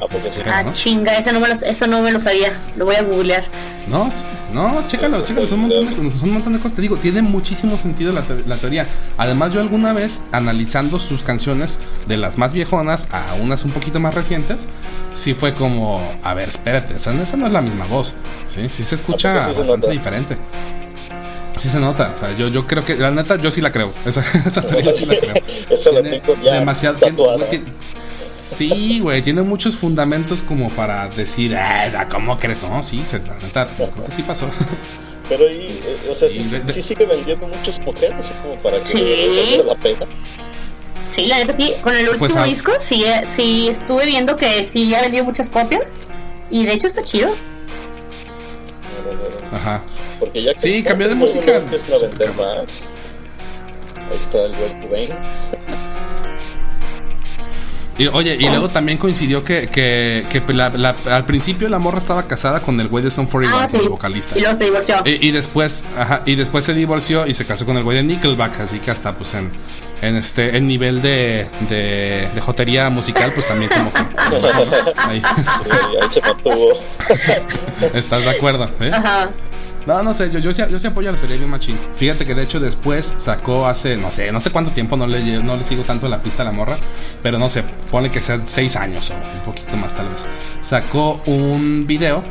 Ah, 0.54 0.64
¿no? 0.64 0.74
chinga, 0.74 1.18
eso 1.18 1.32
no, 1.32 1.40
me 1.40 1.48
lo, 1.50 1.54
eso 1.56 1.88
no 1.88 2.02
me 2.02 2.12
lo 2.12 2.20
sabía. 2.20 2.52
Lo 2.76 2.86
voy 2.86 2.96
a 2.96 3.02
googlear. 3.04 3.46
No, 3.88 4.10
sí, 4.12 4.26
no, 4.54 4.82
chécalo, 4.88 5.18
sí, 5.18 5.24
chécalo, 5.28 5.48
son 5.48 5.60
un, 5.62 5.70
montón 5.70 6.10
de, 6.12 6.18
son 6.18 6.30
un 6.30 6.34
montón 6.36 6.54
de 6.54 6.60
cosas. 6.60 6.76
Te 6.76 6.82
digo, 6.82 6.98
tiene 6.98 7.22
muchísimo 7.22 7.78
sentido 7.78 8.14
la, 8.14 8.24
te- 8.24 8.44
la 8.46 8.58
teoría. 8.58 8.88
Además, 9.18 9.52
yo 9.54 9.60
alguna 9.62 9.94
vez, 9.94 10.22
analizando 10.32 11.00
sus 11.00 11.24
canciones, 11.24 11.80
de 12.08 12.18
las 12.18 12.38
más 12.38 12.54
viejonas 12.54 13.08
a 13.12 13.34
unas 13.36 13.66
un 13.66 13.72
poquito 13.72 14.00
más 14.00 14.14
recientes, 14.14 14.68
sí 15.14 15.34
fue 15.34 15.54
como, 15.56 16.02
a 16.24 16.34
ver, 16.34 16.50
espérate, 16.50 16.96
esa, 16.96 17.14
esa 17.14 17.38
no 17.38 17.48
es 17.48 17.52
la 17.54 17.62
misma 17.62 17.86
voz. 17.86 18.14
Sí, 18.46 18.68
sí 18.70 18.84
se 18.84 18.96
escucha 18.96 19.32
¿A 19.38 19.40
poco 19.40 19.48
sí 19.50 19.54
se 19.54 19.60
bastante 19.62 19.90
diferente. 19.92 20.38
Sí 21.56 21.70
se 21.70 21.80
nota, 21.80 22.14
o 22.16 22.20
sea, 22.20 22.36
yo, 22.36 22.48
yo 22.48 22.66
creo 22.66 22.84
que, 22.84 22.96
la 22.96 23.12
neta, 23.12 23.36
yo 23.36 23.52
sí 23.52 23.62
la 23.62 23.72
creo. 23.72 23.92
Esa, 24.06 24.22
esa 24.46 24.62
teoría 24.64 24.92
yo 24.92 24.98
sí 24.98 25.06
la 25.06 25.16
creo. 25.20 25.34
Esa 25.70 25.92
la 25.92 26.02
tengo 26.02 26.36
ya 26.44 26.54
demasiado- 26.56 26.98
tatuada. 27.00 27.48
tiene- 27.50 27.66
Sí, 28.26 29.00
güey, 29.00 29.22
tiene 29.22 29.42
muchos 29.42 29.76
fundamentos 29.76 30.42
como 30.42 30.70
para 30.72 31.08
decir, 31.10 31.56
"Ah, 31.56 32.08
¿cómo 32.10 32.38
crees? 32.40 32.62
No, 32.64 32.82
sí, 32.84 33.06
se, 33.06 33.20
la 33.20 33.36
neta, 33.40 33.68
yo 33.78 33.90
creo 33.92 34.06
que 34.06 34.12
sí 34.12 34.24
pasó. 34.24 34.48
Pero 35.30 35.48
ahí, 35.48 35.82
eh, 35.84 36.08
o 36.10 36.14
sea, 36.14 36.30
sí, 36.30 36.44
Sí, 36.44 36.50
sí, 36.50 36.56
de- 36.58 36.60
de- 36.66 36.72
sí 36.74 36.82
sigue 36.82 37.06
vendiendo 37.06 37.48
muchas 37.48 37.80
mujeres, 37.82 38.12
así 38.20 38.34
como 38.36 38.56
para 38.62 38.84
que 38.84 38.88
Sí. 38.98 39.58
valga 39.58 39.74
la 39.74 39.80
pena. 39.82 40.06
Sí, 41.12 41.28
la 41.28 41.38
neta 41.38 41.54
sí. 41.54 41.74
Con 41.82 41.94
el 41.96 42.02
último 42.10 42.20
Pues, 42.20 42.36
ah. 42.36 42.44
disco 42.44 42.72
sí, 42.80 43.04
eh, 43.06 43.24
sí 43.28 43.68
estuve 43.70 44.06
viendo 44.06 44.36
que 44.36 44.64
sí 44.64 44.90
ya 44.90 45.02
vendió 45.02 45.24
muchas 45.24 45.50
copias. 45.50 46.00
Y 46.50 46.66
de 46.66 46.74
hecho 46.74 46.88
está 46.88 47.04
chido. 47.04 47.34
Ajá. 49.52 49.84
Porque 50.20 50.42
ya 50.44 50.54
que 50.54 50.60
Sí, 50.60 50.84
cambió 50.84 51.08
de 51.08 51.16
música. 51.16 51.56
empiezan 51.58 51.94
a 51.94 51.98
vender 52.00 52.34
más. 52.34 52.94
Ahí 53.96 54.18
está 54.18 54.44
el 54.44 54.54
Cobain. 54.82 55.10
Y, 57.98 58.08
oye, 58.08 58.36
y 58.40 58.50
luego 58.50 58.70
también 58.70 58.98
coincidió 58.98 59.44
que, 59.44 59.68
que, 59.70 60.26
que 60.30 60.42
la- 60.54 60.70
la- 60.70 60.96
al 61.12 61.26
principio 61.26 61.70
la 61.70 61.78
morra 61.78 62.00
estaba 62.00 62.28
casada 62.28 62.62
con 62.62 62.80
el 62.80 62.88
güey 62.88 63.04
de 63.04 63.12
Son 63.12 63.28
41, 63.28 63.64
Ah, 63.64 63.68
sí. 63.68 63.78
el 63.78 63.90
vocalista. 63.90 64.36
Y 64.38 64.42
luego 64.42 64.58
se 64.58 64.64
divorció. 64.64 64.96
Y, 65.06 65.28
y 65.28 65.32
después, 65.32 65.86
ajá, 65.98 66.24
y 66.26 66.36
después 66.36 66.66
se 66.66 66.74
divorció 66.74 67.28
y 67.28 67.34
se 67.36 67.46
casó 67.46 67.66
con 67.66 67.78
el 67.78 67.84
güey 67.84 67.98
de 67.98 68.04
Nickelback, 68.04 68.60
así 68.62 68.80
que 68.80 68.90
hasta 68.90 69.16
pues 69.16 69.36
en, 69.36 69.52
en 70.02 70.16
este 70.16 70.58
en 70.58 70.66
nivel 70.68 71.02
de, 71.04 71.48
de, 71.70 72.30
de 72.34 72.42
jotería 72.42 72.90
musical, 72.90 73.32
pues 73.34 73.48
también 73.48 73.70
como 73.70 73.94
que 73.94 74.02
ahí, 74.98 75.22
Sí, 75.22 75.70
ahí 76.02 76.10
se 76.12 76.22
mantuvo. 76.22 76.70
estás 77.94 78.24
de 78.24 78.30
acuerdo, 78.30 78.70
¿eh? 78.80 78.92
Ajá. 78.94 79.30
No, 79.86 80.02
no 80.02 80.14
sé, 80.14 80.32
yo, 80.32 80.40
yo, 80.40 80.54
sí, 80.54 80.64
yo 80.70 80.80
sí 80.80 80.88
apoyo 80.88 81.12
la 81.12 81.20
teoría 81.20 81.38
bien 81.38 81.50
machín. 81.50 81.78
Fíjate 81.96 82.26
que 82.26 82.34
de 82.34 82.44
hecho 82.44 82.60
después 82.60 83.16
sacó 83.18 83.68
hace, 83.68 83.98
no 83.98 84.10
sé, 84.10 84.32
no 84.32 84.40
sé 84.40 84.50
cuánto 84.50 84.72
tiempo, 84.72 84.96
no 84.96 85.08
le, 85.08 85.44
no 85.44 85.58
le 85.58 85.64
sigo 85.64 85.84
tanto 85.84 86.08
la 86.08 86.22
pista 86.22 86.44
a 86.44 86.46
la 86.46 86.52
morra, 86.52 86.78
pero 87.22 87.38
no 87.38 87.50
sé, 87.50 87.64
pone 87.92 88.10
que 88.10 88.22
sean 88.22 88.48
seis 88.48 88.76
años 88.76 89.12
o 89.12 89.14
un 89.14 89.44
poquito 89.44 89.76
más 89.76 89.94
tal 89.94 90.10
vez. 90.10 90.26
Sacó 90.62 91.22
un 91.26 91.86
video 91.86 92.24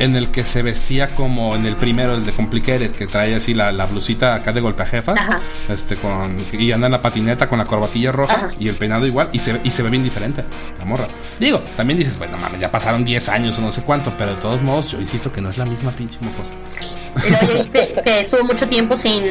en 0.00 0.16
el 0.16 0.30
que 0.32 0.44
se 0.44 0.62
vestía 0.62 1.14
como 1.14 1.54
en 1.54 1.66
el 1.66 1.76
primero, 1.76 2.14
el 2.14 2.24
de 2.26 2.32
Complicated, 2.32 2.90
que 2.90 3.06
trae 3.06 3.34
así 3.36 3.54
la, 3.54 3.70
la 3.70 3.86
blusita 3.86 4.34
acá 4.34 4.52
de 4.52 4.60
golpeajefas, 4.60 5.20
Ajá. 5.20 5.40
este, 5.68 5.94
con, 5.96 6.44
y 6.52 6.72
anda 6.72 6.86
en 6.86 6.92
la 6.92 7.02
patineta 7.02 7.48
con 7.48 7.58
la 7.58 7.66
corbatilla 7.66 8.10
roja 8.10 8.34
Ajá. 8.34 8.50
y 8.58 8.66
el 8.68 8.76
peinado 8.76 9.06
igual, 9.06 9.28
y 9.32 9.38
se, 9.38 9.52
ve- 9.52 9.60
y 9.62 9.70
se 9.70 9.82
ve 9.82 9.90
bien 9.90 10.02
diferente, 10.02 10.44
la 10.78 10.84
morra. 10.84 11.06
Digo, 11.38 11.60
también 11.76 11.98
dices, 11.98 12.18
bueno, 12.18 12.36
mames, 12.38 12.60
ya 12.60 12.72
pasaron 12.72 13.04
10 13.04 13.28
años 13.28 13.58
o 13.58 13.60
no 13.62 13.70
sé 13.70 13.82
cuánto, 13.82 14.12
pero 14.18 14.30
de 14.34 14.40
todos 14.40 14.62
modos, 14.62 14.90
yo 14.90 15.00
insisto 15.00 15.32
que 15.32 15.40
no 15.40 15.50
es 15.50 15.58
la 15.58 15.64
misma 15.66 15.92
pinche 15.92 16.18
mocosa. 16.20 16.54
Ya 17.30 17.38
viste 17.52 17.94
que 18.04 18.20
estuvo 18.20 18.42
mucho 18.44 18.66
tiempo 18.68 18.96
sin, 18.96 19.22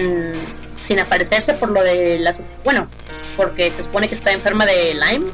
sin 0.83 0.99
aparecerse 0.99 1.53
por 1.55 1.69
lo 1.71 1.83
de 1.83 2.19
las. 2.19 2.39
Bueno, 2.63 2.87
porque 3.35 3.71
se 3.71 3.83
supone 3.83 4.07
que 4.07 4.15
está 4.15 4.31
enferma 4.31 4.65
de 4.65 4.93
Lyme. 4.93 5.31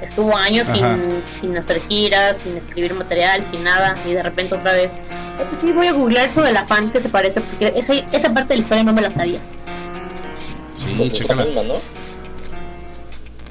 Estuvo 0.00 0.36
años 0.36 0.68
sin, 0.68 1.22
sin 1.30 1.56
hacer 1.56 1.80
giras, 1.88 2.38
sin 2.40 2.56
escribir 2.56 2.92
material, 2.94 3.44
sin 3.44 3.62
nada. 3.64 3.96
Y 4.06 4.12
de 4.12 4.22
repente 4.22 4.54
otra 4.54 4.72
vez. 4.72 5.00
"Ay, 5.38 5.46
pues 5.48 5.60
sí, 5.60 5.72
voy 5.72 5.86
a 5.86 5.92
googlear 5.92 6.26
eso 6.28 6.42
de 6.42 6.52
la 6.52 6.64
fan 6.66 6.90
que 6.92 7.00
se 7.00 7.08
parece. 7.08 7.40
Porque 7.40 7.72
esa, 7.76 7.94
esa 8.12 8.32
parte 8.34 8.48
de 8.50 8.56
la 8.56 8.60
historia 8.60 8.84
no 8.84 8.92
me 8.92 9.00
la 9.00 9.10
sabía. 9.10 9.40
Sí, 10.74 10.92
Pues 10.96 11.14
es 11.14 11.26
la 11.28 11.36
misma, 11.36 11.62
¿no? 11.62 11.74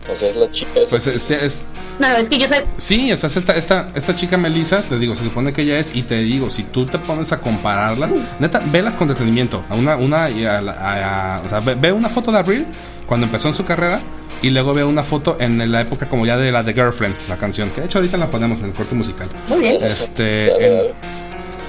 O 0.07 0.15
sea, 0.15 0.29
es 0.29 0.35
la 0.35 0.51
chica 0.51 0.71
esa. 0.81 0.91
Pues 0.91 1.07
es, 1.07 1.31
es- 1.31 1.67
No, 1.97 2.07
es 2.09 2.29
que 2.29 2.37
yo 2.37 2.47
sé. 2.47 2.63
sí, 2.77 3.11
o 3.11 3.17
sea, 3.17 3.25
es 3.25 3.37
esta, 3.37 3.55
esta, 3.55 3.89
esta 3.95 4.15
chica 4.15 4.37
Melissa, 4.37 4.83
te 4.83 4.99
digo, 4.99 5.15
se 5.15 5.23
supone 5.23 5.51
que 5.51 5.63
ella 5.63 5.79
es, 5.79 5.95
y 5.95 6.03
te 6.03 6.19
digo, 6.19 6.51
si 6.51 6.61
tú 6.61 6.85
te 6.85 6.99
pones 6.99 7.31
a 7.31 7.41
compararlas, 7.41 8.13
neta, 8.39 8.59
velas 8.67 8.95
con 8.95 9.07
detenimiento, 9.07 9.65
a 9.67 9.73
una, 9.73 9.95
una, 9.95 10.29
y 10.29 10.45
a 10.45 10.61
la- 10.61 10.73
a- 10.73 11.37
a- 11.37 11.41
o 11.41 11.49
sea, 11.49 11.59
ve, 11.61 11.73
ve 11.73 11.91
una 11.91 12.09
foto 12.09 12.31
de 12.31 12.37
Abril 12.37 12.67
cuando 13.07 13.25
empezó 13.25 13.47
en 13.47 13.55
su 13.55 13.65
carrera, 13.65 14.01
y 14.45 14.51
luego 14.51 14.75
ve 14.75 14.83
una 14.83 15.03
foto 15.03 15.37
en 15.39 15.71
la 15.71 15.81
época 15.81 16.07
como 16.07 16.23
ya 16.23 16.37
de 16.37 16.51
la 16.51 16.61
de 16.61 16.75
Girlfriend, 16.75 17.15
la 17.27 17.35
canción, 17.35 17.71
que 17.71 17.81
de 17.81 17.87
hecho 17.87 17.97
ahorita 17.97 18.15
la 18.17 18.29
ponemos 18.29 18.59
en 18.59 18.65
el 18.65 18.73
corte 18.73 18.93
musical. 18.93 19.27
Muy 19.47 19.57
bien. 19.57 19.83
Este, 19.83 20.51
en, 20.67 20.91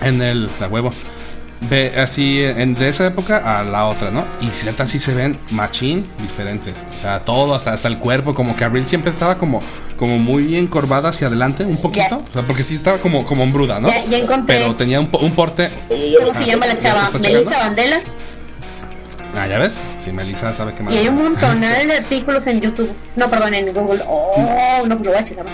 en 0.03 0.21
el, 0.21 0.51
la 0.61 0.69
huevo. 0.69 0.93
ve 1.63 1.95
así 1.97 2.43
en, 2.45 2.75
de 2.75 2.91
esa 2.91 3.07
época 3.07 3.59
a 3.59 3.65
la 3.65 3.87
otra, 3.87 4.11
¿no? 4.11 4.27
Y 4.43 4.49
sientan 4.49 4.87
sí 4.89 4.99
se 4.99 5.15
ven 5.15 5.39
machín 5.51 6.07
diferentes. 6.21 6.87
O 6.95 6.99
sea, 6.99 7.21
todo, 7.21 7.55
hasta, 7.55 7.73
hasta 7.73 7.89
el 7.89 7.97
cuerpo, 7.97 8.35
como 8.35 8.55
que 8.55 8.65
Abril 8.65 8.85
siempre 8.85 9.11
estaba 9.11 9.39
como, 9.39 9.63
como 9.97 10.19
muy 10.19 10.57
encorvada 10.57 11.09
hacia 11.09 11.29
adelante, 11.29 11.65
un 11.65 11.79
poquito. 11.79 12.25
O 12.29 12.33
sea, 12.35 12.47
porque 12.47 12.63
sí 12.63 12.75
estaba 12.75 12.99
como, 12.99 13.25
como 13.25 13.43
hombruda, 13.43 13.81
¿no? 13.81 13.89
Ya, 13.89 14.05
ya 14.05 14.19
encontré. 14.19 14.59
Pero 14.59 14.77
tenía 14.77 15.01
un, 15.01 15.09
un 15.19 15.35
porte. 15.35 15.71
¿Cómo 16.21 16.35
se 16.35 16.45
llama 16.45 16.67
la 16.67 16.75
¿ya 16.77 16.93
chava? 16.93 17.11
Melissa 17.23 17.59
Vandela. 17.59 18.03
Ah, 19.37 19.47
ya 19.47 19.59
ves. 19.59 19.83
Sí, 19.97 20.13
Melissa 20.13 20.53
sabe 20.55 20.73
qué 20.75 20.83
más. 20.83 20.95
Y 20.95 20.99
hay 20.99 21.09
un 21.09 21.17
montonal 21.23 21.87
de 21.87 21.95
artículos 21.97 22.47
en 22.47 22.61
YouTube. 22.61 22.91
No, 23.17 23.31
perdón, 23.31 23.55
en 23.55 23.73
Google. 23.75 24.03
Oh, 24.07 24.83
no, 24.87 24.97
pero 24.99 25.05
lo 25.05 25.11
voy 25.11 25.19
a 25.21 25.25
checar. 25.25 25.45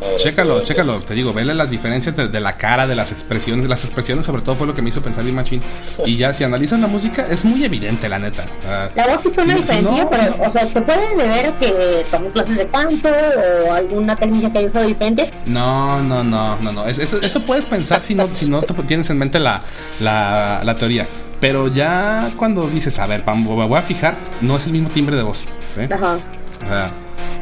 Ahora, 0.00 0.14
Chécalo, 0.16 0.54
pues, 0.58 0.68
chécalo, 0.68 1.00
te 1.00 1.12
digo, 1.12 1.32
vele 1.32 1.54
las 1.54 1.70
diferencias 1.70 2.14
de, 2.14 2.28
de 2.28 2.38
la 2.38 2.56
cara, 2.56 2.86
de 2.86 2.94
las 2.94 3.10
expresiones, 3.10 3.68
las 3.68 3.82
expresiones 3.84 4.26
sobre 4.26 4.42
todo 4.42 4.54
fue 4.54 4.64
lo 4.68 4.72
que 4.72 4.80
me 4.80 4.90
hizo 4.90 5.02
pensar 5.02 5.24
bien 5.24 5.34
machín. 5.34 5.60
Y 6.06 6.16
ya 6.16 6.32
si 6.32 6.44
analizas 6.44 6.78
la 6.78 6.86
música 6.86 7.26
es 7.28 7.44
muy 7.44 7.64
evidente, 7.64 8.08
la 8.08 8.20
neta. 8.20 8.44
Ah, 8.64 8.90
La 8.94 9.08
voz 9.08 9.22
sí 9.22 9.30
suena 9.30 9.54
si- 9.54 9.58
si 9.58 9.62
diferente, 9.64 9.90
no, 10.04 10.08
pero, 10.08 10.22
si 10.22 10.38
no- 10.38 10.46
o 10.46 10.50
sea, 10.52 10.70
¿se 10.70 10.80
puede 10.82 11.16
deber 11.16 11.52
que 11.54 12.06
tomó 12.12 12.30
clases 12.30 12.56
de 12.58 12.68
canto 12.68 13.08
o 13.66 13.72
alguna 13.72 14.14
técnica 14.14 14.52
que 14.52 14.58
haya 14.58 14.68
usado 14.68 14.86
diferente? 14.86 15.32
No, 15.46 16.00
no, 16.00 16.22
no, 16.22 16.56
no, 16.60 16.70
no. 16.70 16.86
Es- 16.86 17.00
eso, 17.00 17.20
eso 17.20 17.44
puedes 17.44 17.66
pensar 17.66 18.00
si 18.04 18.14
no, 18.14 18.32
si 18.32 18.48
no 18.48 18.62
te 18.62 18.74
tienes 18.84 19.10
en 19.10 19.18
mente 19.18 19.40
la, 19.40 19.64
la, 19.98 20.60
la 20.62 20.78
teoría. 20.78 21.08
Pero 21.40 21.68
ya 21.68 22.32
cuando 22.36 22.68
dices, 22.68 22.98
a 22.98 23.06
ver, 23.06 23.24
pam, 23.24 23.42
me 23.42 23.66
voy 23.66 23.78
a 23.78 23.82
fijar, 23.82 24.16
no 24.40 24.56
es 24.56 24.66
el 24.66 24.72
mismo 24.72 24.90
timbre 24.90 25.16
de 25.16 25.22
voz. 25.22 25.44
¿sí? 25.74 25.80
Ajá. 25.92 26.18
O 26.60 26.68
sea, 26.68 26.90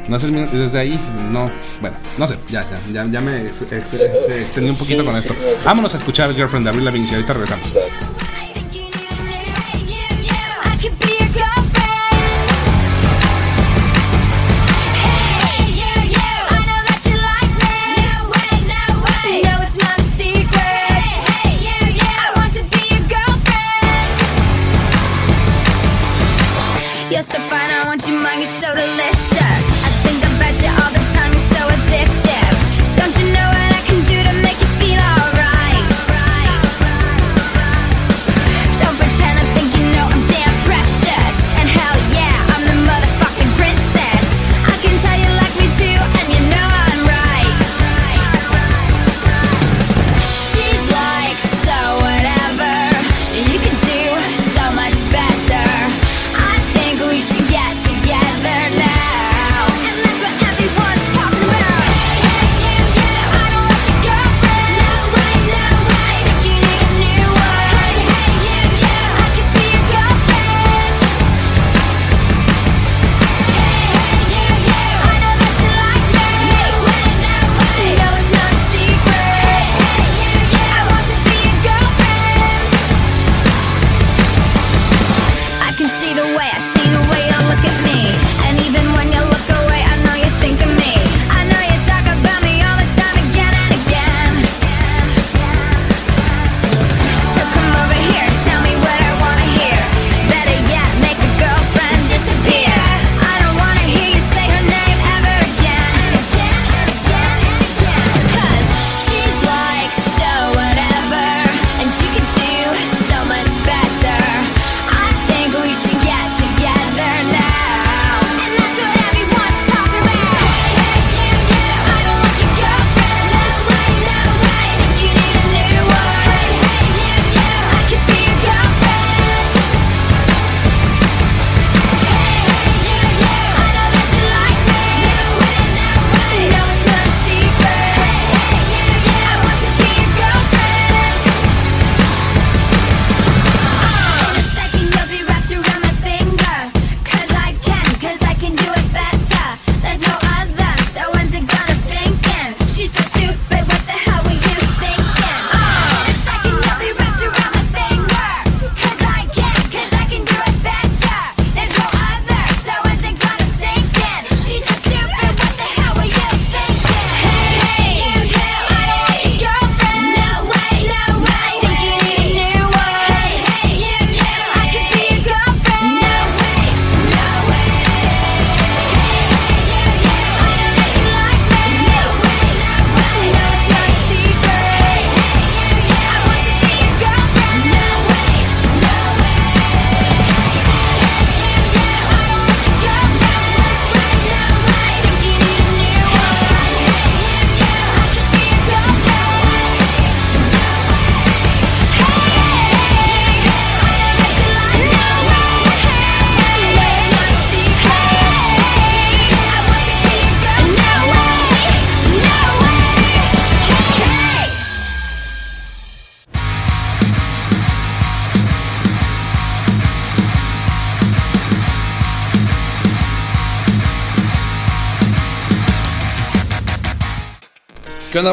no 0.09 0.17
es 0.17 0.25
el 0.25 0.33
mismo, 0.33 0.49
desde 0.53 0.79
ahí, 0.79 1.01
no, 1.33 1.51
bueno, 1.81 1.97
no 2.19 2.29
sé, 2.29 2.37
ya, 2.51 2.67
ya, 2.69 2.81
ya, 2.93 3.11
ya 3.11 3.21
me 3.21 3.47
ex- 3.47 3.63
ex- 3.63 3.95
este, 3.95 4.43
extendí 4.43 4.71
un 4.71 4.77
poquito 4.79 5.01
Sí, 5.01 5.07
con 5.07 5.15
sí, 5.15 5.21
esto. 5.21 5.35
sí. 5.59 5.65
Vámonos 5.65 5.95
a 5.95 5.97
escuchar 5.97 6.29
el 6.29 6.37
Girlfriend 6.37 6.67
de 6.67 6.71
Avril 6.71 6.85
Lavigne 6.85 7.09
y 7.11 7.15
ahorita 7.15 7.33
regresamos. 7.33 7.73
You're 27.17 27.23
so 27.23 27.39
fine, 27.49 27.71
I 27.71 27.85
want 27.87 28.07
you 28.07 28.13
mine. 28.13 28.41
You're 28.41 28.61
so 28.61 28.75
delicious. 28.75 29.16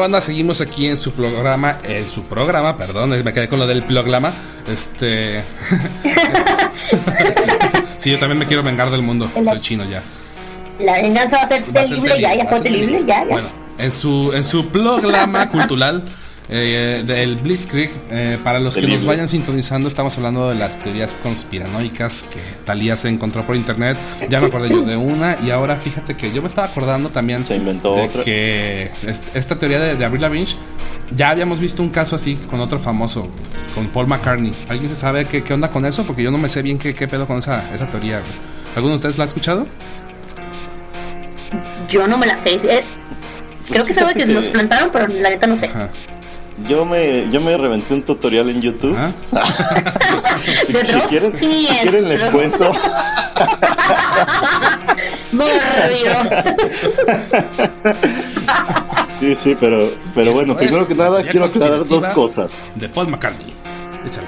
Banda? 0.04 0.20
Seguimos 0.20 0.60
aquí 0.60 0.86
en 0.86 0.98
su 0.98 1.12
programa, 1.12 1.78
en 1.82 2.06
su 2.08 2.24
programa, 2.24 2.76
perdón, 2.76 3.10
me 3.10 3.32
quedé 3.32 3.48
con 3.48 3.58
lo 3.58 3.66
del 3.66 3.84
programa. 3.84 4.34
Este. 4.68 5.38
sí, 7.96 8.10
yo 8.10 8.18
también 8.18 8.38
me 8.38 8.46
quiero 8.46 8.62
vengar 8.62 8.90
del 8.90 9.00
mundo. 9.00 9.30
Soy 9.44 9.60
chino 9.60 9.84
ya. 9.84 10.02
La 10.78 11.00
venganza 11.00 11.38
va 11.38 11.42
a 11.44 11.48
ser 11.48 11.64
terrible, 11.64 12.20
ya, 12.20 12.34
ya 12.34 12.44
fue 12.46 12.60
terrible, 12.60 13.02
ya, 13.06 13.24
ya. 13.24 13.30
Bueno, 13.30 13.48
en 13.78 13.92
su, 13.92 14.30
en 14.34 14.44
su 14.44 14.68
programa 14.68 15.48
cultural, 15.48 16.04
eh, 16.48 17.02
del 17.06 17.36
Blitzkrieg. 17.36 17.90
Eh, 18.10 18.38
para 18.44 18.60
los 18.60 18.74
Del 18.74 18.86
que 18.86 18.92
nos 18.92 19.04
vayan 19.04 19.28
sintonizando, 19.28 19.88
estamos 19.88 20.16
hablando 20.16 20.48
de 20.48 20.54
las 20.54 20.78
teorías 20.82 21.14
conspiranoicas 21.22 22.24
que 22.24 22.38
Talía 22.64 22.96
se 22.96 23.08
encontró 23.08 23.46
por 23.46 23.56
internet. 23.56 23.98
Ya 24.28 24.40
me 24.40 24.46
acordé 24.48 24.68
yo 24.70 24.82
de 24.82 24.96
una. 24.96 25.38
Y 25.42 25.50
ahora 25.50 25.76
fíjate 25.76 26.16
que 26.16 26.32
yo 26.32 26.42
me 26.42 26.48
estaba 26.48 26.66
acordando 26.68 27.10
también 27.10 27.42
Se 27.42 27.56
inventó 27.56 27.94
de 27.96 28.02
otra. 28.02 28.22
que 28.22 28.90
est- 29.02 29.34
esta 29.36 29.58
teoría 29.58 29.78
de, 29.80 29.96
de 29.96 30.04
Avril 30.04 30.22
Lavigne. 30.22 30.46
Ya 31.14 31.28
habíamos 31.30 31.60
visto 31.60 31.82
un 31.82 31.90
caso 31.90 32.16
así 32.16 32.36
con 32.36 32.60
otro 32.60 32.78
famoso, 32.78 33.28
con 33.74 33.88
Paul 33.88 34.06
McCartney. 34.06 34.56
¿Alguien 34.68 34.88
se 34.88 34.96
sabe 34.96 35.26
qué, 35.26 35.44
qué 35.44 35.52
onda 35.52 35.68
con 35.70 35.84
eso? 35.84 36.04
Porque 36.06 36.22
yo 36.22 36.30
no 36.30 36.38
me 36.38 36.48
sé 36.48 36.62
bien 36.62 36.78
qué, 36.78 36.94
qué 36.94 37.06
pedo 37.06 37.26
con 37.26 37.38
esa, 37.38 37.72
esa 37.74 37.88
teoría. 37.90 38.22
¿Alguno 38.74 38.92
de 38.92 38.96
ustedes 38.96 39.18
la 39.18 39.24
ha 39.24 39.26
escuchado? 39.26 39.66
Yo 41.88 42.06
no 42.08 42.16
me 42.18 42.26
la 42.26 42.36
sé. 42.36 42.54
eh, 42.54 42.82
creo 43.68 43.84
que 43.84 43.92
Pues 43.92 43.96
sabe 43.96 44.14
que 44.14 44.24
que- 44.26 44.32
los 44.32 44.46
plantaron, 44.46 44.90
pero 44.92 45.06
la 45.08 45.28
neta 45.30 45.46
no 45.46 45.56
sé. 45.56 45.66
Ajá. 45.66 45.90
Yo 46.68 46.84
me, 46.84 47.28
yo 47.30 47.40
me 47.40 47.56
reventé 47.56 47.94
un 47.94 48.04
tutorial 48.04 48.48
en 48.50 48.60
YouTube. 48.62 48.96
Ajá. 48.96 49.12
Si, 50.66 50.72
¿De 50.72 50.84
si 50.86 50.92
Dross? 50.92 51.06
quieren, 51.08 51.32
Sí, 51.34 51.66
si 51.66 51.74
quieren 51.76 52.08
les 52.08 52.24
cuento. 52.24 52.70
Sí, 59.06 59.34
sí, 59.34 59.56
pero, 59.58 59.92
pero 60.14 60.32
bueno, 60.32 60.56
primero 60.56 60.86
que 60.88 60.94
nada 60.94 61.22
quiero 61.22 61.46
aclarar 61.46 61.86
dos 61.86 62.08
cosas. 62.08 62.66
De 62.74 62.88
Paul 62.88 63.08
McCartney. 63.08 63.52
Échale. 64.06 64.26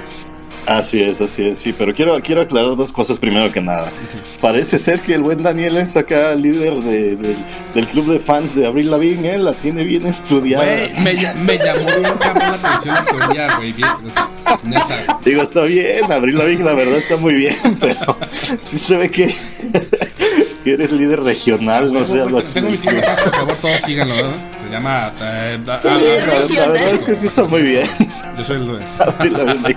Así 0.67 1.01
es, 1.01 1.21
así 1.21 1.47
es, 1.47 1.59
sí, 1.61 1.73
pero 1.73 1.95
quiero, 1.95 2.21
quiero 2.21 2.41
aclarar 2.43 2.75
dos 2.75 2.93
cosas 2.93 3.19
primero 3.21 3.53
que 3.53 3.61
nada. 3.61 3.93
Parece 4.41 4.81
ser 4.81 5.01
que 5.01 5.15
el 5.15 5.23
buen 5.23 5.43
Daniel 5.45 5.77
es 5.77 5.97
acá 5.97 6.35
líder 6.35 6.75
de- 6.81 7.15
del- 7.17 7.45
del 7.75 7.87
club 7.87 8.11
de 8.11 8.19
fans 8.19 8.55
de 8.57 8.67
Avril 8.67 8.91
Lavigne, 8.91 9.35
¿eh? 9.35 9.39
la 9.39 9.53
tiene 9.55 9.85
bien 9.85 10.07
estudiada. 10.07 10.65
Güey, 10.65 10.93
me, 10.95 11.15
me 11.45 11.59
llamó 11.59 11.87
bien 11.87 12.03
la 12.03 12.55
atención 12.55 12.95
la 12.97 13.05
teoría, 13.05 13.57
güey. 13.57 13.73
Bien, 13.75 13.89
neta. 14.65 15.21
Digo, 15.25 15.43
está 15.43 15.63
bien, 15.63 16.11
Avril 16.11 16.37
Lavigne 16.37 16.65
la 16.65 16.75
verdad 16.75 16.97
está 16.97 17.17
muy 17.17 17.35
bien, 17.35 17.55
pero 17.81 18.17
sí 18.61 18.77
se 18.79 18.97
ve 18.97 19.09
que, 19.11 19.33
que 20.65 20.73
eres 20.73 20.91
líder 20.91 21.23
regional, 21.23 21.93
no 21.93 22.05
sé, 22.05 22.21
algo 22.23 22.39
así. 22.39 22.55
Tengo 22.55 22.71
mi 22.71 22.79
tío 22.79 22.91
por 22.91 23.35
favor, 23.35 23.57
todos 23.59 23.83
síganlo, 23.83 24.15
¿no? 24.17 24.33
Se 24.65 24.71
llama. 24.73 25.13
eh, 25.23 25.59
da- 25.65 25.81
ah, 25.85 25.99
Sí, 26.01 26.07
ah, 26.21 26.27
La, 26.27 26.67
la 26.67 26.73
verdad 26.73 26.95
es 26.95 27.05
que 27.05 27.15
sí 27.15 27.27
está 27.29 27.45
muy 27.45 27.63
bien. 27.63 27.87
Yo 28.37 28.43
soy 28.45 28.57
el. 28.57 28.81
Avril 28.99 29.33
Lavigne. 29.33 29.77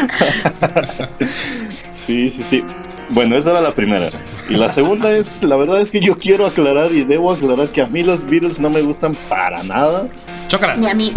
Sí, 1.92 2.30
sí, 2.30 2.42
sí. 2.42 2.64
Bueno, 3.10 3.36
esa 3.36 3.50
era 3.50 3.60
la 3.60 3.74
primera. 3.74 4.08
Y 4.48 4.54
la 4.54 4.68
segunda 4.68 5.10
es, 5.10 5.42
la 5.42 5.56
verdad 5.56 5.80
es 5.80 5.90
que 5.90 6.00
yo 6.00 6.16
quiero 6.18 6.46
aclarar 6.46 6.92
y 6.92 7.02
debo 7.02 7.32
aclarar 7.32 7.70
que 7.72 7.82
a 7.82 7.88
mí 7.88 8.04
los 8.04 8.24
Beatles 8.24 8.60
no 8.60 8.70
me 8.70 8.80
gustan 8.82 9.16
para 9.28 9.62
nada. 9.64 10.04
Ni 10.04 10.48
Chócala. 10.48 10.90
a 10.90 10.94
mí. 10.94 11.12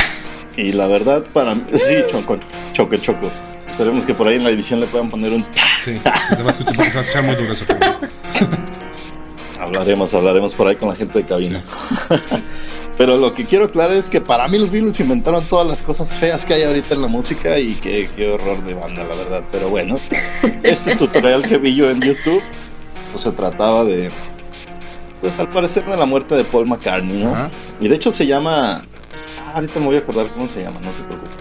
Y 0.57 0.71
la 0.71 0.87
verdad, 0.87 1.23
para 1.31 1.53
mí, 1.55 1.63
sí, 1.73 1.95
choco, 2.09 2.39
choco, 2.73 2.97
choco. 2.97 3.31
Esperemos 3.67 4.05
que 4.05 4.13
por 4.13 4.27
ahí 4.27 4.35
en 4.37 4.43
la 4.43 4.49
edición 4.49 4.79
le 4.79 4.87
puedan 4.87 5.09
poner 5.09 5.31
un... 5.31 5.45
Sí, 5.81 5.93
sí, 5.93 6.35
se 6.35 6.43
va 6.43 6.49
a 6.49 6.51
escuchar, 6.51 6.75
porque 6.75 6.91
se 6.91 6.97
va 6.97 7.01
a 7.01 7.03
escuchar 7.03 7.23
muy 7.23 7.35
duro 7.35 7.53
eso. 7.53 7.65
Hablaremos, 9.59 10.13
hablaremos 10.13 10.53
por 10.55 10.67
ahí 10.67 10.75
con 10.75 10.89
la 10.89 10.95
gente 10.95 11.19
de 11.19 11.25
cabina. 11.25 11.63
Pero 12.97 13.17
lo 13.17 13.33
que 13.33 13.45
quiero 13.45 13.65
aclarar 13.65 13.95
es 13.95 14.07
que 14.09 14.21
para 14.21 14.47
mí 14.47 14.59
los 14.59 14.69
Beatles 14.69 14.99
inventaron 14.99 15.47
todas 15.47 15.67
las 15.67 15.81
cosas 15.81 16.15
feas 16.15 16.45
que 16.45 16.53
hay 16.53 16.63
ahorita 16.63 16.93
en 16.93 17.01
la 17.01 17.07
música 17.07 17.57
y 17.57 17.75
qué, 17.75 18.09
qué 18.15 18.29
horror 18.29 18.63
de 18.63 18.75
banda, 18.75 19.03
la 19.03 19.15
verdad. 19.15 19.43
Pero 19.51 19.69
bueno, 19.69 19.99
este 20.63 20.95
tutorial 20.95 21.41
que 21.41 21.57
vi 21.57 21.75
yo 21.75 21.89
en 21.89 22.01
YouTube, 22.01 22.41
pues 23.11 23.23
se 23.23 23.31
trataba 23.31 23.83
de, 23.83 24.11
pues 25.21 25.39
al 25.39 25.49
parecer 25.49 25.85
de 25.85 25.97
la 25.97 26.05
muerte 26.05 26.35
de 26.35 26.43
Paul 26.43 26.67
McCartney, 26.67 27.23
¿no? 27.23 27.49
Y 27.79 27.87
de 27.87 27.95
hecho 27.95 28.11
se 28.11 28.27
llama, 28.27 28.83
ah, 29.39 29.53
ahorita 29.55 29.79
me 29.79 29.87
voy 29.87 29.95
a 29.95 29.99
acordar 29.99 30.27
cómo 30.27 30.47
se 30.47 30.61
llama, 30.61 30.79
no 30.81 30.93
se 30.93 31.01
preocupe. 31.03 31.32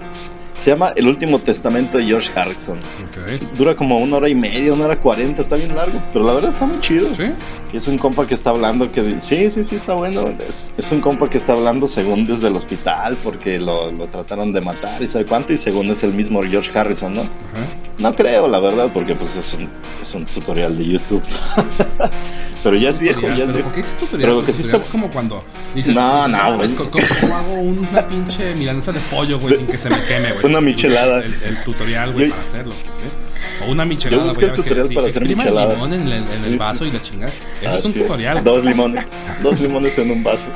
Se 0.63 0.71
llama 0.71 0.93
El 0.95 1.09
último 1.09 1.41
testamento 1.41 1.99
de 1.99 2.05
George 2.05 2.31
Harrison. 2.39 2.79
Ok. 2.79 3.57
Dura 3.57 3.75
como 3.75 3.99
una 3.99 4.19
hora 4.19 4.29
y 4.29 4.37
media, 4.37 4.73
una 4.73 4.85
hora 4.85 5.01
cuarenta, 5.01 5.43
está 5.43 5.57
bien 5.57 5.75
largo, 5.75 6.01
pero 6.13 6.25
la 6.25 6.35
verdad 6.35 6.51
está 6.51 6.67
muy 6.67 6.79
chido. 6.79 7.13
¿Sí? 7.13 7.33
Y 7.73 7.79
es 7.79 7.89
un 7.89 7.99
compa 7.99 8.29
que 8.29 8.35
está 8.35 8.51
hablando 8.51 8.93
que 8.93 9.19
sí, 9.19 9.51
sí, 9.51 9.65
sí, 9.65 9.75
está 9.75 9.95
bueno. 9.95 10.33
Es, 10.47 10.73
es 10.77 10.93
un 10.93 11.01
compa 11.01 11.29
que 11.29 11.37
está 11.37 11.55
hablando 11.55 11.89
según 11.89 12.27
desde 12.27 12.47
el 12.47 12.55
hospital 12.55 13.19
porque 13.25 13.59
lo, 13.59 13.91
lo 13.91 14.07
trataron 14.07 14.53
de 14.53 14.61
matar 14.61 15.03
y 15.03 15.09
sabe 15.09 15.27
cuánto. 15.27 15.53
Y 15.53 15.57
según 15.57 15.91
es 15.91 16.05
el 16.05 16.15
mismo 16.15 16.41
George 16.45 16.71
Harrison, 16.79 17.13
¿no? 17.13 17.23
Ajá. 17.23 17.67
No 18.03 18.15
creo, 18.17 18.49
la 18.49 18.59
verdad, 18.61 18.91
porque 18.93 19.15
pues 19.15 19.37
es 19.37 19.55
un, 19.55 19.69
es 20.03 20.13
un 20.15 20.27
tutorial 20.27 20.77
de 20.77 20.85
YouTube. 20.87 21.23
Pero 22.65 22.77
ya 22.77 22.91
es 22.91 22.99
viejo, 23.01 23.17
Tutorial, 23.21 23.39
ya 23.39 23.45
es 23.45 23.53
viejo. 23.53 23.69
¿Por 23.69 23.75
qué 23.75 23.81
ese 23.81 23.95
tutorial? 23.97 24.31
Pero 24.31 24.45
que 24.45 24.53
sí 24.53 24.59
Tutorial 24.63 24.81
está- 24.83 24.87
Es 24.87 24.91
como 24.93 25.11
cuando 25.13 25.45
dices. 25.75 25.95
No, 25.95 26.17
dices, 26.27 26.33
no, 26.33 26.57
güey. 26.57 26.75
¿cómo, 26.75 26.91
cómo 27.21 27.35
hago 27.37 27.53
una 27.55 28.07
pinche 28.07 28.55
milanesa 28.55 28.93
de 28.93 29.01
pollo, 29.11 29.41
güey, 29.41 29.57
sin 29.57 29.67
que 29.67 29.79
se 29.79 29.91
me 29.91 30.03
queme, 30.05 30.33
güey? 30.33 30.47
Una 30.47 30.61
michelada. 30.61 31.19
El, 31.25 31.33
el 31.43 31.65
tutorial, 31.65 32.13
güey, 32.13 32.31
para 32.31 32.43
hacerlo. 32.43 32.75
¿sí? 32.75 33.65
O 33.67 33.71
una 33.73 33.85
michelada, 33.85 34.23
Yo 34.23 34.29
busqué 34.29 34.47
güey. 34.47 34.57
el 34.59 34.63
tutorial 34.63 34.89
para 34.95 35.07
hacer 35.09 35.23
el 35.23 35.29
micheladas. 35.37 35.75
limón 35.83 35.93
en 35.95 36.01
el, 36.03 36.13
en 36.13 36.19
el 36.19 36.23
Sí, 36.23 36.45
sí, 36.51 36.57
vaso 36.57 36.87
y 36.87 36.91
la 36.93 37.01
chingada. 37.01 37.33
Ese 37.63 37.77
es 37.77 37.85
un 37.85 37.95
tutorial. 37.95 38.35
güey. 38.43 38.45
Dos 38.45 38.65
limones. 38.65 39.11
Dos 39.43 39.61
limones 39.61 39.99
en 39.99 40.11
un 40.13 40.23
vaso. 40.23 40.49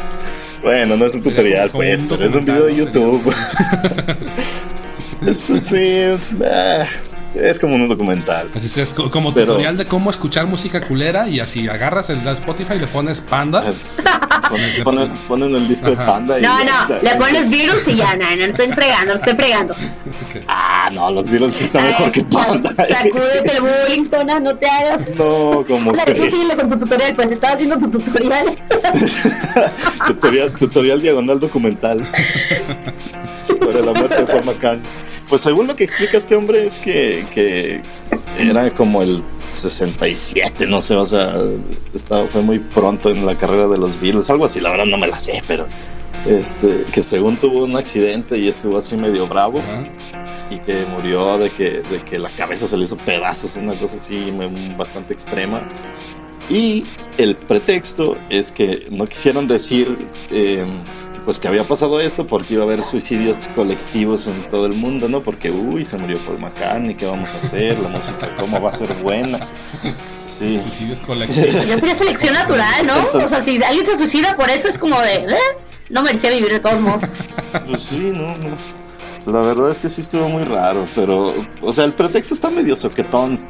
Bueno, 0.63 0.97
no 0.97 1.05
es 1.05 1.15
un 1.15 1.23
Sería 1.25 1.37
tutorial, 1.37 1.71
como- 1.71 1.83
como 1.83 1.91
pues, 1.91 2.03
un 2.03 2.09
pero 2.09 2.25
es 2.27 2.35
un 2.35 2.45
video 2.45 2.67
de 2.67 2.77
YouTube. 2.77 3.35
Eso 5.27 5.59
sí, 5.59 5.77
es, 5.81 6.31
ah, 6.45 6.87
es 7.41 7.59
como 7.59 7.75
un 7.77 7.89
documental. 7.89 8.51
Así 8.55 8.81
es, 8.81 8.95
co- 8.95 9.11
como 9.11 9.33
Pero- 9.35 9.47
tutorial 9.49 9.77
de 9.77 9.87
cómo 9.87 10.11
escuchar 10.11 10.47
música 10.47 10.81
culera 10.87 11.29
y 11.29 11.41
así 11.41 11.69
agarras 11.69 12.11
el 12.11 12.23
de 12.25 12.33
Spotify 12.33 12.75
y 12.75 12.79
le 12.81 12.87
pones 12.89 13.21
panda. 13.21 13.73
Ponen, 14.49 14.85
ponen- 14.85 15.19
ponen 15.27 15.55
el 15.55 15.67
disco 15.69 15.89
de 15.89 15.95
Ajá. 15.95 16.07
Panda 16.07 16.39
y 16.39 16.43
No, 16.43 16.63
ya- 16.65 16.87
no, 16.89 17.03
le 17.03 17.15
pones 17.17 17.49
virus 17.49 17.89
y 17.89 17.97
ya, 17.97 18.15
no, 18.17 18.29
no, 18.31 18.37
lo 18.37 18.51
estoy 18.51 18.73
fregando, 18.73 19.13
lo 19.15 19.19
estoy 19.19 19.35
fregando. 19.35 19.75
Ok. 20.27 20.43
Ah, 20.49 20.91
no, 20.93 21.11
los 21.11 21.29
Beatles 21.29 21.57
sí 21.57 21.65
están 21.65 21.85
mejor 21.85 22.11
que 22.11 22.23
Panda. 22.25 22.73
Sacúdete 22.73 23.53
el 23.57 23.61
bullying, 23.63 24.09
Tona, 24.09 24.41
no 24.41 24.57
te 24.57 24.67
hagas. 24.69 25.09
No, 25.11 25.65
como 25.67 25.93
La 25.93 26.05
crees. 26.05 26.35
con 26.57 26.69
tu 26.69 26.79
tutorial, 26.79 27.15
pues 27.15 27.31
estaba 27.31 27.55
haciendo 27.55 27.77
tu 27.79 27.89
tutorial. 27.91 28.59
tutorial, 30.07 30.51
tutorial 30.57 31.01
diagonal 31.03 31.39
documental. 31.41 32.05
Sobre 33.43 33.81
la 33.83 33.93
muerte 33.93 34.17
de 34.17 34.27
Paul 34.27 34.45
McCartney. 34.45 34.89
Pues 35.29 35.41
según 35.41 35.67
lo 35.67 35.75
que 35.75 35.85
explica 35.85 36.17
este 36.17 36.37
hombre 36.37 36.65
es 36.65 36.79
que, 36.79 37.27
que 37.33 37.83
era 38.39 38.73
como 38.73 39.03
el 39.03 39.25
67, 39.37 40.67
no 40.67 40.81
sé, 40.81 40.95
o 40.95 41.05
sea, 41.05 41.35
estaba, 41.95 42.29
fue 42.29 42.43
muy 42.43 42.61
pronto 42.61 43.11
en 43.11 43.27
la 43.27 43.37
carrera 43.37 43.67
de 43.67 43.77
los 43.77 44.01
Beatles, 44.01 44.31
algo 44.31 44.45
así, 44.45 44.61
la 44.61 44.71
verdad 44.71 44.87
no 44.87 44.99
me 44.99 45.09
la 45.09 45.19
sé, 45.19 45.43
pero 45.49 45.67
este, 46.27 46.85
que 46.93 47.03
según 47.03 47.39
tuvo 47.39 47.65
un 47.65 47.77
accidente 47.77 48.39
y 48.39 48.49
estuvo 48.49 48.79
así 48.79 48.97
medio 48.97 49.27
bravo 49.27 49.61
y 50.51 50.59
que 50.59 50.85
murió 50.87 51.39
de 51.39 51.51
que, 51.51 51.83
de 51.83 52.03
que 52.05 52.19
la 52.19 52.31
cabeza 52.31 52.67
se 52.67 52.77
le 52.77 52.85
hizo 52.85 52.97
pedazos, 52.97 53.57
una 53.57 53.79
cosa 53.79 53.97
así 53.97 54.33
bastante 54.77 55.15
extrema. 55.15 55.63
Y 56.49 56.85
el 57.19 57.37
pretexto 57.37 58.17
es 58.31 58.53
que 58.53 58.87
no 58.91 59.07
quisieron 59.07 59.49
decir 59.49 60.09
eh, 60.31 60.65
pues 61.27 61.41
que 61.41 61.49
había 61.49 61.67
pasado 61.67 62.01
esto 62.01 62.29
porque 62.29 62.55
iba 62.55 62.63
a 62.63 62.67
haber 62.67 62.85
suicidios 62.85 63.49
colectivos 63.57 64.29
en 64.29 64.49
todo 64.49 64.65
el 64.65 64.75
mundo, 64.75 65.09
¿no? 65.09 65.25
Porque, 65.25 65.51
uy, 65.51 65.85
se 65.85 65.99
murió 65.99 66.25
Paul 66.25 66.39
McCartney, 66.39 66.95
¿qué 66.95 67.05
vamos 67.05 67.35
a 67.35 67.39
hacer? 67.39 67.81
La 67.81 67.89
música, 67.89 68.31
¿cómo 68.39 68.61
va 68.63 68.71
a 68.71 68.73
ser 68.73 68.95
buena? 68.95 69.49
Sí. 70.17 70.61
Suicidios 70.61 71.01
colectivos. 71.01 71.69
Yo 71.69 71.79
sería 71.79 71.97
selección 71.97 72.33
natural, 72.33 72.87
¿no? 72.87 73.19
O 73.19 73.27
sea, 73.27 73.43
si 73.43 73.61
alguien 73.61 73.85
se 73.85 73.99
suicida 73.99 74.37
por 74.37 74.49
eso 74.49 74.69
es 74.69 74.79
como 74.79 75.01
de, 75.01 75.15
¿eh? 75.15 75.37
No 75.91 76.05
merecía 76.05 76.31
vivir 76.31 76.51
de 76.51 76.61
todos 76.61 76.81
modos. 76.81 77.03
Pues 77.67 77.83
sí, 77.83 78.13
no, 78.13 78.37
no. 78.37 78.57
La 79.27 79.41
verdad 79.41 79.71
es 79.71 79.81
que 79.81 79.89
sí 79.89 80.03
estuvo 80.03 80.29
muy 80.29 80.45
raro, 80.45 80.87
pero, 80.95 81.35
o 81.61 81.73
sea, 81.73 81.87
el 81.87 81.95
pretexto 81.95 82.35
está 82.35 82.51
medio 82.51 82.77
soquetón. 82.77 83.41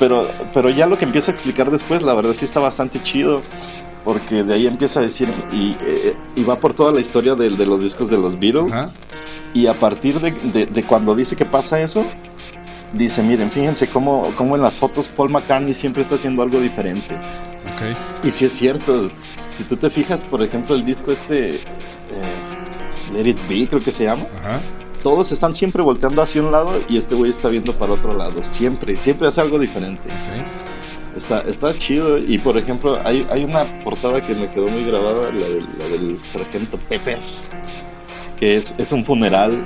Pero, 0.00 0.28
pero 0.52 0.70
ya 0.70 0.88
lo 0.88 0.98
que 0.98 1.04
empieza 1.04 1.30
a 1.30 1.34
explicar 1.34 1.70
después, 1.70 2.02
la 2.02 2.14
verdad 2.14 2.32
sí 2.34 2.44
está 2.44 2.58
bastante 2.58 3.00
chido. 3.00 3.42
Porque 4.04 4.42
de 4.42 4.54
ahí 4.54 4.66
empieza 4.66 4.98
a 5.00 5.02
decir, 5.02 5.32
y, 5.52 5.76
eh, 5.80 6.14
y 6.34 6.42
va 6.44 6.58
por 6.58 6.74
toda 6.74 6.92
la 6.92 7.00
historia 7.00 7.34
de, 7.36 7.50
de 7.50 7.66
los 7.66 7.82
discos 7.82 8.10
de 8.10 8.18
los 8.18 8.38
Beatles. 8.38 8.72
Ajá. 8.72 8.92
Y 9.54 9.66
a 9.66 9.78
partir 9.78 10.18
de, 10.20 10.30
de- 10.30 10.66
de 10.66 10.82
cuando 10.84 11.14
dice 11.14 11.36
que 11.36 11.44
pasa 11.44 11.78
eso, 11.80 12.04
dice, 12.92 13.22
miren, 13.22 13.52
fíjense 13.52 13.88
cómo, 13.88 14.32
cómo 14.36 14.56
en 14.56 14.62
las 14.62 14.76
fotos 14.76 15.08
Paul 15.08 15.30
McCartney 15.30 15.74
siempre 15.74 16.02
está 16.02 16.16
haciendo 16.16 16.42
algo 16.42 16.58
diferente. 16.60 17.14
Ok. 17.14 18.24
Y 18.26 18.32
sí 18.32 18.44
es 18.46 18.52
cierto, 18.52 19.10
si 19.42 19.64
tú 19.64 19.76
te 19.76 19.88
fijas, 19.90 20.24
por 20.24 20.42
ejemplo, 20.42 20.74
el 20.74 20.84
disco 20.84 21.12
este, 21.12 21.56
eh, 21.56 21.60
Let 23.12 23.28
It 23.28 23.38
Be, 23.48 23.68
creo 23.68 23.82
que 23.84 23.92
se 23.92 24.04
llama 24.04 24.26
Ajá. 24.40 24.60
todos 25.02 25.30
están 25.32 25.54
siempre 25.54 25.82
volteando 25.82 26.22
hacia 26.22 26.42
un 26.42 26.50
lado 26.50 26.80
y 26.88 26.96
este 26.96 27.14
güey 27.14 27.30
está 27.30 27.48
viendo 27.48 27.76
para 27.78 27.92
otro 27.92 28.16
lado. 28.16 28.42
Siempre, 28.42 28.96
siempre 28.96 29.28
hace 29.28 29.40
algo 29.40 29.58
diferente. 29.60 30.08
Ok. 30.08 30.71
Está, 31.16 31.40
está 31.42 31.76
chido. 31.76 32.18
Y 32.18 32.38
por 32.38 32.56
ejemplo, 32.56 32.98
hay, 33.04 33.26
hay 33.30 33.44
una 33.44 33.82
portada 33.84 34.20
que 34.20 34.34
me 34.34 34.50
quedó 34.50 34.68
muy 34.68 34.84
grabada, 34.84 35.32
la 35.32 35.48
del, 35.48 35.68
la 35.78 35.88
del 35.88 36.18
sargento 36.18 36.78
Pepper, 36.88 37.18
que 38.38 38.56
es, 38.56 38.74
es 38.78 38.92
un 38.92 39.04
funeral. 39.04 39.64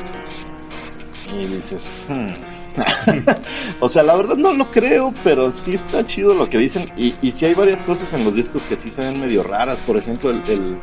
Y 1.33 1.47
dices, 1.47 1.91
hmm. 2.09 2.33
o 3.81 3.89
sea, 3.89 4.03
la 4.03 4.17
verdad 4.17 4.37
no 4.37 4.53
lo 4.53 4.71
creo, 4.71 5.13
pero 5.25 5.51
sí 5.51 5.75
está 5.75 6.05
chido 6.05 6.35
lo 6.35 6.49
que 6.49 6.59
dicen. 6.59 6.93
Y, 6.97 7.15
y 7.23 7.31
sí 7.31 7.47
hay 7.47 7.55
varias 7.55 7.83
cosas 7.83 8.13
en 8.13 8.25
los 8.25 8.35
discos 8.35 8.67
que 8.67 8.77
sí 8.77 8.91
se 8.91 9.03
ven 9.03 9.21
medio 9.21 9.43
raras. 9.43 9.83
Por 9.83 9.97
ejemplo, 9.97 10.31
el, 10.31 10.43
el, 10.49 10.79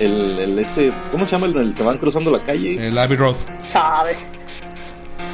el, 0.00 0.38
el 0.38 0.58
este, 0.58 0.92
¿cómo 1.10 1.24
se 1.26 1.32
llama 1.32 1.46
el 1.46 1.52
del 1.54 1.74
que 1.74 1.82
van 1.82 1.98
cruzando 1.98 2.30
la 2.30 2.42
calle? 2.42 2.86
El 2.86 2.98
Abbey 2.98 3.16
Road. 3.16 3.36
Sabe. 3.66 4.16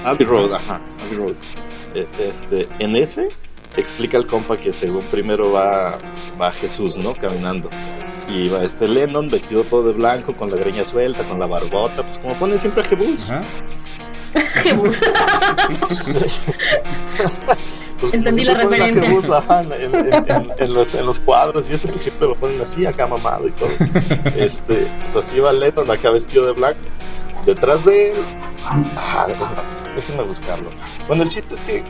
Abbey 0.04 0.26
Road, 0.26 0.52
ajá, 0.52 0.82
Abbey 1.04 1.16
Road. 1.16 1.34
Eh, 1.94 2.06
Este, 2.18 2.68
en 2.80 2.96
ese 2.96 3.28
explica 3.76 4.16
el 4.16 4.26
compa 4.26 4.56
que 4.56 4.72
según 4.72 5.04
primero 5.06 5.52
va, 5.52 5.98
va 6.40 6.50
Jesús, 6.52 6.96
¿no? 6.98 7.14
Caminando. 7.14 7.70
Y 8.28 8.48
va 8.48 8.64
este 8.64 8.88
Lennon 8.88 9.28
vestido 9.28 9.64
todo 9.64 9.82
de 9.82 9.92
blanco, 9.92 10.34
con 10.34 10.50
la 10.50 10.56
greña 10.56 10.84
suelta, 10.84 11.24
con 11.24 11.38
la 11.38 11.46
barbota, 11.46 12.02
pues 12.02 12.18
como 12.18 12.34
ponen 12.38 12.58
siempre 12.58 12.82
a 12.82 12.84
Jebus. 12.86 13.30
Jebus. 14.62 15.00
Pues, 18.00 18.12
Entendí 18.12 18.44
pues, 18.44 18.56
la 18.56 18.62
referencia. 18.64 19.04
Jebus, 19.04 19.30
ajá, 19.30 19.60
en, 19.62 19.72
en- 19.72 19.94
en- 19.94 20.52
en 20.58 20.74
los, 20.74 20.94
en 20.94 21.06
los 21.06 21.20
cuadros 21.20 21.70
y 21.70 21.74
eso 21.74 21.88
pues 21.88 22.02
siempre 22.02 22.26
lo 22.26 22.34
ponen 22.34 22.60
así, 22.60 22.84
acá 22.84 23.06
mamado 23.06 23.46
y 23.48 23.52
todo. 23.52 23.70
Este, 24.36 24.86
pues 25.02 25.16
así 25.16 25.38
va 25.38 25.52
Lennon 25.52 25.90
acá 25.90 26.10
vestido 26.10 26.44
de 26.46 26.52
blanco. 26.52 26.80
Detrás 27.46 27.84
de 27.84 28.10
él, 28.10 28.16
ah, 28.64 29.26
es 29.28 29.38
más, 29.52 29.74
déjenme 29.94 30.22
buscarlo. 30.24 30.70
Bueno, 31.06 31.22
el 31.22 31.28
chiste 31.28 31.54
es 31.54 31.62
que 31.62 31.84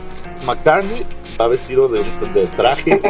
McCartney 0.45 1.05
va 1.39 1.47
vestido 1.47 1.87
de, 1.89 2.03
de 2.33 2.47
traje, 2.47 3.01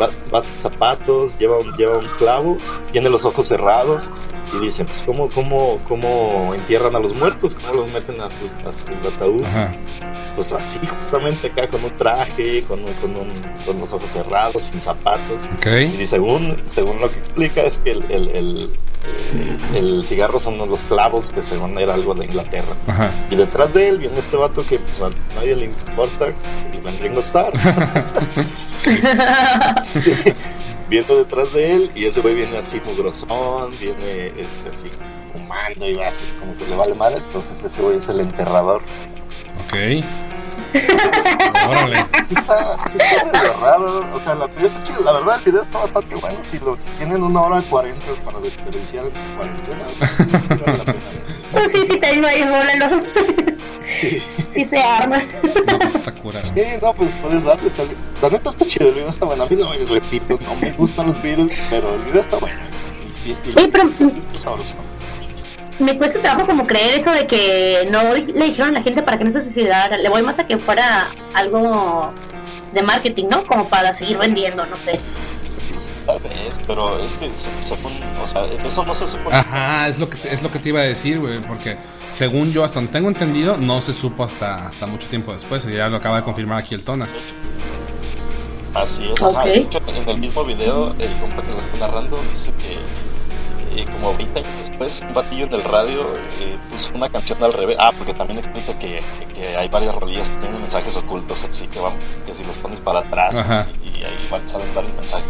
va, 0.00 0.10
va- 0.32 0.40
sin 0.42 0.60
zapatos, 0.60 1.38
lleva 1.38 1.58
un, 1.58 1.72
lleva 1.76 1.98
un 1.98 2.08
clavo, 2.18 2.58
tiene 2.90 3.08
los 3.10 3.24
ojos 3.24 3.46
cerrados 3.48 4.10
y 4.52 4.58
dice, 4.58 4.84
pues 4.84 5.02
cómo, 5.06 5.30
cómo, 5.30 5.78
cómo 5.88 6.52
entierran 6.54 6.94
a 6.96 6.98
los 7.00 7.14
muertos, 7.14 7.54
cómo 7.54 7.72
los 7.74 7.88
meten 7.88 8.20
a 8.20 8.30
su, 8.30 8.44
a 8.66 8.72
su 8.72 8.86
ataúd. 9.06 9.44
Ajá. 9.44 9.74
Pues 10.34 10.52
así, 10.52 10.80
justamente 10.98 11.46
acá 11.46 11.68
con 11.68 11.84
un 11.84 11.96
traje, 11.96 12.64
con, 12.64 12.84
un- 12.84 12.92
con, 12.94 13.16
un- 13.16 13.42
con 13.64 13.78
los 13.78 13.92
ojos 13.92 14.10
cerrados, 14.10 14.64
sin 14.64 14.82
zapatos. 14.82 15.48
Ok. 15.56 15.66
Y 16.00 16.06
según, 16.06 16.56
según 16.66 17.00
lo 17.00 17.08
que 17.10 17.18
explica 17.18 17.62
es 17.62 17.78
que 17.78 17.92
el, 17.92 18.04
el, 18.10 18.28
el, 18.30 18.70
el 19.74 20.06
cigarro 20.06 20.38
son 20.38 20.56
los 20.58 20.84
clavos 20.84 21.32
que 21.32 21.42
según 21.42 21.78
era 21.78 21.94
algo 21.94 22.14
de 22.14 22.26
Inglaterra. 22.26 22.74
Ajá. 22.86 23.12
Y 23.30 23.36
detrás 23.36 23.74
de 23.74 23.88
él 23.88 23.98
viene 23.98 24.18
este 24.18 24.36
vato 24.36 24.64
que 24.66 24.78
pues, 24.78 25.00
a 25.00 25.10
nadie 25.34 25.56
le 25.56 25.64
importa, 25.66 26.26
el 26.72 26.80
buen 26.80 26.98
Ringo 26.98 27.20
Starr. 27.20 27.52
Sí. 28.68 28.98
sí. 29.82 30.12
Viendo 30.88 31.16
detrás 31.16 31.52
de 31.52 31.76
él 31.76 31.90
y 31.94 32.06
ese 32.06 32.20
güey 32.20 32.34
viene 32.34 32.58
así 32.58 32.80
mugrosón, 32.84 33.78
viene 33.78 34.32
este 34.36 34.70
así 34.70 34.90
fumando 35.32 35.88
y 35.88 35.94
va 35.94 36.08
así 36.08 36.24
como 36.38 36.54
que 36.54 36.66
le 36.66 36.76
vale 36.76 36.94
mal. 36.94 37.14
Entonces 37.14 37.62
ese 37.64 37.82
güey 37.82 37.98
es 37.98 38.08
el 38.08 38.20
enterrador. 38.20 38.82
Ok. 39.64 40.04
Órale. 41.68 41.96
Sí 42.24 42.34
está, 42.34 42.78
sí 42.88 42.96
está 42.98 43.24
medio 43.26 43.52
raro. 43.60 44.04
O 44.14 44.20
sea, 44.20 44.34
la, 44.34 44.46
video 44.46 44.66
está 44.66 44.82
chida. 44.82 45.00
la 45.00 45.12
verdad 45.12 45.38
el 45.38 45.44
video 45.44 45.62
está 45.62 45.78
bastante 45.78 46.14
bueno. 46.16 46.38
Si, 46.42 46.58
lo, 46.58 46.80
si 46.80 46.90
tienen 46.92 47.22
una 47.22 47.40
hora 47.42 47.62
cuarenta 47.62 48.06
para 48.24 48.40
desperdiciar 48.40 49.04
en 49.06 49.18
su 49.18 49.26
cuarentena, 49.36 49.84
pues, 49.98 50.10
sí 50.42 50.48
vale 50.64 50.78
la 50.78 50.84
pena. 50.84 50.98
Pues 51.52 51.72
sí, 51.72 51.84
sí, 51.86 51.98
te 51.98 52.12
digo 52.12 52.26
ahí, 52.26 52.42
bólalo. 52.42 53.02
Sí. 53.80 54.22
Sí 54.50 54.64
se 54.64 54.78
arma. 54.82 55.18
No, 55.66 55.78
pues 55.78 55.94
está 55.94 56.12
curado. 56.12 56.44
Sí, 56.44 56.62
no, 56.80 56.94
pues 56.94 57.14
puedes 57.20 57.44
darle 57.44 57.70
tal 57.70 57.88
La 58.22 58.30
neta 58.30 58.48
está 58.50 58.64
chido, 58.64 58.88
el 58.88 58.94
video 58.94 59.08
está 59.10 59.26
bueno. 59.26 59.42
A 59.44 59.46
mí 59.48 59.56
no 59.56 59.68
me 59.68 59.76
repito, 59.76 60.38
no 60.42 60.54
me 60.56 60.72
gustan 60.72 61.06
los 61.06 61.20
virus, 61.22 61.52
pero 61.70 61.94
el 61.94 62.02
video 62.02 62.20
está 62.20 62.38
bueno. 62.38 62.56
Y, 63.24 63.30
y- 63.30 63.38
y- 63.44 63.58
Oye, 63.58 63.68
pero- 63.68 63.90
sí 64.10 64.18
está 64.18 64.38
sabroso. 64.38 64.74
Me 65.78 65.98
cuesta 65.98 66.20
trabajo 66.20 66.46
como 66.46 66.66
creer 66.66 66.98
eso 67.00 67.10
de 67.10 67.26
que 67.26 67.88
no 67.90 68.14
le 68.14 68.44
dijeron 68.44 68.70
a 68.70 68.78
la 68.78 68.82
gente 68.82 69.02
para 69.02 69.18
que 69.18 69.24
no 69.24 69.30
se 69.30 69.40
suicidara. 69.40 69.96
Le 69.96 70.08
voy 70.08 70.22
más 70.22 70.38
a 70.38 70.46
que 70.46 70.56
fuera 70.58 71.10
algo 71.34 72.12
de 72.72 72.82
marketing, 72.82 73.26
¿no? 73.30 73.44
Como 73.46 73.68
para 73.68 73.92
seguir 73.92 74.18
vendiendo, 74.18 74.64
no 74.66 74.78
sé. 74.78 75.00
Tal 76.06 76.18
vez, 76.20 76.60
pero 76.66 76.98
es 76.98 77.14
que 77.16 77.32
se- 77.32 77.50
según, 77.60 77.92
o 78.20 78.26
sea, 78.26 78.42
eso 78.64 78.84
no 78.84 78.94
se 78.94 79.06
supone. 79.06 79.34
Ajá, 79.36 79.88
es 79.88 79.98
lo 79.98 80.08
que 80.10 80.18
te, 80.18 80.32
es 80.32 80.42
lo 80.42 80.50
que 80.50 80.58
te 80.58 80.68
iba 80.68 80.80
a 80.80 80.84
decir, 80.84 81.18
güey, 81.20 81.40
porque 81.40 81.78
según 82.10 82.52
yo, 82.52 82.62
hasta 82.62 82.78
donde 82.78 82.92
tengo 82.92 83.08
entendido, 83.08 83.56
no 83.56 83.80
se 83.80 83.92
supo 83.94 84.22
hasta, 84.22 84.68
hasta 84.68 84.86
mucho 84.86 85.08
tiempo 85.08 85.32
después. 85.32 85.66
Y 85.66 85.72
ya 85.74 85.88
lo 85.88 85.96
acaba 85.96 86.18
de 86.18 86.22
confirmar 86.22 86.58
aquí 86.58 86.74
el 86.74 86.84
Tona. 86.84 87.08
Así 88.74 89.08
es, 89.12 89.22
ajá. 89.22 89.44
De 89.44 89.56
hecho, 89.58 89.80
en 89.88 90.08
el 90.08 90.18
mismo 90.18 90.44
video, 90.44 90.94
el 90.98 91.12
compa 91.18 91.42
que 91.42 91.52
lo 91.52 91.58
está 91.58 91.76
narrando 91.78 92.20
dice 92.28 92.52
que 92.58 92.76
eh, 93.76 93.84
como 93.86 94.16
20 94.16 94.40
años 94.40 94.58
después, 94.58 95.02
un 95.02 95.14
batillo 95.14 95.46
en 95.46 95.54
el 95.54 95.64
radio 95.64 96.02
eh, 96.40 96.58
puso 96.70 96.92
una 96.94 97.08
canción 97.08 97.42
al 97.42 97.52
revés. 97.52 97.76
Ah, 97.80 97.92
porque 97.96 98.14
también 98.14 98.38
explica 98.38 98.78
que, 98.78 99.02
que 99.34 99.56
hay 99.56 99.68
varias 99.68 99.94
rolillas 99.94 100.30
que 100.30 100.36
tienen 100.36 100.60
mensajes 100.60 100.96
ocultos, 100.96 101.44
así 101.44 101.66
que 101.66 101.80
van, 101.80 101.94
que 102.24 102.34
si 102.34 102.44
los 102.44 102.58
pones 102.58 102.80
para 102.80 103.00
atrás 103.00 103.48
y, 103.82 103.98
y 103.98 104.04
ahí 104.04 104.28
van, 104.30 104.48
salen 104.48 104.74
varios 104.74 104.94
mensajes. 104.94 105.28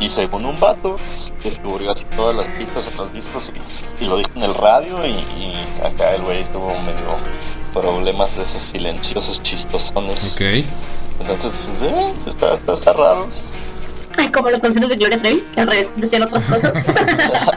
Y 0.00 0.08
según 0.08 0.44
un 0.44 0.58
vato, 0.58 0.96
descubrió 1.42 1.92
así 1.92 2.04
todas 2.16 2.34
las 2.34 2.48
pistas 2.48 2.88
en 2.88 2.96
los 2.96 3.12
discos 3.12 3.52
y, 4.00 4.04
y 4.04 4.08
lo 4.08 4.16
dijo 4.16 4.30
en 4.34 4.42
el 4.42 4.54
radio 4.54 5.04
y, 5.06 5.10
y 5.10 5.54
acá 5.84 6.14
el 6.14 6.22
güey 6.22 6.44
tuvo 6.52 6.70
medio 6.80 7.16
problemas 7.72 8.36
de 8.36 8.42
esos 8.42 8.62
silenciosos 8.62 9.42
chistosones. 9.42 10.34
Ok. 10.34 10.64
Entonces, 11.20 11.64
pues, 11.66 11.92
eh, 11.92 12.14
está, 12.28 12.54
está, 12.54 12.72
está 12.72 12.92
raro. 12.92 13.28
Ay, 14.16 14.30
como 14.30 14.50
las 14.50 14.62
canciones 14.62 14.90
de 14.90 14.96
Gloria 14.96 15.18
Trevi, 15.18 15.44
que 15.54 15.60
al 15.60 15.66
revés 15.68 15.94
decían 15.96 16.22
otras 16.22 16.44
cosas. 16.50 16.84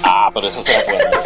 ah, 0.04 0.30
pero 0.34 0.48
esas 0.48 0.68
eran 0.68 0.84
buenas. 0.88 1.26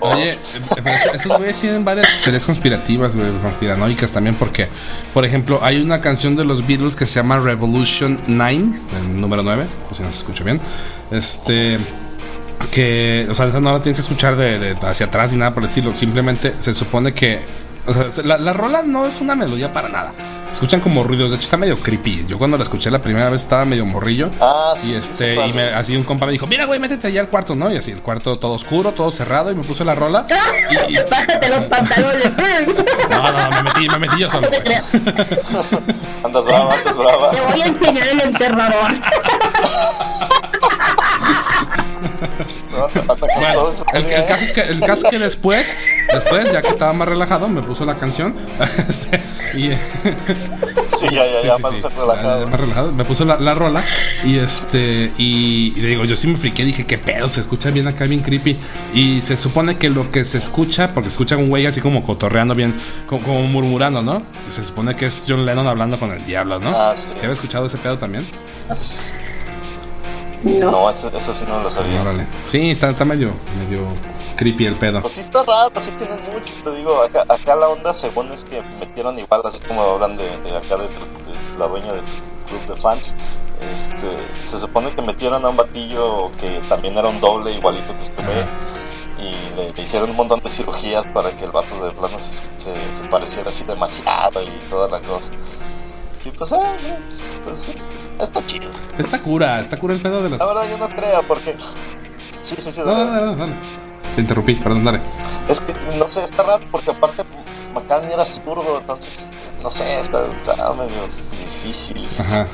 Oye, 0.00 0.32
eh, 0.32 0.38
pero 0.74 1.14
esos 1.14 1.36
güeyes 1.38 1.58
tienen 1.58 1.84
varias 1.84 2.08
teorías 2.22 2.44
conspirativas, 2.44 3.16
güey, 3.16 3.30
conspiranoicas 3.40 4.12
también, 4.12 4.36
porque, 4.36 4.68
por 5.12 5.24
ejemplo, 5.24 5.60
hay 5.62 5.80
una 5.80 6.00
canción 6.00 6.36
de 6.36 6.44
los 6.44 6.66
Beatles 6.66 6.96
que 6.96 7.06
se 7.06 7.14
llama 7.14 7.38
Revolution 7.40 8.20
9, 8.26 8.64
el 8.98 9.20
número 9.20 9.42
9, 9.42 9.66
pues 9.86 9.96
si 9.96 10.02
no 10.02 10.10
se 10.10 10.18
escucha 10.18 10.44
bien. 10.44 10.60
Este. 11.10 11.78
Que, 12.70 13.26
o 13.28 13.34
sea, 13.34 13.46
esa 13.46 13.60
no 13.60 13.72
la 13.72 13.82
tienes 13.82 13.98
que 13.98 14.02
escuchar 14.02 14.36
de, 14.36 14.58
de 14.58 14.86
hacia 14.86 15.06
atrás 15.06 15.32
ni 15.32 15.38
nada 15.38 15.52
por 15.52 15.62
el 15.62 15.68
estilo. 15.68 15.94
Simplemente 15.96 16.54
se 16.58 16.72
supone 16.74 17.12
que. 17.12 17.40
O 17.86 17.92
sea, 17.92 18.10
se- 18.10 18.22
la, 18.22 18.38
la 18.38 18.52
rola 18.52 18.82
no 18.82 19.06
es 19.06 19.20
una 19.20 19.34
melodía 19.34 19.72
para 19.72 19.88
nada. 19.88 20.12
Se 20.48 20.54
escuchan 20.54 20.80
como 20.80 21.02
ruidos. 21.02 21.30
De 21.32 21.36
hecho, 21.36 21.44
está 21.44 21.56
medio 21.56 21.80
creepy. 21.80 22.26
Yo 22.26 22.38
cuando 22.38 22.56
la 22.56 22.62
escuché 22.62 22.90
la 22.90 23.00
primera 23.00 23.28
vez 23.28 23.42
estaba 23.42 23.64
medio 23.64 23.84
morrillo. 23.84 24.30
Ah, 24.40 24.72
sí, 24.76 24.92
Y 24.92 24.94
este, 24.94 25.34
sí, 25.34 25.40
y 25.48 25.52
me, 25.52 25.64
así 25.74 25.96
un 25.96 26.04
compa 26.04 26.26
me 26.26 26.32
dijo, 26.32 26.46
mira 26.46 26.64
güey, 26.66 26.78
métete 26.80 27.08
allá 27.08 27.20
al 27.20 27.28
cuarto, 27.28 27.54
¿no? 27.54 27.70
Y 27.72 27.76
así, 27.76 27.90
el 27.90 28.00
cuarto 28.02 28.38
todo 28.38 28.52
oscuro, 28.52 28.92
todo 28.94 29.10
cerrado, 29.10 29.50
y 29.50 29.54
me 29.54 29.64
puso 29.64 29.84
la 29.84 29.94
rola. 29.94 30.26
Y, 30.88 30.94
y- 30.94 30.98
Bájate 31.10 31.48
los 31.50 31.66
pantalones. 31.66 32.32
no, 33.10 33.32
no, 33.32 33.50
me 33.50 33.62
metí, 33.64 33.88
me 33.88 33.98
metí 33.98 34.18
yo 34.20 34.30
solo. 34.30 34.48
Andas 36.24 36.44
brava, 36.44 36.74
andas 36.74 36.96
brava. 36.96 37.30
Te 37.30 37.40
voy 37.40 37.60
a 37.62 37.66
enseñar 37.66 38.06
el 38.08 38.20
enterrador. 38.20 38.92
Pasa 43.06 43.26
con 43.26 43.40
Bueno, 43.40 43.70
el, 43.92 44.04
el 44.06 44.24
caso 44.26 44.44
es 44.44 44.52
que, 44.52 44.60
el 44.62 44.80
caso 44.80 45.06
es 45.06 45.10
que 45.10 45.18
después, 45.18 45.76
después, 46.12 46.50
ya 46.52 46.62
que 46.62 46.68
estaba 46.68 46.92
más 46.92 47.08
relajado, 47.08 47.48
me 47.48 47.62
puso 47.62 47.84
la 47.84 47.96
canción. 47.96 48.34
este, 48.88 49.22
y, 49.54 49.70
Sí, 50.96 51.06
ya, 51.10 51.24
ya, 51.26 51.40
Sí, 51.40 51.46
ya, 51.48 51.56
sí, 51.56 51.62
más 51.62 51.72
sí. 51.72 51.82
relajado. 51.96 52.40
Ya, 52.40 52.46
más 52.46 52.60
relajado. 52.60 52.92
Me 52.92 53.04
puso 53.04 53.24
la, 53.24 53.38
la 53.38 53.54
rola 53.54 53.84
y 54.24 54.38
este 54.38 55.12
y, 55.18 55.72
y 55.76 55.80
digo, 55.80 56.04
yo 56.04 56.16
sí 56.16 56.26
me 56.28 56.36
friqué, 56.36 56.64
dije, 56.64 56.86
qué 56.86 56.98
pedo, 56.98 57.28
se 57.28 57.40
escucha 57.40 57.70
bien 57.70 57.86
acá, 57.88 58.04
bien 58.06 58.20
creepy. 58.22 58.58
Y 58.92 59.20
se 59.22 59.36
supone 59.36 59.76
que 59.78 59.90
lo 59.90 60.10
que 60.10 60.24
se 60.24 60.38
escucha, 60.38 60.92
porque 60.94 61.08
escucha 61.08 61.36
un 61.36 61.48
güey 61.48 61.66
así 61.66 61.80
como 61.80 62.02
cotorreando 62.02 62.54
bien, 62.54 62.74
como, 63.06 63.22
como 63.24 63.42
murmurando, 63.42 64.02
¿no? 64.02 64.22
Y 64.48 64.50
se 64.52 64.62
supone 64.64 64.94
que 64.96 65.06
es 65.06 65.24
John 65.28 65.44
Lennon 65.46 65.66
hablando 65.66 65.98
con 65.98 66.10
el 66.12 66.24
diablo, 66.24 66.60
¿no? 66.60 66.70
Ah, 66.76 66.94
sí. 66.94 67.12
¿Te 67.14 67.20
había 67.20 67.32
escuchado 67.32 67.66
ese 67.66 67.78
pedo 67.78 67.98
también? 67.98 68.26
No. 70.44 70.70
No, 70.70 70.90
eso, 70.90 71.10
eso 71.16 71.32
sí 71.32 71.44
no 71.48 71.60
lo 71.62 71.70
sabía. 71.70 72.02
Órale. 72.02 72.26
Sí, 72.44 72.70
está, 72.70 72.90
está 72.90 73.04
medio, 73.04 73.32
medio 73.58 73.80
creepy 74.36 74.66
el 74.66 74.76
pedo. 74.76 75.00
Pues 75.00 75.14
sí 75.14 75.20
está 75.20 75.42
raro, 75.42 75.70
sí 75.76 75.90
tienen 75.92 76.20
mucho, 76.32 76.52
te 76.62 76.70
digo, 76.76 77.02
acá, 77.02 77.24
acá 77.28 77.56
la 77.56 77.68
onda 77.68 77.94
según 77.94 78.30
es 78.32 78.44
que 78.44 78.60
metieron 78.78 79.18
igual, 79.18 79.40
así 79.44 79.60
como 79.60 79.82
hablan 79.82 80.16
de, 80.16 80.24
de 80.38 80.56
acá 80.56 80.76
de, 80.76 80.88
de 80.88 81.58
la 81.58 81.66
dueña 81.68 81.92
del 81.94 82.04
club 82.48 82.66
de 82.66 82.76
fans, 82.76 83.16
este, 83.72 84.08
se 84.42 84.58
supone 84.58 84.94
que 84.94 85.00
metieron 85.02 85.44
a 85.44 85.48
un 85.48 85.56
batillo 85.56 86.30
que 86.36 86.60
también 86.68 86.98
era 86.98 87.08
un 87.08 87.20
doble 87.20 87.52
igualito 87.52 87.96
que 87.96 88.02
este 88.02 88.22
güey, 88.22 88.44
y 89.18 89.56
le, 89.56 89.68
le 89.70 89.82
hicieron 89.82 90.10
un 90.10 90.16
montón 90.16 90.40
de 90.40 90.50
cirugías 90.50 91.06
para 91.06 91.34
que 91.36 91.44
el 91.44 91.52
vato 91.52 91.82
de 91.86 91.92
plano 91.92 92.18
se, 92.18 92.42
se, 92.56 92.74
se 92.92 93.04
pareciera 93.04 93.48
así 93.48 93.64
demasiado 93.64 94.42
y 94.42 94.68
toda 94.68 94.88
la 94.90 95.00
cosa. 95.06 95.32
Y 96.24 96.30
pues, 96.30 96.50
sí, 96.50 96.56
pues 97.44 97.58
sí, 97.58 97.74
está 98.20 98.44
chido. 98.46 98.70
Está 98.98 99.20
cura, 99.20 99.60
está 99.60 99.78
cura 99.78 99.94
el 99.94 100.00
pedo 100.00 100.22
de 100.22 100.30
las. 100.30 100.40
La 100.40 100.46
verdad 100.46 100.70
yo 100.70 100.78
no 100.78 100.88
creo 100.94 101.26
porque... 101.26 101.56
Sí, 102.40 102.56
sí, 102.58 102.72
sí. 102.72 102.80
No, 102.84 102.92
dale, 102.92 103.10
dale, 103.10 103.36
dale. 103.36 103.54
Te 104.14 104.20
interrumpí, 104.20 104.54
perdón, 104.54 104.84
dale. 104.84 105.00
Es 105.48 105.60
que 105.60 105.74
no 105.98 106.06
sé, 106.06 106.22
está 106.24 106.42
raro 106.42 106.64
porque 106.70 106.90
aparte 106.90 107.24
McCartney 107.74 108.12
era 108.12 108.24
zurdo, 108.24 108.78
entonces 108.80 109.30
no 109.62 109.70
sé, 109.70 110.00
está, 110.00 110.24
está 110.26 110.54
medio 110.74 111.08
difícil. 111.32 112.06
Ajá. 112.18 112.46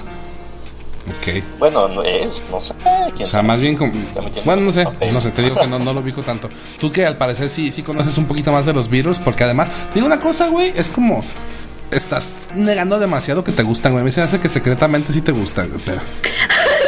Ok. 1.08 1.42
Bueno, 1.58 1.88
no 1.88 2.02
es, 2.02 2.42
no 2.50 2.61
sé, 2.61 2.74
quién 3.14 3.14
O 3.14 3.16
sea, 3.16 3.26
sabe. 3.26 3.48
más 3.48 3.61
bien 3.61 3.76
como... 3.76 3.92
Bueno, 4.44 4.62
no 4.62 4.72
sé, 4.72 4.84
papel. 4.84 5.12
no 5.12 5.20
sé, 5.20 5.30
te 5.32 5.42
digo 5.42 5.56
que 5.56 5.66
no, 5.66 5.78
no 5.78 5.92
lo 5.92 6.00
ubico 6.00 6.22
tanto. 6.22 6.48
Tú 6.78 6.92
que 6.92 7.04
al 7.04 7.16
parecer 7.16 7.48
sí, 7.48 7.70
sí 7.72 7.82
conoces 7.82 8.16
un 8.18 8.26
poquito 8.26 8.52
más 8.52 8.64
de 8.66 8.72
los 8.72 8.88
Beatles, 8.88 9.18
porque 9.18 9.44
además, 9.44 9.70
digo 9.94 10.06
una 10.06 10.20
cosa, 10.20 10.48
güey, 10.48 10.72
es 10.76 10.88
como... 10.88 11.24
Estás 11.91 12.36
negando 12.55 12.99
demasiado 12.99 13.43
que 13.45 13.53
te 13.53 13.62
gustan, 13.62 13.93
güey. 13.93 14.03
A 14.03 14.05
mí 14.05 14.11
se 14.12 14.20
me 14.20 14.26
hace 14.26 14.38
que 14.41 14.49
secretamente 14.49 15.12
sí 15.12 15.22
te 15.22 15.32
gustan, 15.32 15.68
güey, 15.70 15.82
pero... 15.84 16.01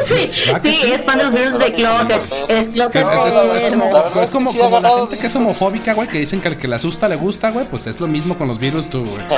Sí, 0.05 0.28
¿Va 0.53 0.59
que 0.59 0.68
sí, 0.68 0.76
sí? 0.82 0.92
es 0.92 1.05
fan 1.07 1.16
de 1.18 1.24
los 1.24 1.32
Beatles 1.32 1.59
de 1.61 1.70
Closet. 1.72 2.22
Es 2.48 2.68
Closet. 2.70 3.07
es- 3.07 3.24
es- 3.24 3.64
es 3.64 3.70
como, 3.70 3.84
es 4.20 4.30
como, 4.57 4.80
la 4.80 4.90
gente 4.90 5.16
que 5.18 5.26
es 5.28 5.36
homofóbica, 5.36 5.94
güey, 5.94 6.09
que 6.09 6.18
dicen 6.18 6.40
que 6.40 6.48
al 6.48 6.57
que 6.57 6.66
le 6.66 6.74
asusta 6.74 7.09
le 7.09 7.14
gusta, 7.14 7.50
güey, 7.50 7.66
pues 7.70 7.86
es 7.86 8.00
lo 8.00 8.09
mismo 8.09 8.36
con 8.36 8.48
los 8.48 8.59
virus 8.59 8.90
tú, 8.90 9.05
güey. 9.07 9.22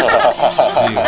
Sí, 0.87 0.95
güey. 0.95 1.05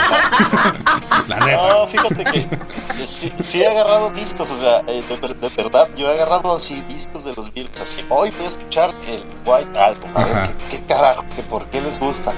La 1.28 1.38
neta. 1.40 1.68
No, 1.68 1.86
fíjate 1.86 2.24
que 2.24 3.06
sí, 3.06 3.32
sí 3.40 3.62
he 3.62 3.66
agarrado 3.66 4.10
discos, 4.10 4.50
o 4.50 4.60
sea, 4.60 4.82
eh, 4.86 5.02
de, 5.08 5.34
de 5.34 5.48
verdad, 5.56 5.88
yo 5.96 6.08
he 6.08 6.14
agarrado 6.14 6.54
así 6.54 6.80
discos 6.82 7.24
de 7.24 7.34
los 7.34 7.52
Beatles, 7.52 7.80
así, 7.80 8.00
hoy 8.08 8.30
voy 8.30 8.44
a 8.44 8.48
escuchar 8.48 8.94
el 9.08 9.24
White 9.44 9.78
Album, 9.78 10.10
a 10.14 10.24
ver 10.24 10.56
qué, 10.70 10.76
qué 10.76 10.86
carajo, 10.86 11.24
que 11.34 11.42
por 11.42 11.68
qué 11.70 11.80
les 11.80 11.98
gusta. 11.98 12.34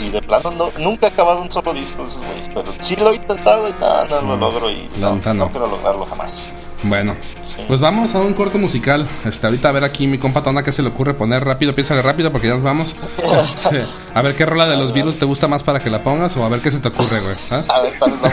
Y 0.00 0.10
de 0.10 0.22
plano 0.22 0.50
no, 0.52 0.70
nunca 0.78 1.08
he 1.08 1.10
acabado 1.10 1.42
un 1.42 1.50
solo 1.50 1.74
disco 1.74 1.98
de 1.98 2.08
esos 2.08 2.24
güeyes, 2.24 2.50
pero 2.54 2.72
sí 2.78 2.96
lo 2.96 3.10
he 3.10 3.16
intentado 3.16 3.68
y 3.68 3.72
no, 3.72 4.04
no 4.22 4.22
lo 4.22 4.36
logro 4.36 4.70
y 4.70 4.88
no, 4.96 5.16
no. 5.16 5.34
no 5.34 5.50
quiero 5.50 5.66
lograrlo 5.66 6.06
jamás. 6.06 6.50
Bueno, 6.84 7.14
Sí. 7.38 7.56
pues 7.68 7.80
vamos 7.80 8.14
a 8.14 8.20
un 8.20 8.34
corto 8.34 8.58
musical. 8.58 9.06
Este, 9.24 9.46
ahorita 9.46 9.68
a 9.68 9.72
ver 9.72 9.84
aquí 9.84 10.06
mi 10.06 10.18
compa 10.18 10.42
Tona 10.42 10.62
que 10.62 10.72
se 10.72 10.82
le 10.82 10.88
ocurre 10.88 11.14
poner 11.14 11.44
rápido, 11.44 11.74
piénsale 11.74 12.02
rápido 12.02 12.32
porque 12.32 12.48
ya 12.48 12.54
nos 12.54 12.62
vamos. 12.62 12.96
Este, 13.42 13.82
a 14.14 14.22
ver 14.22 14.34
qué 14.34 14.46
rola 14.46 14.66
de 14.66 14.76
los 14.76 14.92
virus 14.92 15.18
te 15.18 15.24
gusta 15.24 15.48
más 15.48 15.62
para 15.62 15.80
que 15.80 15.90
la 15.90 16.02
pongas 16.02 16.36
o 16.36 16.44
a 16.44 16.48
ver 16.48 16.60
qué 16.60 16.70
se 16.70 16.80
te 16.80 16.88
ocurre, 16.88 17.20
güey. 17.20 17.34
¿ah? 17.50 17.64
A 17.68 17.80
ver, 17.82 17.98
tal 17.98 18.12
vez. 18.12 18.32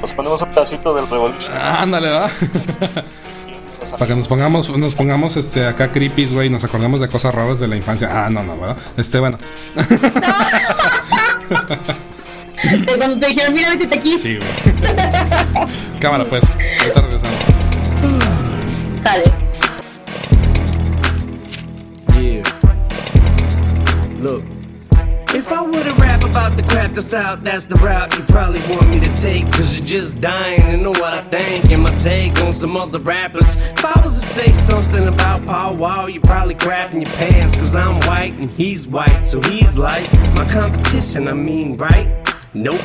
Nos 0.00 0.12
ponemos 0.12 0.42
un 0.42 0.50
pedacito 0.50 0.94
del 0.94 1.08
Revolution. 1.08 1.52
Ándale, 1.52 2.10
va. 2.10 2.30
Para 3.92 4.06
que 4.06 4.14
nos 4.14 4.28
pongamos, 4.28 4.70
nos 4.78 4.94
pongamos 4.94 5.36
este 5.36 5.66
acá 5.66 5.90
creepies, 5.90 6.32
güey, 6.32 6.46
y 6.46 6.50
nos 6.50 6.62
acordemos 6.62 7.00
de 7.00 7.08
cosas 7.08 7.34
raras 7.34 7.58
de 7.58 7.66
la 7.66 7.74
infancia. 7.76 8.08
Ah, 8.12 8.30
no, 8.30 8.44
no, 8.44 8.56
¿verdad? 8.56 8.76
Este, 8.96 9.18
bueno. 9.18 9.38
De 12.70 12.96
cuando 12.96 13.18
te 13.18 13.26
dijeron, 13.28 13.52
mira, 13.54 13.70
métete 13.70 13.98
aquí, 13.98 14.18
Sí, 14.18 14.36
güey. 14.38 14.74
Cámara, 16.00 16.24
pues. 16.24 16.44
Ahorita 16.80 17.00
regresamos. 17.00 17.38
sale. 19.00 19.24
Yeah. 22.16 22.42
Look. 24.20 24.44
If 25.34 25.50
I 25.50 25.62
were 25.62 25.82
to 25.82 25.92
rap 25.94 26.22
about 26.24 26.56
the 26.58 26.62
crap 26.62 26.92
that's 26.92 27.14
out, 27.14 27.42
that's 27.42 27.64
the 27.66 27.74
route 27.76 28.16
you 28.18 28.24
probably 28.24 28.60
want 28.68 28.88
me 28.90 29.00
to 29.00 29.16
take. 29.16 29.50
Cause 29.52 29.78
you're 29.78 29.86
just 29.86 30.20
dying 30.20 30.60
to 30.60 30.76
know 30.76 30.90
what 30.90 31.14
I 31.14 31.22
think 31.30 31.70
and 31.72 31.82
my 31.82 31.90
take 31.96 32.38
on 32.42 32.52
some 32.52 32.76
other 32.76 32.98
rappers. 32.98 33.60
If 33.60 33.82
I 33.84 33.98
was 34.04 34.20
to 34.20 34.26
say 34.28 34.52
something 34.52 35.08
about 35.08 35.44
Paul 35.46 35.76
Wall, 35.78 36.10
you 36.10 36.20
probably 36.20 36.54
crapping 36.54 37.00
your 37.06 37.10
pants. 37.16 37.56
Cause 37.56 37.74
I'm 37.74 37.98
white 38.06 38.34
and 38.34 38.50
he's 38.50 38.86
white, 38.86 39.24
so 39.24 39.40
he's 39.40 39.78
like 39.78 40.06
my 40.34 40.46
competition, 40.46 41.26
I 41.28 41.32
mean, 41.32 41.76
right? 41.78 42.06
Nope. 42.54 42.82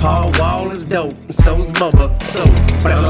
Paul 0.00 0.30
Wall 0.38 0.70
is 0.70 0.84
dope, 0.84 1.16
so's 1.28 1.72
Bubba. 1.72 2.22
So, 2.22 2.44
but 2.80 2.92
I 2.92 3.02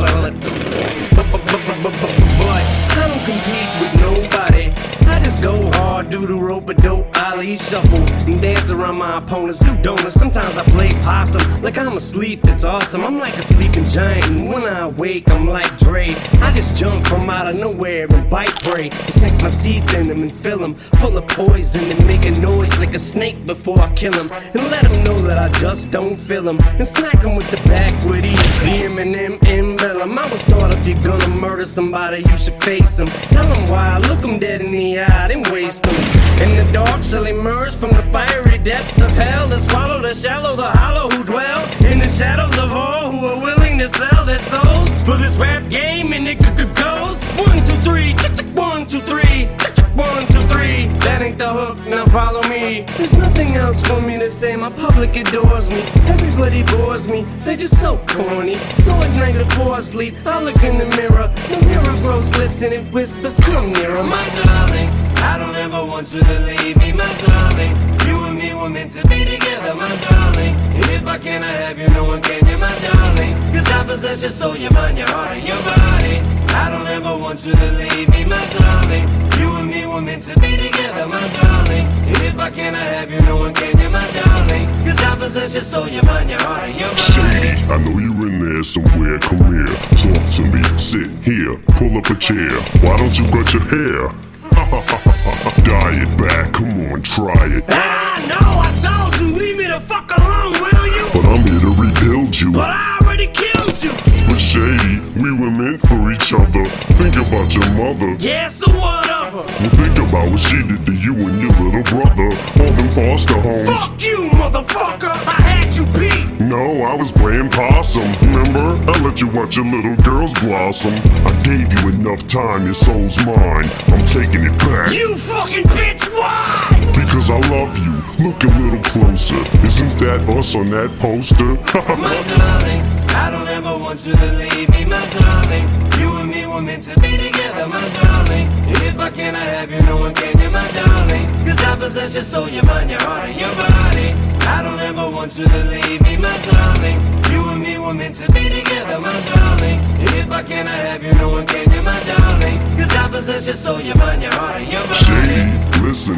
don't 2.96 3.20
compete 3.26 3.68
with 3.78 3.94
nobody. 4.00 4.72
I 5.06 5.20
just 5.22 5.42
go 5.42 5.70
hard, 5.72 6.08
do 6.08 6.26
the 6.26 6.34
rope 6.34 6.66
a 6.70 6.74
dope, 6.74 6.97
Ali 7.26 7.56
shuffle, 7.56 8.04
and 8.26 8.40
dance 8.40 8.70
around 8.70 8.96
my 8.98 9.18
opponents. 9.18 9.60
Do 9.60 9.76
donuts. 9.82 10.14
Sometimes 10.14 10.56
I 10.56 10.64
play 10.64 10.90
possum, 11.02 11.62
like 11.62 11.78
I'm 11.78 11.96
asleep. 11.96 12.40
It's 12.44 12.64
awesome. 12.64 13.04
I'm 13.04 13.18
like 13.18 13.34
a 13.34 13.42
sleeping 13.42 13.84
giant, 13.84 14.26
and 14.26 14.48
when 14.48 14.64
I 14.64 14.86
wake, 14.86 15.30
I'm 15.30 15.46
like 15.46 15.76
Dre. 15.78 16.14
I 16.40 16.52
just 16.52 16.76
jump 16.76 17.06
from 17.06 17.28
out 17.30 17.48
of 17.48 17.56
nowhere 17.56 18.06
and 18.10 18.30
bite 18.30 18.54
prey, 18.62 18.90
and 18.90 19.12
sink 19.12 19.42
my 19.42 19.50
teeth 19.50 19.92
in 19.94 20.08
them 20.08 20.22
and 20.22 20.32
fill 20.32 20.58
them 20.58 20.74
full 21.00 21.16
of 21.16 21.26
poison 21.28 21.84
and 21.90 22.06
make 22.06 22.24
a 22.24 22.30
noise 22.40 22.76
like 22.78 22.94
a 22.94 22.98
snake 22.98 23.46
before 23.46 23.78
I 23.80 23.92
kill 23.94 24.12
him, 24.12 24.30
and 24.54 24.70
let 24.70 24.86
him 24.86 25.02
know 25.04 25.16
that 25.18 25.38
I 25.38 25.48
just 25.58 25.90
don't 25.90 26.16
feel 26.16 26.48
him, 26.48 26.58
and 26.78 26.86
smack 26.86 27.22
him 27.22 27.34
with 27.34 27.50
the 27.50 27.56
backwitty, 27.68 28.36
the 28.62 28.86
Eminem 28.86 29.38
emblem. 29.48 30.18
I 30.18 30.30
was 30.30 30.44
taught 30.44 30.72
if 30.74 30.86
you're 30.86 31.02
gonna 31.02 31.28
murder 31.28 31.64
somebody, 31.64 32.18
you 32.28 32.36
should 32.36 32.62
face 32.62 32.98
him. 32.98 33.08
Tell 33.28 33.46
him 33.46 33.70
why, 33.70 33.98
look 33.98 34.24
him 34.24 34.38
dead 34.38 34.60
in 34.60 34.72
the 34.72 35.00
eye, 35.00 35.28
then 35.28 35.42
waste 35.52 35.86
him. 35.86 35.94
In 36.42 36.48
the 36.50 36.72
dark 36.72 37.02
shall 37.08 37.24
emerge 37.24 37.74
from 37.74 37.90
the 37.92 38.02
fiery 38.02 38.58
depths 38.58 39.00
of 39.00 39.10
hell 39.12 39.48
to 39.48 39.58
swallow 39.58 39.98
the 40.02 40.12
shallow, 40.12 40.54
the 40.54 40.70
hollow 40.72 41.08
who 41.08 41.24
dwell 41.24 41.64
in 41.90 41.98
the 42.00 42.08
shadows 42.08 42.58
of 42.58 42.70
all 42.70 43.10
who 43.10 43.26
are 43.26 43.40
willing 43.40 43.78
to 43.78 43.88
sell 43.88 44.26
their 44.26 44.36
souls 44.36 45.02
for 45.04 45.16
this 45.16 45.34
rap 45.36 45.66
game. 45.70 46.12
And 46.12 46.28
it 46.28 46.38
goes 46.74 47.24
one, 47.46 47.64
two, 47.64 47.80
three, 47.80 48.12
one, 48.54 48.86
two, 48.86 49.00
three, 49.00 49.48
tick, 49.56 49.58
tick, 49.58 49.67
one, 49.98 50.26
two, 50.28 50.40
three. 50.46 50.86
That 51.04 51.20
ain't 51.22 51.38
the 51.38 51.52
hook, 51.52 51.76
now 51.88 52.06
follow 52.06 52.42
me. 52.48 52.86
There's 52.96 53.14
nothing 53.14 53.50
else 53.56 53.84
for 53.84 54.00
me 54.00 54.18
to 54.18 54.30
say, 54.30 54.54
my 54.54 54.70
public 54.70 55.16
adores 55.16 55.70
me. 55.70 55.82
Everybody 56.06 56.62
bores 56.62 57.08
me, 57.08 57.26
they're 57.44 57.56
just 57.56 57.80
so 57.80 57.98
corny. 58.06 58.54
So 58.86 58.92
at 58.94 59.14
night 59.16 59.34
before 59.34 59.74
I 59.74 59.80
sleep, 59.80 60.14
I 60.24 60.40
look 60.42 60.62
in 60.62 60.78
the 60.78 60.86
mirror. 60.96 61.26
The 61.50 61.58
mirror 61.66 61.96
grows 61.96 62.30
lips 62.36 62.62
and 62.62 62.72
it 62.72 62.92
whispers, 62.92 63.36
come 63.38 63.72
nearer, 63.72 64.04
my 64.04 64.24
darling. 64.42 64.88
I 65.18 65.36
don't 65.36 65.56
ever 65.56 65.84
want 65.84 66.14
you 66.14 66.22
to 66.22 66.38
leave 66.40 66.76
me, 66.76 66.92
my 66.92 67.12
darling. 67.26 67.98
Me 68.38 68.54
were 68.54 68.68
meant 68.70 68.92
to 68.92 69.02
be 69.08 69.24
together, 69.24 69.74
my 69.74 69.88
darling. 70.08 70.54
And 70.76 70.84
if 70.92 71.04
I 71.08 71.18
can, 71.18 71.42
I 71.42 71.50
have 71.50 71.76
you, 71.76 71.88
no 71.88 72.04
one 72.04 72.22
can, 72.22 72.46
you 72.46 72.56
my 72.56 72.72
darling. 72.78 73.30
Cause 73.52 73.66
I 73.66 73.82
possess 73.84 74.22
your 74.22 74.30
soul, 74.30 74.56
your 74.56 74.70
mind, 74.74 74.96
your 74.96 75.08
heart, 75.08 75.36
and 75.36 75.44
your 75.44 75.56
body. 75.56 76.18
I 76.54 76.70
don't 76.70 76.86
ever 76.86 77.18
want 77.18 77.44
you 77.44 77.52
to 77.52 77.72
leave 77.72 78.08
me, 78.10 78.24
my 78.24 78.46
darling. 78.54 79.08
You 79.40 79.56
and 79.56 79.68
me 79.68 79.86
were 79.86 80.00
meant 80.00 80.22
to 80.28 80.34
be 80.40 80.56
together, 80.56 81.08
my 81.08 81.18
darling. 81.40 81.84
And 82.06 82.22
if 82.22 82.38
I 82.38 82.48
can, 82.50 82.76
I 82.76 82.84
have 82.84 83.10
you, 83.10 83.18
no 83.22 83.38
one 83.38 83.54
can, 83.54 83.76
you 83.76 83.90
my 83.90 84.08
darling. 84.12 84.62
Cause 84.86 84.98
I 85.02 85.16
possess 85.16 85.54
your 85.54 85.62
soul, 85.62 85.88
your 85.88 86.04
mind, 86.04 86.30
your 86.30 86.40
heart, 86.40 86.62
and 86.62 86.78
your 86.78 86.90
body. 86.90 87.56
Shady, 87.58 87.72
I 87.72 87.78
know 87.78 87.98
you 87.98 88.12
in 88.24 88.38
there 88.38 88.62
somewhere. 88.62 89.18
Come 89.18 89.50
here, 89.52 89.74
talk 89.98 90.24
to 90.36 90.42
me. 90.46 90.62
Sit 90.78 91.10
here, 91.26 91.58
pull 91.74 91.98
up 91.98 92.06
a 92.06 92.14
chair. 92.14 92.54
Why 92.86 92.96
don't 92.98 93.18
you 93.18 93.26
cut 93.32 93.52
your 93.52 93.64
hair? 93.66 95.14
Dye 95.28 95.92
it 95.92 96.16
back, 96.16 96.52
come 96.54 96.90
on, 96.90 97.02
try 97.02 97.34
it. 97.52 97.64
Ah, 97.68 98.16
no, 98.32 98.40
I 98.64 98.72
told 98.72 99.20
you, 99.20 99.36
leave 99.36 99.58
me 99.58 99.66
the 99.66 99.78
fuck 99.78 100.10
alone, 100.16 100.52
will 100.52 100.86
you? 100.86 101.04
But 101.12 101.24
I'm 101.26 101.42
here 101.46 101.60
to 101.60 101.70
rebuild 101.76 102.40
you. 102.40 102.52
But 102.52 102.70
I 102.70 102.98
already 103.02 103.26
killed 103.26 103.76
you. 103.82 103.92
But 104.26 104.38
Shady, 104.38 105.00
we 105.20 105.30
were 105.32 105.50
meant 105.50 105.82
for 105.82 106.10
each 106.12 106.32
other. 106.32 106.64
Think 106.96 107.16
about 107.16 107.52
your 107.54 107.68
mother. 107.76 108.16
Yeah, 108.18 108.48
so 108.48 108.70
what 108.72 109.10
of 109.10 109.32
her? 109.32 109.44
Well, 109.60 109.70
think 109.76 109.98
about 109.98 110.30
what 110.30 110.40
she 110.40 110.62
did 110.62 110.86
to 110.86 110.92
you 110.94 111.14
and 111.14 111.40
your 111.42 111.50
little 111.60 111.82
brother. 111.82 112.28
All 112.60 112.72
them 112.72 112.90
foster 112.90 113.38
homes. 113.38 113.68
Fuck 113.68 114.02
you, 114.02 114.30
motherfucker! 114.32 115.12
I 115.12 115.40
had 115.44 115.74
you 115.74 115.84
beat! 115.98 116.37
No, 116.48 116.80
I 116.80 116.94
was 116.94 117.12
playing 117.12 117.50
possum. 117.50 118.10
Remember? 118.22 118.90
I 118.90 118.98
let 119.04 119.20
you 119.20 119.28
watch 119.28 119.56
your 119.56 119.66
little 119.66 119.96
girls 119.96 120.32
blossom. 120.40 120.94
I 121.26 121.38
gave 121.44 121.70
you 121.70 121.90
enough 121.90 122.26
time, 122.26 122.64
your 122.64 122.72
soul's 122.72 123.18
mine. 123.18 123.68
I'm 123.88 124.02
taking 124.06 124.44
it 124.44 124.56
back. 124.60 124.94
You 124.94 125.14
fucking 125.18 125.64
bitch, 125.64 126.10
why? 126.16 126.72
Because 126.96 127.30
I 127.30 127.36
love 127.50 127.76
you. 127.76 127.92
Look 128.24 128.42
a 128.44 128.46
little 128.64 128.82
closer. 128.82 129.36
Isn't 129.60 129.92
that 130.00 130.24
us 130.30 130.54
on 130.54 130.70
that 130.70 130.88
poster? 130.98 131.44
My 132.00 132.16
darling, 132.32 132.80
I 133.12 133.30
don't 133.30 133.48
ever 133.48 133.76
want 133.76 134.06
you 134.06 134.14
to 134.14 134.32
leave 134.32 134.70
me, 134.70 134.86
my 134.86 135.04
darling. 135.20 135.68
You 136.00 136.16
and 136.16 136.30
me 136.30 136.46
were 136.46 136.62
meant 136.62 136.84
to 136.84 136.94
be 137.02 137.18
together, 137.18 137.66
my 137.68 137.86
darling. 138.00 138.48
And 138.68 138.82
if 138.84 138.98
I 138.98 139.10
can, 139.10 139.36
I 139.36 139.44
have 139.44 139.70
you, 139.70 139.80
no 139.80 139.98
one 139.98 140.14
can, 140.14 140.38
you 140.40 140.48
my 140.48 140.66
darling. 140.72 141.22
Cause 141.44 141.58
I 141.58 141.76
possess 141.76 142.14
your 142.14 142.22
soul, 142.22 142.48
your 142.48 142.64
mind, 142.64 142.88
your 142.88 143.02
heart, 143.02 143.28
and 143.28 143.38
your 143.38 143.54
body. 143.54 144.27
I 144.56 144.62
don't 144.62 144.80
ever 144.80 145.10
want 145.10 145.38
you 145.38 145.46
to 145.46 145.64
leave 145.64 146.00
me, 146.02 146.16
my 146.16 146.36
darling. 146.50 146.98
You 147.32 147.48
and 147.50 147.60
me 147.62 147.78
were 147.78 147.94
meant 147.94 148.16
to 148.16 148.26
be 148.32 148.48
together, 148.48 148.98
my 148.98 149.12
darling. 149.34 149.78
If 150.18 150.30
I 150.30 150.42
can, 150.42 150.66
I 150.66 150.76
have 150.88 151.02
you, 151.02 151.12
no 151.12 151.28
one 151.30 151.46
can, 151.46 151.70
you 151.70 151.82
my 151.82 151.98
darling. 152.04 152.54
Cause 152.78 152.90
I 152.90 153.08
possess 153.10 153.46
your 153.46 153.54
soul, 153.54 153.80
your 153.80 153.96
mind, 153.98 154.22
your 154.22 154.32
heart, 154.32 154.56
and 154.62 154.72
your 154.72 154.82
Shady, 154.94 155.42
body. 155.70 155.86
listen. 155.86 156.16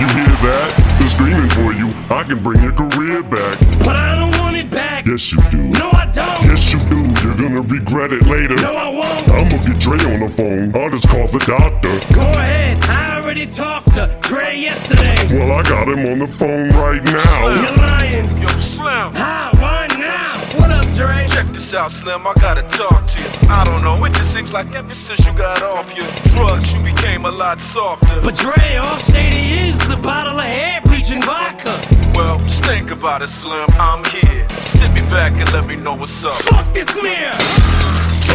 You 0.00 0.06
hear 0.18 0.34
that? 0.46 0.96
They're 0.98 1.08
screaming 1.08 1.50
for 1.50 1.72
you. 1.72 1.88
I 2.14 2.22
can 2.24 2.42
bring 2.42 2.62
your 2.62 2.72
career 2.72 3.22
back. 3.22 3.58
But 3.84 3.96
I 3.98 4.14
don't 4.18 4.38
want 4.40 4.56
it 4.56 4.70
back. 4.70 5.04
Yes, 5.06 5.32
you 5.32 5.38
do. 5.50 5.58
No, 5.58 5.90
I 5.92 6.06
don't. 6.06 6.44
Yes, 6.48 6.72
you 6.72 6.78
do. 6.88 7.02
You're 7.22 7.36
gonna 7.36 7.60
regret 7.62 8.12
it 8.12 8.26
later. 8.26 8.56
No, 8.56 8.72
I 8.74 8.88
won't. 8.88 9.28
I'ma 9.28 9.62
get 9.62 9.78
Dre 9.78 9.98
on 10.14 10.20
the 10.20 10.28
phone. 10.30 10.74
I'll 10.74 10.90
just 10.90 11.08
call 11.08 11.26
the 11.26 11.38
doctor. 11.40 12.14
Go 12.14 12.22
ahead, 12.22 12.78
I 12.84 13.21
already 13.32 13.50
talked 13.50 13.94
to 13.94 14.18
Dre 14.20 14.58
yesterday. 14.58 15.16
Well, 15.38 15.52
I 15.52 15.62
got 15.62 15.88
him 15.88 16.04
on 16.04 16.18
the 16.18 16.26
phone 16.26 16.68
right 16.68 17.02
now. 17.02 17.48
You're 17.48 17.76
lying. 17.78 18.42
Yo, 18.42 18.48
Slim, 18.58 19.14
How? 19.14 19.50
Why 19.54 19.86
now? 19.98 20.36
What 20.60 20.70
up, 20.70 20.84
Dre? 20.92 21.26
check 21.28 21.46
this 21.46 21.72
out, 21.72 21.90
Slim. 21.90 22.26
I 22.26 22.34
gotta 22.34 22.60
talk 22.64 23.06
to 23.06 23.18
you. 23.18 23.28
I 23.48 23.64
don't 23.64 23.82
know, 23.82 24.04
it 24.04 24.12
just 24.12 24.34
seems 24.34 24.52
like 24.52 24.74
ever 24.74 24.92
since 24.92 25.26
you 25.26 25.32
got 25.32 25.62
off 25.62 25.96
your 25.96 26.06
drugs, 26.34 26.74
you 26.74 26.82
became 26.82 27.24
a 27.24 27.30
lot 27.30 27.58
softer. 27.58 28.20
But 28.22 28.34
Dre, 28.34 28.76
all 28.76 28.98
Shady 28.98 29.68
is 29.68 29.80
a 29.88 29.96
bottle 29.96 30.38
of 30.38 30.44
hair 30.44 30.82
bleaching 30.84 31.22
vodka. 31.22 32.01
Well, 32.14 32.38
just 32.40 32.64
think 32.64 32.90
about 32.90 33.22
it, 33.22 33.28
Slim. 33.28 33.68
I'm 33.78 34.04
here. 34.04 34.46
Just 34.48 34.80
sit 34.80 34.92
me 34.92 35.00
back 35.08 35.32
and 35.32 35.50
let 35.52 35.66
me 35.66 35.76
know 35.76 35.94
what's 35.94 36.24
up. 36.24 36.34
Fuck 36.34 36.72
this 36.74 36.94
mirror. 37.02 37.32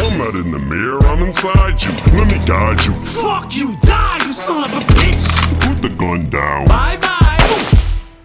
I'm 0.00 0.18
not 0.18 0.34
in 0.34 0.50
the 0.52 0.58
mirror, 0.58 1.00
I'm 1.06 1.22
inside 1.22 1.82
you. 1.82 1.90
Let 2.16 2.30
me 2.30 2.38
guide 2.46 2.84
you. 2.84 2.94
Fuck 3.00 3.54
you, 3.56 3.76
die, 3.82 4.24
you 4.24 4.32
son 4.32 4.64
of 4.64 4.72
a 4.72 4.80
bitch. 4.94 5.26
Put 5.60 5.82
the 5.82 5.90
gun 5.90 6.28
down. 6.30 6.66
Bye 6.66 6.96
bye. 6.96 7.27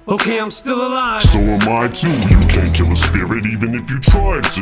Okay, 0.06 0.38
I'm 0.38 0.52
still 0.52 0.86
alive. 0.86 1.24
So 1.24 1.40
am 1.40 1.62
I 1.62 1.88
too. 1.88 2.12
You 2.12 2.40
can't 2.52 2.76
kill 2.76 2.92
a 2.92 2.96
spirit 2.96 3.46
even 3.46 3.74
if 3.74 3.90
you 3.90 4.02
tried 4.02 4.44
to. 4.44 4.60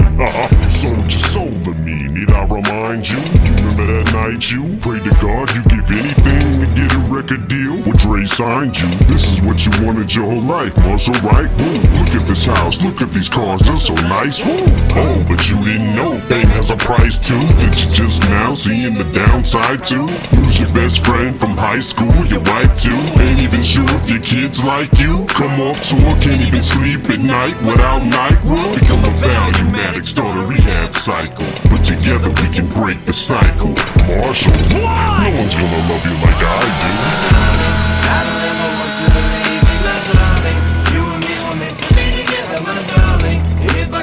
You 0.62 0.70
sold 0.70 1.02
your 1.02 1.10
soul 1.10 1.50
to 1.66 1.74
me. 1.82 2.08
Need 2.10 2.32
I 2.32 2.46
remind 2.46 3.10
you? 3.10 3.18
You 3.18 3.50
remember 3.58 3.88
that 3.90 4.14
night 4.14 4.52
you 4.52 4.78
prayed 4.78 5.04
to 5.04 5.10
God 5.18 5.50
you 5.56 5.64
give 5.66 5.90
anything 5.90 6.62
to 6.62 6.68
get 6.78 6.94
a 6.94 7.00
record 7.10 7.48
deal? 7.48 7.74
Well, 7.82 7.98
Dre 7.98 8.24
signed 8.26 8.80
you. 8.80 8.88
This 9.10 9.34
is 9.34 9.42
what 9.42 9.66
you 9.66 9.72
wanted 9.84 10.14
your 10.14 10.30
whole 10.30 10.42
life. 10.42 10.78
Muscle 10.86 11.16
right? 11.26 11.50
Woo. 11.58 11.74
Look 11.98 12.14
at 12.14 12.28
this 12.30 12.46
house. 12.46 12.80
Look 12.84 13.02
at 13.02 13.10
these 13.10 13.28
cars. 13.28 13.62
They're 13.62 13.78
so 13.78 13.96
nice. 13.96 14.46
Woo. 14.46 14.62
Oh, 14.94 15.26
but 15.28 15.50
you 15.50 15.58
didn't 15.66 15.96
know 15.96 16.20
fame 16.30 16.46
has 16.54 16.70
a 16.70 16.78
price 16.78 17.18
too. 17.18 17.42
That 17.58 17.82
you 17.82 17.90
just 17.96 18.22
now 18.30 18.54
seeing 18.54 18.94
the 18.94 19.06
downside 19.06 19.84
too. 19.84 20.06
Lose 20.38 20.60
your 20.60 20.70
best 20.70 21.04
friend 21.04 21.36
from 21.36 21.58
high 21.58 21.80
school. 21.80 22.14
Your 22.28 22.42
wife 22.42 22.80
too. 22.80 22.94
Ain't 23.18 23.42
even 23.42 23.64
sure 23.64 23.90
if 23.90 24.08
your 24.08 24.22
kids 24.22 24.64
like 24.64 25.00
you. 25.00 25.26
Come 25.34 25.62
off 25.62 25.82
tour, 25.82 26.00
can't 26.22 26.42
even 26.42 26.62
sleep 26.62 27.10
at 27.10 27.20
night 27.20 27.56
without 27.64 28.02
NyQuil 28.02 28.80
Become 28.80 29.04
a 29.06 29.10
value 29.18 29.76
addict, 29.80 30.06
start 30.06 30.38
a 30.38 30.42
rehab 30.46 30.94
cycle 30.94 31.46
But 31.70 31.84
together 31.84 32.30
we 32.30 32.54
can 32.54 32.68
break 32.68 33.04
the 33.06 33.14
cycle 33.14 33.74
Marshall, 34.08 34.52
what? 34.78 35.24
no 35.24 35.38
one's 35.38 35.56
gonna 35.56 35.90
love 35.90 36.06
you 36.06 36.14
like 36.16 36.44
I 36.44 37.22
do 37.26 37.32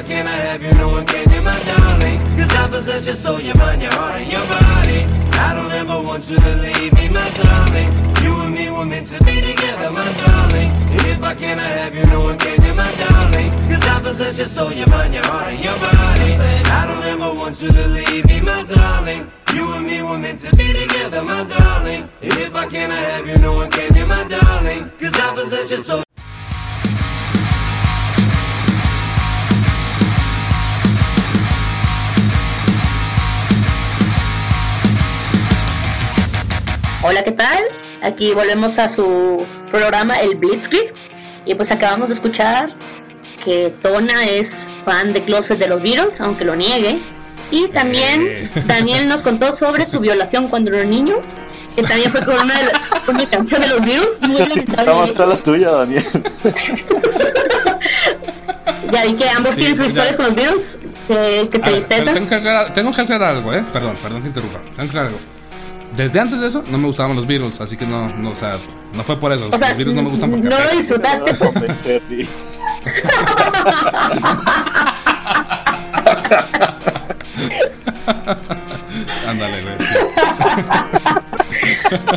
Can 0.09 0.25
I 0.25 0.31
have 0.31 0.63
you? 0.63 0.71
No 0.71 0.89
one 0.89 1.05
can 1.05 1.28
I 2.59 2.67
possess 2.67 3.05
your 3.05 3.15
soul, 3.15 3.39
your 3.39 3.55
mind, 3.55 3.81
your 3.81 3.93
heart, 3.93 4.21
and 4.21 4.29
your 4.29 4.45
body. 4.45 4.99
I 5.39 5.53
don't 5.55 5.71
ever 5.71 6.01
want 6.01 6.29
you 6.29 6.37
to 6.37 6.55
leave 6.57 6.91
me, 6.93 7.07
my 7.07 7.29
darling. 7.31 7.89
You 8.21 8.35
and 8.41 8.53
me 8.53 8.69
were 8.69 8.85
meant 8.85 9.07
to 9.11 9.19
be 9.23 9.39
together, 9.39 9.89
my 9.89 10.03
darling. 10.25 10.65
And 10.91 11.05
if 11.07 11.23
I 11.23 11.35
can, 11.35 11.57
I 11.57 11.69
have 11.79 11.95
you, 11.95 12.03
no 12.07 12.19
one 12.19 12.37
can, 12.37 12.61
you 12.61 12.73
my 12.73 12.91
darling. 12.95 13.45
Cause 13.69 13.81
I 13.83 14.01
possess 14.01 14.37
your 14.39 14.47
soul, 14.47 14.73
your 14.73 14.89
mind, 14.89 15.13
your 15.13 15.25
heart, 15.25 15.53
and 15.53 15.63
your 15.63 15.77
body. 15.79 16.33
I 16.79 16.85
don't 16.85 17.03
ever 17.03 17.33
want 17.33 17.61
you 17.61 17.69
to 17.69 17.87
leave 17.87 18.25
me, 18.25 18.41
my 18.41 18.63
darling. 18.63 19.31
You 19.53 19.71
and 19.71 19.87
me 19.87 20.01
were 20.01 20.17
meant 20.17 20.39
to 20.41 20.51
be 20.57 20.73
together, 20.73 21.23
my 21.23 21.45
darling. 21.45 22.09
And 22.21 22.33
if 22.39 22.53
I 22.53 22.67
can, 22.67 22.91
I 22.91 22.99
have 22.99 23.25
you, 23.25 23.37
no 23.37 23.53
one 23.53 23.71
can, 23.71 23.95
you 23.95 24.05
my 24.05 24.27
darling. 24.27 24.79
Cause 24.99 25.13
I 25.13 25.33
possess 25.33 25.71
your 25.71 25.79
soul. 25.79 26.08
Hola, 37.01 37.23
¿qué 37.23 37.31
tal? 37.31 37.63
Aquí 38.01 38.33
volvemos 38.33 38.77
a 38.77 38.89
su 38.89 39.45
programa 39.71 40.15
El 40.15 40.35
Blitzkrieg 40.35 40.93
y 41.45 41.55
pues 41.55 41.71
acabamos 41.71 42.09
de 42.09 42.15
escuchar 42.15 42.75
que 43.43 43.73
Tona 43.81 44.25
es 44.25 44.67
fan 44.85 45.13
de 45.13 45.23
closet 45.23 45.57
de 45.59 45.67
los 45.67 45.81
Beatles, 45.81 46.19
aunque 46.19 46.43
lo 46.45 46.55
niegue. 46.55 46.99
Y 47.51 47.67
también 47.69 48.27
Eh. 48.27 48.49
Daniel 48.65 49.07
nos 49.07 49.21
contó 49.21 49.53
sobre 49.53 49.85
su 49.85 49.99
violación 49.99 50.49
cuando 50.49 50.73
era 50.73 50.83
niño, 50.83 51.15
que 51.75 51.83
también 51.83 52.11
fue 52.11 52.23
con 52.23 52.35
una, 52.37 52.57
de 52.59 52.65
la- 52.65 52.81
con 53.05 53.15
una 53.15 53.25
canción 53.29 53.61
de 53.61 53.67
los 53.69 53.79
Beatles. 53.81 54.21
Muy 54.21 54.41
Está 54.41 54.49
lamentable. 54.83 54.93
más 54.93 55.17
la 55.19 55.37
tuya, 55.37 55.71
Daniel. 55.71 56.03
Ya 58.91 59.03
vi 59.05 59.13
que 59.13 59.29
ambos 59.29 59.53
Sí, 59.53 59.59
tienen 59.61 59.77
sus 59.77 59.85
historias 59.87 60.17
con 60.17 60.25
los 60.25 60.35
Beatles. 60.35 60.79
Qué, 61.07 61.47
qué 61.51 61.57
ver, 61.59 61.71
tristeza. 61.73 62.11
tengo, 62.11 62.27
que 62.27 62.35
aclarar, 62.35 62.73
tengo 62.73 62.91
que 62.91 63.01
aclarar 63.01 63.35
algo, 63.35 63.53
¿eh? 63.53 63.63
Perdón, 63.71 63.97
perdón 64.01 64.21
que 64.23 64.27
interrumpa. 64.29 64.59
Tengo 64.61 64.75
que 64.77 64.81
aclarar 64.81 65.07
algo. 65.09 65.19
Desde 65.95 66.19
antes 66.19 66.39
de 66.39 66.47
eso 66.47 66.63
no 66.67 66.77
me 66.77 66.87
gustaban 66.87 67.15
los 67.15 67.25
Beatles, 67.25 67.59
así 67.61 67.75
que 67.75 67.85
no, 67.85 68.09
no 68.09 68.31
o 68.31 68.35
sea, 68.35 68.59
no 68.93 69.03
fue 69.03 69.19
por 69.19 69.31
eso. 69.31 69.49
O 69.51 69.57
sea, 69.57 69.69
los 69.69 69.77
Beatles 69.77 69.95
no 69.95 70.03
me 70.03 70.09
gustan 70.09 70.31
porque 70.31 70.47
no 70.47 70.59
lo 70.59 70.69
disfrutaste. 70.77 71.37
Convencerle. 71.37 72.27
Ándale, 79.27 79.61
güey. 79.61 79.75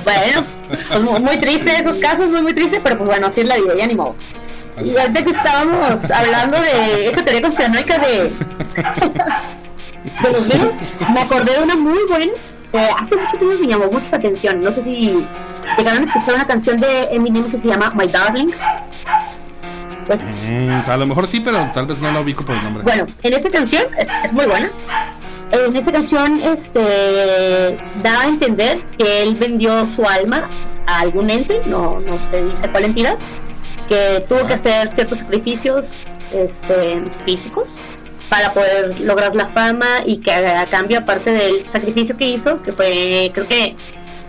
Bueno, 0.05 0.45
pues 0.89 1.21
muy, 1.21 1.39
triste 1.39 1.75
esos 1.75 1.99
casos, 1.99 2.29
muy 2.29 2.43
muy 2.43 2.55
triste, 2.55 2.81
pero 2.83 2.97
pues 2.99 3.09
bueno, 3.09 3.27
así 3.27 3.41
es 3.41 3.47
la 3.47 3.57
vida, 3.57 3.75
ya 3.75 3.87
ni 3.87 3.95
modo. 3.95 4.15
Y 4.83 4.97
ahorita 4.97 5.23
que 5.23 5.31
estábamos 5.31 6.11
hablando 6.11 6.59
de 6.61 7.05
esa 7.07 7.23
teoría 7.23 7.43
conspiranoica 7.43 7.99
de, 7.99 8.33
de 10.23 10.33
los 10.33 10.49
virus, 10.49 10.77
me 11.13 11.21
acordé 11.21 11.53
de 11.53 11.63
una 11.63 11.77
muy 11.77 11.99
buena. 12.09 12.33
Eh, 12.73 12.89
hace 12.99 13.17
muchos 13.17 13.41
años 13.43 13.61
me 13.61 13.67
llamó 13.67 13.87
mucho 13.91 14.11
la 14.11 14.19
atención. 14.19 14.63
No 14.63 14.73
sé 14.73 14.83
si 14.83 15.27
llegaron 15.79 16.03
a 16.03 16.07
escuchar 16.07 16.35
una 16.35 16.47
canción 16.47 16.81
de 16.81 17.09
Eminem 17.13 17.51
que 17.51 17.59
se 17.59 17.69
llama 17.69 17.93
My 17.95 18.07
Darling. 18.09 18.51
Pues 20.07 20.25
Mm, 20.25 20.91
a 20.91 20.97
lo 20.97 21.07
mejor 21.07 21.27
sí, 21.27 21.41
pero 21.41 21.71
tal 21.73 21.87
vez 21.87 22.01
no 22.01 22.11
la 22.11 22.21
ubico 22.21 22.45
por 22.45 22.57
el 22.57 22.65
nombre. 22.65 22.83
bueno, 22.83 23.07
en 23.23 23.35
esa 23.35 23.51
canción 23.51 23.85
es, 23.97 24.09
es 24.25 24.33
muy 24.33 24.47
buena. 24.47 24.71
En 25.53 25.77
esa 25.77 25.93
canción 25.93 26.41
este 26.43 27.79
da 28.03 28.23
a 28.23 28.27
entender 28.27 28.81
que 28.99 29.23
él 29.23 29.37
vendió 29.37 29.85
su 29.87 30.05
alma 30.05 30.49
a 30.87 31.01
algún 31.01 31.29
ente, 31.31 31.61
no, 31.67 32.01
no 32.01 32.19
se 32.31 32.43
dice 32.45 32.69
cuál 32.71 32.85
entidad, 32.85 33.19
que 33.89 34.25
tuvo 34.29 34.47
que 34.47 34.55
hacer 34.55 34.89
ciertos 34.89 35.19
sacrificios 35.19 36.07
este, 36.33 37.03
físicos 37.25 37.81
para 38.33 38.55
poder 38.55 38.99
lograr 39.01 39.37
la 39.37 39.47
fama 39.47 39.87
y 40.07 40.17
que 40.17 40.33
a, 40.33 40.63
a 40.63 40.67
cambio, 40.67 41.01
aparte 41.01 41.31
del 41.33 41.69
sacrificio 41.69 42.17
que 42.17 42.25
hizo, 42.31 42.63
que 42.63 42.73
fue 42.73 43.31
creo 43.35 43.47
que 43.47 43.77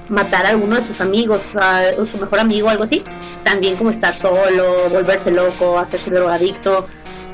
matar 0.10 0.46
a 0.46 0.50
alguno 0.50 0.76
de 0.76 0.82
sus 0.82 1.00
amigos, 1.00 1.56
a, 1.56 1.80
a 1.80 2.06
su 2.06 2.18
mejor 2.18 2.40
amigo, 2.42 2.68
algo 2.70 2.84
así, 2.84 3.02
también 3.46 3.78
como 3.78 3.92
estar 3.92 4.14
solo, 4.14 4.90
volverse 4.90 5.32
loco, 5.32 5.80
hacerse 5.80 6.10
drogadicto. 6.10 6.86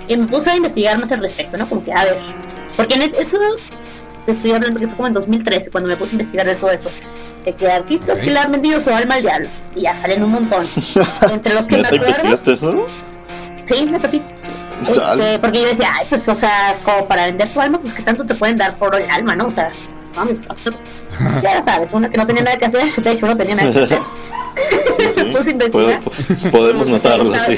Y 0.08 0.16
me 0.16 0.28
puse 0.28 0.52
a 0.52 0.56
investigar 0.56 1.00
más 1.00 1.12
al 1.12 1.22
respecto, 1.22 1.58
¿no? 1.58 1.68
Como 1.68 1.84
que, 1.84 1.92
a 1.92 2.04
ver, 2.06 2.18
porque 2.78 2.94
en 2.94 3.02
es- 3.02 3.14
eso 3.14 3.40
te 4.28 4.34
estoy 4.34 4.52
hablando 4.52 4.80
que 4.80 4.86
fue 4.86 4.96
como 4.96 5.08
en 5.08 5.14
2013 5.16 5.72
cuando 5.72 5.90
me 5.90 5.98
puse 5.98 6.12
a 6.12 6.14
investigar 6.14 6.46
de 6.46 6.54
todo 6.54 6.70
eso. 6.70 6.92
De 7.46 7.54
que 7.56 7.68
artistas 7.68 8.22
que 8.22 8.30
le 8.30 8.38
han 8.38 8.52
vendido 8.52 8.80
su 8.80 8.92
alma 8.92 9.16
al 9.16 9.24
diablo. 9.24 9.50
Y 9.76 9.82
ya 9.82 9.96
salen 9.96 10.22
un 10.24 10.32
montón. 10.34 10.68
Entre 11.34 11.56
los 11.56 11.68
que 11.68 11.78
me 11.78 11.82
¿Neta 11.82 11.96
acuerdo. 11.96 12.34
eso? 12.54 12.86
Sí, 13.66 13.86
neta 13.86 14.08
sí. 14.08 14.22
Este, 14.88 15.40
porque 15.40 15.62
yo 15.62 15.68
decía, 15.68 15.90
ay, 16.00 16.06
pues, 16.10 16.28
o 16.28 16.36
sea, 16.36 16.80
como 16.84 17.08
para 17.08 17.26
vender 17.26 17.52
tu 17.54 17.60
alma, 17.60 17.80
pues 17.82 17.94
que 17.94 18.04
tanto 18.04 18.26
te 18.26 18.36
pueden 18.36 18.58
dar 18.58 18.78
por 18.78 18.96
el 18.96 19.10
alma, 19.10 19.36
¿no? 19.36 19.48
O 19.48 19.52
sea, 19.52 19.72
vamos, 20.16 20.42
ya 21.44 21.62
sabes, 21.62 21.92
una 21.94 22.10
que 22.10 22.18
no 22.18 22.26
tenía 22.26 22.44
nada 22.44 22.58
que 22.58 22.66
hacer, 22.66 22.92
de 22.96 23.12
hecho 23.12 23.26
no 23.28 23.36
tenía 23.38 23.56
nada 23.56 23.72
que 23.72 23.80
hacer. 23.84 24.00
Sí, 24.98 25.04
sí. 25.14 25.54
Puedo- 25.72 26.52
podemos 26.52 26.90
notarlo, 26.90 27.34
sí. 27.40 27.58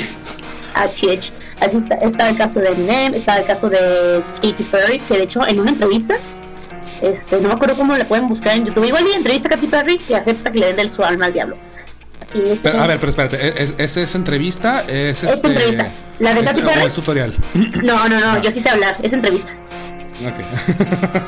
a 0.76 0.92
Chich. 0.94 1.32
Así 1.60 1.78
está, 1.78 1.96
está 1.96 2.30
el 2.30 2.38
caso 2.38 2.60
de 2.60 2.70
Eminem, 2.70 3.14
está 3.14 3.38
el 3.38 3.46
caso 3.46 3.70
de 3.70 4.24
Katy 4.42 4.64
Perry, 4.64 5.00
que 5.02 5.16
de 5.18 5.24
hecho 5.24 5.48
en 5.48 5.60
una 5.60 5.70
entrevista, 5.72 6.16
este, 7.02 7.40
no 7.40 7.50
me 7.50 7.54
acuerdo 7.54 7.76
cómo 7.78 7.96
la 7.96 8.08
pueden 8.08 8.28
buscar 8.28 8.56
en 8.56 8.66
YouTube. 8.66 8.86
Igual 8.86 9.04
vi 9.04 9.12
entrevista 9.12 9.48
a 9.48 9.52
Katy 9.52 9.68
Perry 9.68 9.98
que 10.00 10.16
acepta 10.16 10.52
que 10.52 10.58
le 10.60 10.74
den 10.74 10.92
su 10.92 11.04
alma 11.04 11.28
al 11.28 11.34
diablo. 11.34 11.58
Este- 12.34 12.70
Pero, 12.70 12.82
a 12.82 12.88
ver, 12.88 13.00
pero 13.00 13.10
espérate, 13.10 13.62
¿es, 13.64 13.76
es, 13.78 13.98
es 13.98 14.16
entrevista? 14.16 14.82
¿Es, 14.82 15.24
Es 15.24 15.34
este, 15.34 15.48
entrevista. 15.48 15.92
La 16.20 16.34
de 16.34 16.40
es- 16.42 16.46
Katy 16.48 16.62
o 16.62 16.66
Perry. 16.68 16.86
es 16.86 16.94
tutorial? 16.96 17.34
No, 17.84 18.08
no, 18.10 18.20
no, 18.20 18.42
yo 18.42 18.52
sí 18.52 18.60
sé 18.60 18.70
hablar, 18.70 18.98
es 19.04 19.14
entrevista. 19.14 19.52
Ok. 20.26 20.36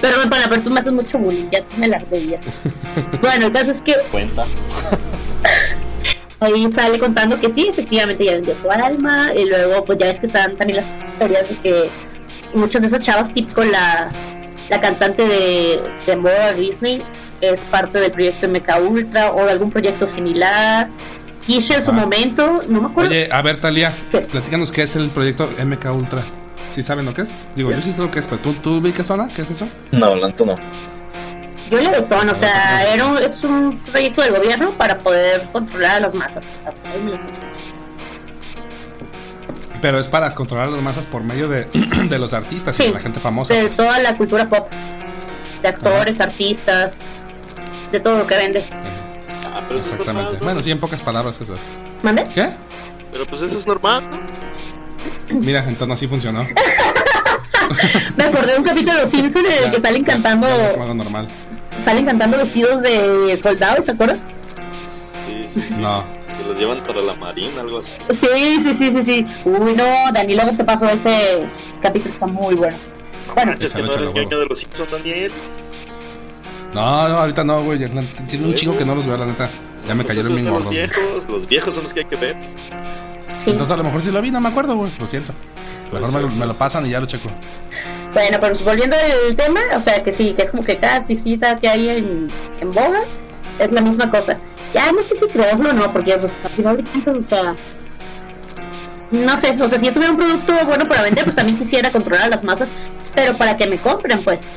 Pero 0.00 0.20
Antonio, 0.22 0.46
pero 0.48 0.62
tú 0.62 0.70
me 0.70 0.80
haces 0.80 0.92
mucho 0.92 1.18
bullying, 1.18 1.48
ya 1.50 1.60
tú 1.62 1.76
me 1.76 1.88
las 1.88 2.08
debías. 2.10 2.44
bueno, 3.20 3.46
el 3.46 3.52
caso 3.52 3.70
es 3.70 3.82
que 3.82 3.94
Cuenta. 4.10 4.46
ahí 6.40 6.68
sale 6.70 6.98
contando 6.98 7.38
que 7.40 7.50
sí, 7.50 7.68
efectivamente 7.68 8.24
ya 8.24 8.32
vendió 8.34 8.54
su 8.56 8.70
alma, 8.70 9.32
y 9.36 9.46
luego 9.46 9.84
pues 9.84 9.98
ya 9.98 10.06
ves 10.06 10.20
que 10.20 10.26
están 10.26 10.56
también 10.56 10.78
las 10.78 10.86
teorías 11.18 11.48
de 11.48 11.56
que 11.60 11.90
muchas 12.54 12.82
de 12.82 12.88
esas 12.88 13.00
chavas, 13.02 13.32
tipo 13.34 13.62
la, 13.64 14.08
la 14.70 14.80
cantante 14.80 15.26
de, 15.26 15.82
de 16.06 16.16
moda 16.16 16.52
Disney, 16.52 17.02
es 17.52 17.64
parte 17.64 17.98
del 18.00 18.12
proyecto 18.12 18.46
MK 18.48 18.80
Ultra 18.88 19.32
o 19.32 19.44
de 19.44 19.52
algún 19.52 19.70
proyecto 19.70 20.06
similar. 20.06 20.88
Kisha 21.42 21.74
en 21.76 21.82
su 21.82 21.90
Ah. 21.90 21.94
momento, 21.94 22.62
no 22.68 22.80
me 22.80 22.86
acuerdo. 22.88 23.10
Oye, 23.10 23.28
a 23.30 23.42
ver, 23.42 23.60
Talia, 23.60 23.94
¿Qué? 24.10 24.18
platícanos 24.20 24.72
qué 24.72 24.82
es 24.84 24.96
el 24.96 25.10
proyecto 25.10 25.50
MK 25.58 25.92
Ultra. 25.92 26.22
¿Sí 26.70 26.82
saben 26.82 27.04
lo 27.04 27.14
que 27.14 27.22
es? 27.22 27.38
Digo, 27.54 27.70
Sí. 27.70 27.76
yo 27.76 27.82
sí 27.82 27.92
sé 27.92 28.00
lo 28.00 28.10
que 28.10 28.18
es, 28.18 28.26
pero 28.26 28.40
¿tú, 28.40 28.54
tú 28.54 28.76
ubicas 28.78 29.06
zona? 29.06 29.28
¿Qué 29.28 29.42
es 29.42 29.50
eso? 29.50 29.68
No, 29.92 30.16
Lanto 30.16 30.44
no. 30.46 30.56
Yo 31.70 31.80
le 31.80 31.88
besón, 31.90 32.28
o 32.28 32.34
sea, 32.34 32.92
era 32.92 33.06
un- 33.06 33.18
es 33.18 33.42
un 33.44 33.78
proyecto 33.90 34.22
del 34.22 34.34
gobierno 34.34 34.72
para 34.72 34.98
poder 34.98 35.48
controlar 35.52 35.96
a 35.96 36.00
las 36.00 36.14
masas. 36.14 36.44
Hasta 36.66 36.90
ahí 36.90 37.00
me 37.02 37.12
las. 37.12 37.20
Pero 39.80 39.98
es 39.98 40.08
para 40.08 40.34
controlar 40.34 40.68
las 40.68 40.80
masas 40.82 41.06
por 41.06 41.22
medio 41.22 41.48
de, 41.48 41.64
de 42.08 42.18
los 42.18 42.32
artistas 42.32 42.78
y 42.80 42.84
de 42.84 42.92
la 42.92 43.00
gente 43.00 43.20
famosa. 43.20 43.54
de 43.54 43.62
pues. 43.62 43.76
toda 43.76 43.98
la 43.98 44.16
cultura 44.16 44.48
pop, 44.48 44.68
de 45.62 45.68
actores, 45.68 46.20
artistas, 46.20 47.02
de 47.94 48.00
todo 48.00 48.18
lo 48.18 48.26
que 48.26 48.36
vende. 48.36 48.64
Ah, 48.72 49.64
pero 49.68 49.78
eso 49.78 49.88
es 49.88 49.92
Exactamente. 49.92 50.22
normal, 50.22 50.38
¿no? 50.40 50.44
Bueno, 50.44 50.60
sí, 50.60 50.70
en 50.70 50.80
pocas 50.80 51.00
palabras 51.00 51.40
eso 51.40 51.54
es. 51.54 51.66
¿Mande? 52.02 52.24
¿Qué? 52.34 52.48
Pero 53.12 53.26
pues 53.26 53.40
eso 53.42 53.56
es 53.56 53.66
normal, 53.66 54.04
¿no? 54.10 55.38
Mira, 55.40 55.64
entonces 55.68 55.94
así 55.94 56.06
funcionó. 56.08 56.46
Me 58.16 58.24
acordé 58.24 58.52
de 58.52 58.58
un 58.58 58.64
capítulo 58.64 58.94
de 58.94 59.00
Los 59.00 59.10
Simpsons 59.10 59.46
en 59.48 59.64
el 59.64 59.70
que 59.70 59.80
salen 59.80 60.04
cantando, 60.04 60.46
hago 60.46 60.92
normal. 60.94 61.28
salen 61.80 62.04
cantando 62.04 62.36
vestidos 62.36 62.82
de 62.82 63.36
soldados, 63.40 63.84
¿se 63.86 63.92
acuerdan? 63.92 64.20
Sí, 64.86 65.44
sí, 65.46 65.62
sí. 65.62 65.80
No. 65.82 66.04
Que 66.36 66.44
los 66.48 66.58
llevan 66.58 66.82
para 66.82 67.00
la 67.00 67.14
marina, 67.14 67.60
algo 67.60 67.78
así. 67.78 67.96
Sí, 68.10 68.60
sí, 68.62 68.74
sí, 68.74 68.90
sí, 68.90 69.02
sí. 69.02 69.26
Uy, 69.44 69.74
no, 69.74 69.84
Dani, 70.12 70.34
luego 70.34 70.56
te 70.56 70.64
pasó 70.64 70.86
ese 70.88 71.46
capítulo, 71.80 72.12
está 72.12 72.26
muy 72.26 72.54
bueno. 72.54 72.76
Bueno, 73.34 73.52
Manches, 73.52 73.72
que 73.72 73.82
no 73.82 73.86
Échale, 73.86 74.02
eres 74.02 74.10
échale, 74.10 74.24
ñoño 74.26 74.38
de 74.40 74.46
los 74.46 74.58
Simpsons, 74.58 74.90
Daniel. 74.90 75.32
No, 76.74 77.08
no, 77.08 77.16
ahorita 77.18 77.44
no, 77.44 77.62
güey. 77.62 77.78
Tiene 77.78 78.46
un 78.46 78.54
chingo 78.54 78.76
que 78.76 78.84
no 78.84 78.94
los 78.94 79.06
veo, 79.06 79.16
la 79.16 79.26
neta. 79.26 79.48
Ya 79.86 79.94
me 79.94 80.02
Pues 80.04 80.16
cayeron 80.16 80.32
bien 80.34 80.44
los 80.46 80.52
gordos. 80.54 80.66
güey. 80.66 80.78
viejos, 80.78 81.28
los 81.28 81.46
viejos 81.46 81.74
son 81.74 81.82
los 81.84 81.94
que 81.94 82.00
hay 82.00 82.06
que 82.06 82.16
ver. 82.16 82.36
sí. 83.44 83.50
Entonces 83.50 83.72
a 83.72 83.76
lo 83.76 83.84
mejor 83.84 84.00
sí 84.00 84.10
lo 84.10 84.20
vi, 84.22 84.30
no 84.30 84.40
me 84.40 84.48
acuerdo, 84.48 84.76
güey. 84.76 84.90
Lo 84.98 85.06
siento. 85.06 85.32
Mejor 85.92 86.28
me, 86.30 86.34
me 86.36 86.46
lo 86.46 86.54
pasan 86.54 86.86
y 86.86 86.90
ya 86.90 87.00
lo 87.00 87.06
checo. 87.06 87.30
Bueno, 88.12 88.38
pero 88.40 88.56
volviendo 88.64 88.96
al 88.96 89.36
tema, 89.36 89.60
o 89.76 89.80
sea 89.80 90.02
que 90.02 90.10
sí, 90.12 90.32
que 90.34 90.42
es 90.42 90.50
como 90.50 90.64
que 90.64 90.76
cada 90.78 90.96
artista 90.96 91.56
que 91.58 91.68
hay 91.68 91.88
en, 91.88 92.30
en 92.60 92.72
boga 92.72 93.02
es 93.58 93.70
la 93.72 93.80
misma 93.80 94.10
cosa. 94.10 94.38
Ya 94.72 94.90
no 94.92 95.02
sé 95.02 95.14
si 95.14 95.26
creerlo 95.28 95.70
o 95.70 95.72
no, 95.72 95.92
porque 95.92 96.16
pues 96.18 96.44
al 96.44 96.50
final 96.52 96.76
de 96.78 96.84
cuentas, 96.84 97.16
o 97.16 97.22
sea, 97.22 97.54
no 99.10 99.38
sé, 99.38 99.56
o 99.60 99.68
sea, 99.68 99.78
si 99.78 99.86
yo 99.86 99.92
tuviera 99.92 100.12
un 100.12 100.16
producto 100.18 100.52
bueno 100.66 100.88
para 100.88 101.02
vender, 101.02 101.24
pues 101.24 101.36
también 101.36 101.58
quisiera 101.58 101.92
controlar 101.92 102.24
a 102.24 102.28
las 102.30 102.42
masas, 102.42 102.72
pero 103.14 103.36
para 103.36 103.56
que 103.56 103.68
me 103.68 103.80
compren, 103.80 104.24
pues, 104.24 104.50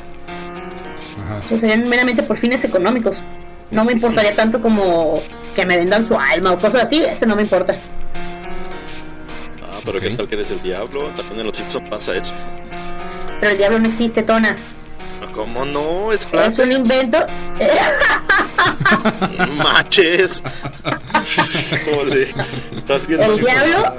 Ajá. 1.36 1.41
pues 1.49 1.61
serían 1.61 1.88
meramente 1.89 2.23
por 2.23 2.38
fines 2.38 2.63
económicos. 2.63 3.21
No 3.71 3.84
me 3.86 3.91
importaría 3.91 4.34
tanto 4.36 4.61
como 4.61 5.21
que 5.55 5.65
me 5.65 5.78
vendan 5.78 6.05
su 6.07 6.15
alma 6.17 6.51
o 6.53 6.59
cosas 6.59 6.84
así, 6.84 7.03
eso 7.03 7.25
no 7.25 7.36
me 7.36 7.41
importa. 7.41 7.75
Ah, 9.63 9.80
pero 9.84 9.97
Ok. 9.97 10.03
qué 10.03 10.09
tal 10.11 10.28
que 10.28 10.36
eres 10.36 10.51
el 10.51 10.61
diablo. 10.61 11.07
También 11.17 11.39
en 11.41 11.47
los 11.47 11.57
Simpsons 11.57 11.89
pasa 11.89 12.15
eso. 12.15 12.34
Pero 13.39 13.51
el 13.51 13.57
diablo 13.57 13.80
no 13.80 13.88
existe, 13.89 14.23
Tona. 14.23 14.55
¿Cómo 15.34 15.65
no? 15.65 16.11
Es 16.11 16.28
Es 16.32 16.57
un 16.57 16.71
invento. 16.71 17.19
Maches. 19.57 20.41
Jole. 21.86 22.28
Estás 22.73 23.05
viendo. 23.07 23.34
El 23.34 23.39
diablo, 23.41 23.95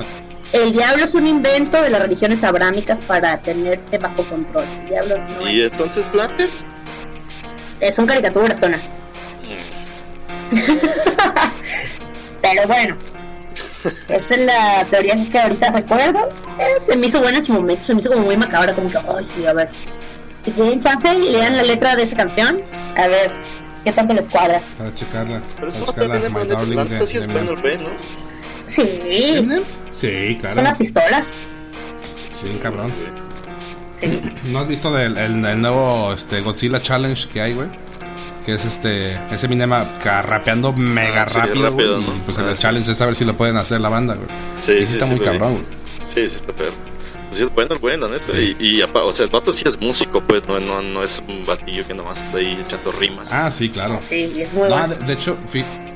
el 0.52 0.72
diablo 0.72 1.04
es 1.04 1.14
un 1.14 1.26
invento 1.26 1.80
de 1.82 1.90
las 1.90 2.02
religiones 2.02 2.42
abrámicas 2.44 3.00
para 3.00 3.40
tenerte 3.42 3.98
bajo 3.98 4.24
control. 4.24 4.64
El 4.64 4.88
diablo 4.88 5.16
no 5.18 5.48
¿Y 5.48 5.60
es, 5.62 5.72
entonces 5.72 6.10
Flanders? 6.10 6.66
Eh, 7.80 7.92
son 7.92 8.06
caricaturas, 8.06 8.58
Tona. 8.60 8.78
Mm, 8.78 10.58
Pero 12.42 12.66
bueno, 12.66 12.96
esa 14.08 14.34
es 14.34 14.38
la 14.46 14.86
teoría 14.90 15.14
que 15.30 15.38
ahorita 15.38 15.70
recuerdo. 15.72 16.28
Eh, 16.58 16.80
se 16.80 16.96
me 16.96 17.06
hizo 17.06 17.20
buena 17.20 17.38
en 17.38 17.44
su 17.44 17.52
momento, 17.52 17.82
se 17.84 17.94
me 17.94 18.00
hizo 18.00 18.10
como 18.10 18.24
muy 18.24 18.36
macabra, 18.36 18.74
como 18.74 18.90
que, 18.90 18.98
ay, 18.98 19.24
sí, 19.24 19.44
a 19.46 19.52
ver. 19.52 19.68
Si 20.44 20.50
tienen 20.52 20.80
chance 20.80 21.12
y 21.14 21.30
lean 21.30 21.56
la 21.56 21.62
letra 21.62 21.94
de 21.96 22.04
esa 22.04 22.16
canción, 22.16 22.62
a 22.96 23.06
ver 23.08 23.30
qué 23.84 23.92
tanto 23.92 24.14
les 24.14 24.28
cuadra. 24.28 24.62
Para 24.78 24.94
checarla. 24.94 25.42
Pero 25.56 25.68
eso 25.68 25.84
no. 25.86 25.92
Darling 26.46 26.76
La 26.76 26.84
de- 26.84 27.06
sí 27.06 27.18
es 27.18 27.26
el 27.26 27.56
B, 27.56 27.78
¿no? 27.78 27.88
Sí. 28.66 28.82
Sí, 29.90 30.06
es 30.10 30.40
claro. 30.40 30.60
una 30.60 30.74
pistola. 30.74 31.26
Bien 32.42 32.58
cabrón. 32.58 32.92
Sí. 34.00 34.20
¿No 34.44 34.60
has 34.60 34.68
visto 34.68 34.92
del, 34.92 35.16
el, 35.18 35.44
el 35.44 35.60
nuevo 35.60 36.12
este, 36.12 36.40
Godzilla 36.40 36.80
Challenge 36.80 37.28
que 37.28 37.40
hay, 37.40 37.54
güey? 37.54 37.68
Que 38.44 38.54
es 38.54 38.64
este. 38.64 39.18
Ese 39.32 39.46
Eminem 39.46 39.72
acá 39.72 40.22
rapeando 40.22 40.72
mega 40.72 41.22
Ah, 41.22 41.28
sí, 41.28 41.38
rápido, 41.38 42.02
pues 42.24 42.38
Ah, 42.38 42.48
el 42.50 42.56
sí. 42.56 42.62
challenge 42.62 42.90
es 42.90 43.00
a 43.00 43.06
ver 43.06 43.14
si 43.14 43.24
lo 43.24 43.36
pueden 43.36 43.56
hacer 43.56 43.80
la 43.80 43.88
banda, 43.88 44.14
güey. 44.14 44.28
Sí, 44.56 44.72
Y 44.72 44.78
sí, 44.80 44.86
sí 44.86 44.92
está 44.94 45.06
sí, 45.06 45.14
muy 45.14 45.24
cabrón, 45.24 45.52
güey. 45.54 45.64
Sí, 46.06 46.26
sí 46.28 46.36
está 46.36 46.52
perro. 46.52 46.72
Pues 47.26 47.36
sí 47.36 47.42
es 47.42 47.52
bueno 47.52 47.74
el 47.74 47.78
güey, 47.80 47.98
la 47.98 48.08
neta. 48.08 48.32
Sí. 48.32 48.56
Y, 48.58 48.80
y 48.80 48.82
o 48.82 49.12
sea, 49.12 49.26
el 49.26 49.30
vato 49.30 49.52
sí 49.52 49.64
es 49.66 49.78
músico, 49.78 50.22
pues, 50.22 50.46
no, 50.48 50.58
no, 50.60 50.80
no 50.80 51.02
es 51.02 51.22
un 51.28 51.44
batillo 51.44 51.86
que 51.86 51.92
nomás 51.92 52.22
está 52.22 52.38
ahí 52.38 52.58
echando 52.64 52.90
rimas. 52.92 53.34
Ah, 53.34 53.50
sí, 53.50 53.68
claro. 53.68 54.00
Sí, 54.08 54.22
es 54.40 54.52
muy 54.54 54.62
No, 54.70 54.78
bueno. 54.78 54.94
de, 54.94 55.04
de 55.04 55.12
hecho, 55.12 55.36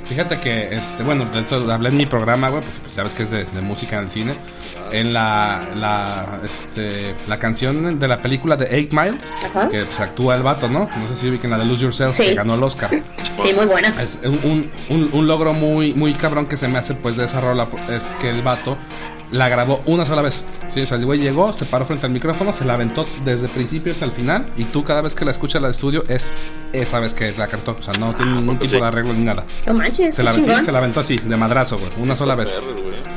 fíjate 0.07 0.39
que, 0.41 0.75
este, 0.77 1.03
bueno, 1.03 1.25
de 1.27 1.41
hecho 1.41 1.57
hablé 1.73 1.89
en 1.91 1.97
mi 1.97 2.07
programa, 2.07 2.49
güey, 2.49 2.63
porque 2.63 2.79
pues, 2.81 2.95
sabes 2.95 3.15
que 3.15 3.23
es 3.23 3.31
de, 3.31 3.45
de 3.45 3.61
música 3.61 3.99
en 3.99 4.05
el 4.05 4.11
cine. 4.11 4.37
En 4.91 5.13
la, 5.13 5.69
la, 5.77 6.41
este, 6.45 7.15
la 7.27 7.39
canción 7.39 7.99
de 7.99 8.09
la 8.09 8.21
película 8.21 8.57
de 8.57 8.67
Eight 8.77 8.93
Mile, 8.93 9.19
Ajá. 9.45 9.69
que 9.69 9.85
pues 9.87 10.01
actúa 10.01 10.35
el 10.35 10.43
vato, 10.43 10.69
¿no? 10.69 10.89
No 10.97 11.09
sé 11.09 11.17
si 11.17 11.29
ubiquen 11.31 11.51
la 11.51 11.59
de 11.59 11.65
Lose 11.65 11.83
Yourself, 11.85 12.17
Sí. 12.17 12.25
que 12.25 12.35
ganó 12.35 12.55
el 12.55 12.63
Oscar. 12.63 12.91
Sí, 13.43 13.55
muy 13.55 13.67
buena. 13.67 13.89
Es 14.03 14.19
un, 14.25 14.41
un- 14.45 14.71
un- 14.91 15.11
un 15.13 15.27
logro 15.27 15.53
muy, 15.55 15.95
muy 15.95 16.15
cabrón 16.15 16.47
que 16.47 16.57
se 16.57 16.69
me 16.69 16.79
hace 16.79 16.95
pues 16.95 17.17
de 17.17 17.25
esa 17.25 17.41
rola 17.41 17.69
es 17.91 18.15
que 18.21 18.29
el 18.29 18.43
vato 18.43 18.77
la 19.33 19.49
grabó 19.49 19.83
una 19.87 20.05
sola 20.05 20.23
vez. 20.23 20.45
Sí, 20.67 20.83
o 20.83 20.87
sea, 20.87 20.99
el 20.99 21.05
güey 21.05 21.19
llegó, 21.19 21.53
se 21.53 21.65
paró 21.65 21.85
frente 21.85 22.07
al 22.07 22.13
micrófono, 22.13 22.53
se 22.53 22.65
la 22.65 22.75
aventó 22.75 23.07
desde 23.25 23.47
el 23.47 23.53
principio 23.53 23.91
hasta 23.91 24.05
el 24.05 24.13
final 24.13 24.47
y 24.57 24.65
tú 24.65 24.85
cada 24.85 25.03
vez 25.03 25.15
que 25.15 25.25
la 25.25 25.31
escuchas 25.31 25.61
la 25.61 25.69
de 25.69 25.73
estudio 25.73 26.05
es 26.09 26.33
esa 26.73 27.01
vez 27.01 27.15
que 27.15 27.33
la 27.33 27.49
cantó. 27.49 27.75
O 27.79 27.83
sea, 27.83 27.95
no 27.99 28.15
tiene 28.15 28.33
ningún 28.33 28.57
poco 28.57 28.67
tipo 28.67 28.77
sí? 28.77 28.81
de 28.81 28.87
arreglo 28.87 29.15
ni 29.15 29.25
nada. 29.25 29.45
No 29.67 29.75
manches, 29.75 30.15
Se 30.15 30.23
la, 30.23 30.35
sí, 30.35 30.45
se 30.45 30.71
la 30.71 30.79
aventó 30.79 31.01
así, 31.01 31.17
de 31.17 31.37
madrazo, 31.37 31.79
güey, 31.79 31.91
una 31.97 32.15
Sí 32.15 32.19
sola 32.19 32.35
vez. 32.35 32.61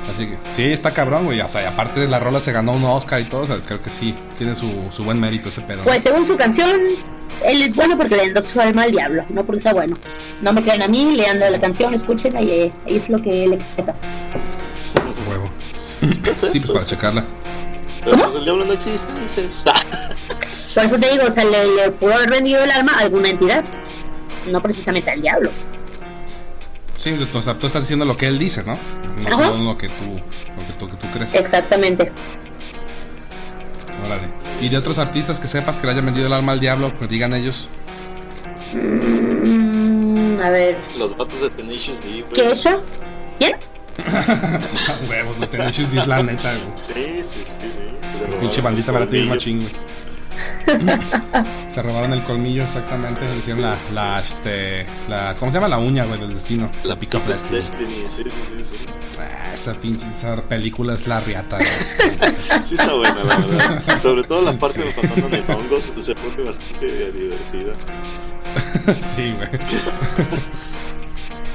Así 0.10 0.28
que 0.28 0.38
sí, 0.50 0.64
está 0.64 0.94
cabrón, 0.94 1.26
güey. 1.26 1.42
O 1.42 1.48
sea, 1.50 1.64
y 1.64 1.66
aparte 1.66 2.00
de 2.00 2.08
la 2.08 2.20
rola 2.20 2.40
se 2.40 2.52
ganó 2.52 2.72
un 2.72 2.84
Oscar 2.86 3.20
y 3.20 3.26
todo. 3.26 3.42
O 3.42 3.48
sea, 3.48 3.58
creo 3.66 3.82
que 3.82 3.90
sí, 3.90 4.16
tiene 4.38 4.56
su, 4.56 4.72
su 4.90 5.04
buen 5.04 5.20
mérito 5.20 5.50
ese 5.50 5.62
pedo. 5.62 5.78
¿no? 5.78 5.84
Pues 5.84 6.04
según 6.04 6.26
su 6.26 6.38
canción, 6.38 6.80
él 7.44 7.62
es 7.62 7.76
bueno 7.76 7.98
porque 7.98 8.16
le 8.16 8.24
vendó 8.24 8.42
su 8.42 8.60
alma 8.62 8.84
al 8.84 8.92
diablo, 8.92 9.26
no 9.30 9.46
porque 9.46 9.62
sea 9.62 9.74
bueno. 9.74 9.98
No 10.42 10.54
me 10.54 10.64
crean 10.64 10.82
a 10.82 10.88
mí, 10.88 11.16
lean 11.16 11.40
la 11.40 11.60
canción, 11.60 11.94
escúchenla 11.94 12.42
y 12.42 12.50
eh, 12.50 12.74
ahí 12.88 12.96
es 12.96 13.10
lo 13.10 13.22
que 13.22 13.44
él 13.44 13.54
expresa. 13.54 13.94
Sí, 16.36 16.60
pues 16.60 16.72
para 16.72 16.82
ser. 16.82 16.98
checarla. 16.98 17.26
Pero 18.04 18.18
pues 18.18 18.36
el 18.36 18.44
diablo 18.44 18.66
no 18.66 18.74
existe, 18.74 19.08
dices. 19.22 19.66
Por 20.76 20.84
eso 20.84 21.00
te 21.00 21.12
digo, 21.12 21.24
o 21.28 21.32
sea, 21.32 21.46
le, 21.46 21.76
le 21.76 21.92
pudo 21.92 22.14
haber 22.14 22.30
vendido 22.30 22.64
el 22.64 22.70
alma 22.72 22.92
a 22.98 23.02
alguna 23.02 23.30
entidad, 23.30 23.64
no 24.48 24.62
precisamente 24.62 25.10
al 25.10 25.22
diablo. 25.22 25.52
Sí, 26.96 27.16
o 27.34 27.42
sea, 27.42 27.58
tú 27.58 27.68
estás 27.68 27.84
diciendo 27.84 28.06
lo 28.06 28.18
que 28.18 28.28
él 28.28 28.40
dice, 28.40 28.64
¿no? 28.64 28.78
No, 29.30 29.58
lo 29.58 29.78
que 29.78 29.90
tú, 29.90 30.04
lo 30.06 30.66
que 30.66 30.74
tú, 30.80 30.90
que 30.90 30.96
tú 30.98 31.08
crees. 31.14 31.34
Exactamente. 31.36 32.12
Órale. 34.04 34.28
Y 34.62 34.70
de 34.70 34.78
otros 34.78 34.98
artistas 34.98 35.40
que 35.40 35.48
sepas 35.48 35.78
que 35.78 35.86
le 35.88 35.94
hayan 35.94 36.06
vendido 36.06 36.28
el 36.28 36.34
alma 36.34 36.54
al 36.54 36.60
diablo, 36.60 36.92
que 36.98 37.08
digan 37.08 37.34
ellos. 37.34 37.68
Mm, 38.74 40.40
a 40.42 40.50
ver, 40.50 40.78
Los 40.98 41.16
vatos 41.16 41.42
de 41.42 41.50
Tenacious 41.50 42.04
D. 42.04 42.26
¿qué 42.34 42.46
es 42.52 42.66
eso? 42.66 42.82
¿Quién? 43.40 43.54
Huevos, 45.10 45.50
Tenacious 45.50 45.92
D 45.92 46.00
es 46.00 46.08
la 46.08 46.24
neta, 46.24 46.52
güey. 46.54 46.72
Sí, 46.76 47.24
sí, 47.24 47.42
sí, 47.44 47.60
sí. 47.62 48.26
Es 48.28 48.38
pinche 48.38 48.62
bandita 48.62 48.92
para 48.92 49.08
ti, 49.08 49.22
machín, 49.22 49.62
güey. 49.62 49.74
Se 51.68 51.82
robaron 51.82 52.14
el 52.14 52.24
colmillo, 52.24 52.64
exactamente. 52.64 53.28
Le 53.30 53.38
hicieron 53.38 53.62
la, 53.62 53.78
la, 53.94 54.20
este, 54.20 54.86
la, 55.08 55.36
¿cómo 55.40 55.52
se 55.52 55.58
llama? 55.58 55.68
La 55.68 55.78
uña, 55.78 56.06
güey, 56.06 56.20
del 56.20 56.34
destino. 56.34 56.72
La 56.84 56.98
Pick 56.98 57.16
of 57.16 57.28
Destiny. 57.28 57.58
Destiny, 57.58 58.04
sí, 58.08 58.24
sí, 58.26 58.32
sí, 58.32 58.64
sí. 58.64 58.78
Ah, 59.20 59.54
esa 59.54 59.74
pinche, 59.76 60.08
esa 60.12 60.36
película 60.44 60.94
es 60.94 61.08
la 61.08 61.20
riata, 61.20 61.58
güey. 61.58 62.36
Sí 62.64 62.76
está 62.76 62.94
buena, 62.94 63.24
la 63.24 63.38
verdad. 63.38 63.98
Sobre 64.00 64.24
todo 64.24 64.42
la 64.42 64.54
parte 64.54 64.84
de 64.84 64.92
cuando 64.92 65.26
andan 65.26 65.34
en 65.34 65.52
hongos 65.52 65.94
se 65.96 66.16
pone 66.16 66.44
bastante 66.44 67.12
divertida. 67.12 67.76
sí, 69.00 69.34
güey. 69.34 69.50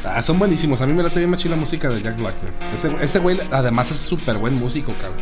Ah, 0.04 0.22
son 0.22 0.38
buenísimos. 0.38 0.80
A 0.82 0.86
mí 0.86 0.92
me 0.92 1.02
late 1.02 1.18
bien 1.18 1.30
machín 1.30 1.50
la 1.50 1.56
música 1.56 1.88
de 1.88 2.00
Jack 2.02 2.16
Black, 2.16 2.34
güey. 2.40 2.52
Ese, 2.74 2.90
ese 3.02 3.18
güey, 3.18 3.38
además, 3.50 3.90
es 3.90 3.98
súper 3.98 4.38
buen 4.38 4.54
músico, 4.54 4.94
cabrón. 5.00 5.20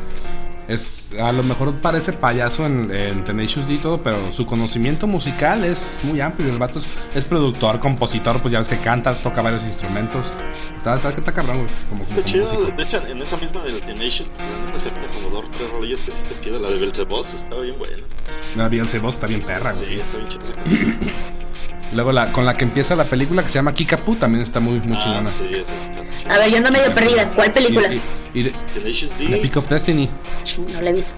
Es, 0.68 1.12
a 1.18 1.32
lo 1.32 1.42
mejor 1.42 1.80
parece 1.80 2.12
payaso 2.12 2.66
en, 2.66 2.90
en 2.90 3.24
Tenacious 3.24 3.66
D 3.66 3.74
y 3.74 3.78
todo, 3.78 4.02
pero 4.02 4.30
su 4.32 4.44
conocimiento 4.44 5.06
musical 5.06 5.64
es 5.64 6.00
muy 6.04 6.20
amplio. 6.20 6.50
El 6.52 6.58
vato 6.58 6.78
es, 6.78 6.90
es 7.14 7.24
productor, 7.24 7.80
compositor, 7.80 8.42
pues 8.42 8.52
ya 8.52 8.58
ves 8.58 8.68
que 8.68 8.78
canta, 8.78 9.22
toca 9.22 9.40
varios 9.40 9.64
instrumentos. 9.64 10.34
Está, 10.76 10.96
está, 10.96 11.08
está 11.08 11.32
cabrón, 11.32 11.60
güey. 11.60 11.70
Como, 11.88 12.02
Está 12.02 12.16
como, 12.16 12.26
chido. 12.26 12.42
músico. 12.44 12.64
De 12.76 12.82
hecho, 12.82 13.06
en 13.06 13.22
esa 13.22 13.38
misma 13.38 13.62
del 13.62 13.80
Tenacious, 13.82 14.30
la 14.36 14.66
neta 14.66 14.78
se 14.78 14.90
pone 14.90 15.08
como 15.08 15.30
dos 15.30 15.46
o 15.46 15.50
tres 15.50 15.70
rolillas 15.72 16.04
que 16.04 16.10
sí 16.12 16.26
está 16.28 16.38
chida. 16.42 16.58
La 16.58 16.68
de 16.68 16.76
Belzebos 16.76 17.32
está 17.32 17.58
bien 17.60 17.78
buena. 17.78 17.96
La 18.54 18.68
Beelzebub 18.68 19.08
está 19.08 19.26
bien 19.26 19.42
perra, 19.42 19.72
güey. 19.72 19.86
Sí, 19.86 19.94
está 20.00 20.18
bien 20.18 20.28
chida. 20.28 20.54
Luego 21.92 22.12
la, 22.12 22.32
con 22.32 22.44
la 22.44 22.54
que 22.54 22.64
empieza 22.64 22.94
la 22.96 23.08
película 23.08 23.42
que 23.42 23.48
se 23.48 23.54
llama 23.58 23.72
Kikapu 23.72 24.16
también 24.16 24.42
está 24.42 24.60
muy, 24.60 24.78
muy 24.80 24.96
ah, 24.96 25.02
chingona. 25.02 25.26
sí, 25.26 25.44
esa 25.54 25.74
está 25.76 26.00
chida. 26.18 26.34
A 26.34 26.38
ver, 26.38 26.50
yo 26.50 26.56
ando 26.58 26.70
medio 26.70 26.94
perdida. 26.94 27.30
¿Cuál 27.34 27.52
película? 27.52 27.88
Y, 27.92 28.02
y- 28.34 28.40
y 28.40 28.52
The. 29.30 29.38
Pick 29.38 29.56
of 29.56 29.68
Destiny. 29.68 30.08
No 30.72 30.80
la 30.82 30.90
he 30.90 30.92
visto. 30.92 31.12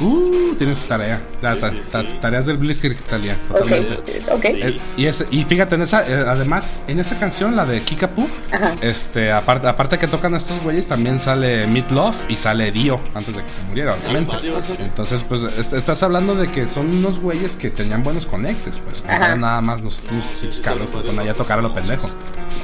Uh, 0.00 0.54
tienes 0.56 0.80
tarea. 0.80 1.20
Ta- 1.40 1.54
Sí, 1.54 1.60
ta- 1.60 1.70
sí, 1.70 1.76
ta- 1.92 2.00
sí. 2.02 2.18
Tareas 2.20 2.46
del 2.46 2.56
Blitzkrieg, 2.58 2.96
Talia, 3.02 3.36
totalmente. 3.48 3.94
Ok, 3.94 4.34
ok. 4.36 4.42
Sí. 4.44 4.60
Eh, 4.62 4.80
y, 4.96 5.06
ese- 5.06 5.26
y 5.30 5.44
fíjate, 5.44 5.74
en 5.74 5.82
esa, 5.82 6.06
eh, 6.08 6.24
además, 6.26 6.74
en 6.86 7.00
esa 7.00 7.18
canción, 7.18 7.56
la 7.56 7.66
de 7.66 7.82
Kikapu, 7.82 8.28
Ajá. 8.52 8.76
este, 8.80 9.32
aparte, 9.32 9.66
aparte 9.68 9.98
que 9.98 10.06
tocan 10.06 10.34
estos 10.34 10.60
güeyes, 10.60 10.86
también 10.86 11.18
sale 11.18 11.66
Meat 11.66 11.90
Love 11.90 12.16
y 12.28 12.36
sale 12.36 12.70
Dio 12.72 13.00
antes 13.14 13.34
de 13.36 13.42
que 13.42 13.50
se 13.50 13.62
muriera, 13.62 13.94
obviamente. 13.94 14.36
Entonces, 14.78 15.24
pues, 15.24 15.44
es- 15.44 15.72
estás 15.72 16.02
hablando 16.02 16.34
de 16.34 16.50
que 16.50 16.66
son 16.66 16.88
unos 16.90 17.20
güeyes 17.20 17.56
que 17.56 17.70
tenían 17.70 18.02
buenos 18.02 18.26
conectes, 18.26 18.78
pues. 18.78 19.04
Ajá. 19.08 19.34
nada 19.36 19.60
más 19.60 19.80
los, 19.80 20.02
los 20.12 20.60
cabros 20.60 20.90
sí, 20.94 21.02
que 21.02 21.20
allá 21.20 21.30
a 21.30 21.34
tocar 21.34 21.58
a 21.58 21.62
lo 21.62 21.72
pendejo. 21.74 22.08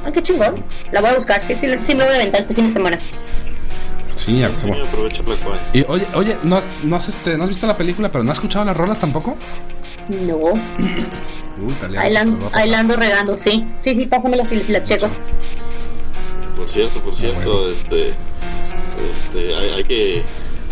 Ah, 0.04 0.10
qué 0.12 0.22
chingón. 0.22 0.64
La 0.92 1.00
voy 1.00 1.10
a 1.10 1.14
buscar. 1.14 1.42
Sí, 1.44 1.56
sí, 1.56 1.66
sí 1.80 1.94
me 1.94 2.04
voy 2.04 2.12
a 2.12 2.16
aventar 2.16 2.40
este 2.42 2.54
fin 2.54 2.66
de 2.66 2.72
semana. 2.72 2.98
Sí, 4.24 4.42
a 4.42 4.54
Sí, 4.54 4.68
huevo. 4.70 4.84
aprovecho 4.86 5.22
la 5.26 5.34
cual. 5.36 5.60
Y 5.72 5.84
oye, 5.88 6.06
oye, 6.14 6.36
¿no 6.44 6.56
has, 6.56 6.64
no, 6.82 6.96
has, 6.96 7.08
este, 7.08 7.36
¿no 7.36 7.44
has 7.44 7.50
visto 7.50 7.66
la 7.66 7.76
película, 7.76 8.10
pero 8.10 8.24
no 8.24 8.30
has 8.32 8.38
escuchado 8.38 8.64
las 8.64 8.76
rolas 8.76 8.98
tampoco? 8.98 9.36
No. 10.08 10.36
Uy, 11.66 11.72
Talia, 11.78 12.00
Ahí 12.00 12.12
la 12.12 12.20
te 12.20 12.26
lo 12.26 12.32
ando- 12.32 12.38
voy 12.38 12.46
a 12.46 12.50
pasar. 12.50 12.62
ahí 12.62 12.70
la 12.70 12.78
ando 12.78 12.96
regando, 12.96 13.38
sí. 13.38 13.66
Sí, 13.80 13.94
sí, 13.94 14.06
pásamelas 14.06 14.50
y, 14.52 14.56
y 14.56 14.62
las 14.72 14.88
checo. 14.88 15.08
Por 16.56 16.68
cierto, 16.68 17.00
por 17.00 17.14
cierto, 17.14 17.40
bueno. 17.40 17.68
este, 17.70 18.14
este, 19.10 19.54
hay, 19.56 19.70
hay 19.70 19.84
que, 19.84 20.22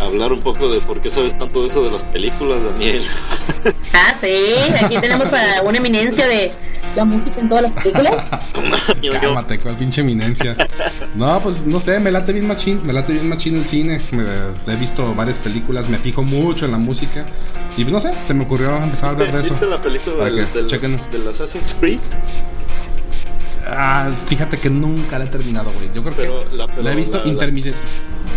hablar 0.01 0.33
un 0.33 0.41
poco 0.41 0.69
de 0.71 0.81
por 0.81 1.01
qué 1.01 1.11
sabes 1.11 1.37
tanto 1.37 1.61
de 1.63 1.69
eso 1.69 1.83
de 1.85 1.91
las 1.91 2.05
películas, 2.05 2.65
Daniel. 2.65 3.03
Ah, 3.93 4.15
sí, 4.21 4.35
aquí 4.83 4.97
tenemos 4.99 5.33
a 5.33 5.63
una 5.63 5.79
eminencia 5.79 6.27
de 6.27 6.53
la 6.97 7.05
música 7.05 7.41
en 7.41 7.49
todas 7.49 7.63
las 7.63 7.73
películas. 7.73 8.29
Cálmate, 9.21 9.59
cuál 9.61 9.77
pinche 9.77 10.01
eminencia. 10.03 10.57
No, 11.15 11.41
pues 11.41 11.67
no 11.67 11.81
sé, 11.81 11.99
me 12.01 12.11
late 12.11 12.33
bien 12.33 12.47
machín, 12.47 12.81
me 12.87 12.93
late 12.93 13.13
bien 13.13 13.29
machín 13.29 13.57
el 13.57 13.65
cine. 13.65 14.03
Me- 14.11 14.73
he 14.73 14.77
visto 14.77 15.15
varias 15.15 15.39
películas, 15.39 15.89
me 15.89 15.99
fijo 15.99 16.23
mucho 16.23 16.65
en 16.67 16.73
la 16.73 16.79
música. 16.79 17.27
Y 17.77 17.83
pues, 17.85 17.93
no 17.93 18.01
sé, 18.01 18.15
se 18.23 18.35
me 18.35 18.45
ocurrió 18.45 18.77
empezar 18.77 19.09
a 19.11 19.13
hablar 19.13 19.33
de 19.33 19.39
¿Viste, 19.39 19.55
eso. 19.55 19.61
viste 19.61 19.77
la 19.77 19.83
película 19.83 20.25
del, 20.25 21.11
del, 21.11 21.29
Assassin's 21.29 21.75
Creed? 21.79 22.01
Ah, 23.67 24.11
fíjate 24.27 24.59
que 24.59 24.69
nunca 24.69 25.19
la 25.19 25.25
he 25.25 25.29
terminado, 25.29 25.73
güey. 25.73 25.91
Yo 25.95 26.03
creo 26.03 26.15
Pero 26.17 26.45
que 26.51 26.83
la- 26.83 26.93
he 26.93 26.97
visto 26.97 27.23
intermitente. 27.25 27.79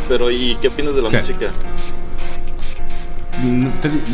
Pero, 0.08 0.30
¿y 0.32 0.56
qué 0.62 0.68
opinas 0.68 0.96
de 0.96 1.02
la 1.02 1.10
¿Qué? 1.10 1.18
música? 1.18 1.52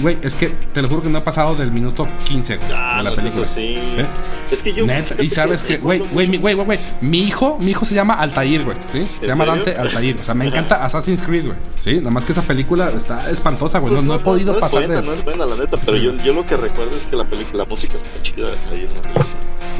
Güey, 0.01 0.17
es 0.21 0.35
que 0.35 0.47
te 0.73 0.81
lo 0.81 0.87
juro 0.89 1.01
que 1.03 1.09
no 1.09 1.17
ha 1.19 1.23
pasado 1.23 1.55
del 1.55 1.71
minuto 1.71 2.07
15 2.25 2.57
güey, 2.57 2.69
Ah, 2.73 2.97
de 2.97 3.03
la 3.03 3.09
no 3.11 3.15
película. 3.15 3.43
así. 3.43 3.75
¿Eh? 3.77 4.05
Es 4.51 4.63
que 4.63 4.73
yo. 4.73 4.85
Neta, 4.85 5.21
y 5.21 5.29
sabes 5.29 5.63
que, 5.63 5.77
güey, 5.77 5.99
güey, 5.99 6.37
güey, 6.37 6.55
güey, 6.55 6.79
mi 7.01 7.19
hijo, 7.19 7.57
mi 7.59 7.71
hijo 7.71 7.85
se 7.85 7.95
llama 7.95 8.15
Altair, 8.15 8.63
güey, 8.63 8.77
¿sí? 8.87 9.07
Se 9.19 9.25
¿En 9.25 9.31
llama 9.31 9.45
serio? 9.45 9.63
Dante 9.65 9.77
Altair, 9.81 10.17
o 10.19 10.23
sea, 10.23 10.33
me 10.33 10.45
encanta 10.45 10.83
Assassin's 10.83 11.21
Creed, 11.21 11.45
güey, 11.45 11.57
¿sí? 11.79 11.97
Nada 11.97 12.11
más 12.11 12.25
que 12.25 12.31
esa 12.31 12.43
película 12.43 12.89
está 12.91 13.29
espantosa, 13.29 13.79
güey, 13.79 13.91
Pues 13.93 14.03
no, 14.03 14.13
no 14.13 14.19
he 14.19 14.23
podido 14.23 14.53
no 14.53 14.57
es 14.59 14.61
pasar 14.63 14.81
buena, 14.87 15.01
de... 15.01 15.07
No 15.07 15.13
es 15.13 15.23
buena, 15.23 15.45
la 15.45 15.55
neta, 15.55 15.77
pero 15.77 15.97
Sí. 15.97 16.03
yo, 16.03 16.15
yo 16.23 16.33
lo 16.33 16.45
que 16.45 16.57
recuerdo 16.57 16.95
es 16.95 17.05
que 17.05 17.15
la 17.15 17.25
película, 17.25 17.63
la 17.63 17.69
música 17.69 17.95
está 17.95 18.09
chida 18.21 18.47
ahí 18.71 18.85
en 18.85 18.93
la 18.93 19.01
película. 19.01 19.25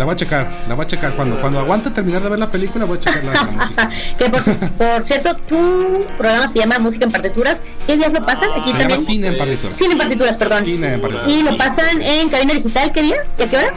La 0.02 0.06
voy 0.06 0.14
a 0.14 0.16
checar, 0.16 0.50
la 0.68 0.74
voy 0.74 0.84
a 0.84 0.88
checar, 0.88 1.14
cuando, 1.16 1.40
cuando 1.40 1.60
aguante 1.60 1.92
terminar 1.92 2.24
de 2.24 2.30
ver 2.30 2.40
la 2.40 2.50
película 2.50 2.86
voy 2.86 2.98
a 2.98 3.02
checar 3.02 3.24
la, 3.24 3.34
la 3.34 3.44
música. 3.52 3.90
Que 4.18 4.30
por, 4.32 4.42
por 4.72 5.06
cierto, 5.06 5.36
tu 5.48 6.08
programa 6.18 6.48
se 6.48 6.58
llama 6.58 6.80
Música 6.80 7.06
en 7.06 7.12
Partituras. 7.12 7.62
¿Qué 7.86 7.98
días 7.98 8.12
lo 8.12 8.26
pasan? 8.26 8.50
Aquí 8.50 8.72
Se 8.72 8.78
llama 8.80 8.80
también. 8.80 9.00
Cine 9.06 9.28
en 9.28 9.38
Partituras. 9.38 9.76
Cine 9.76 9.92
en 9.92 9.98
Partituras, 10.00 10.38
perdón. 10.38 10.64
Cine 10.66 10.94
en 10.96 11.02
Partituras. 11.02 11.30
Y 11.30 11.44
lo 11.44 11.56
pasan 11.56 12.02
en 12.02 12.30
cabina 12.30 12.54
digital. 12.56 12.92
¿Qué 12.92 13.04
día? 13.04 13.18
¿Y 13.38 13.44
a 13.44 13.50
qué 13.52 13.58
hora? 13.58 13.74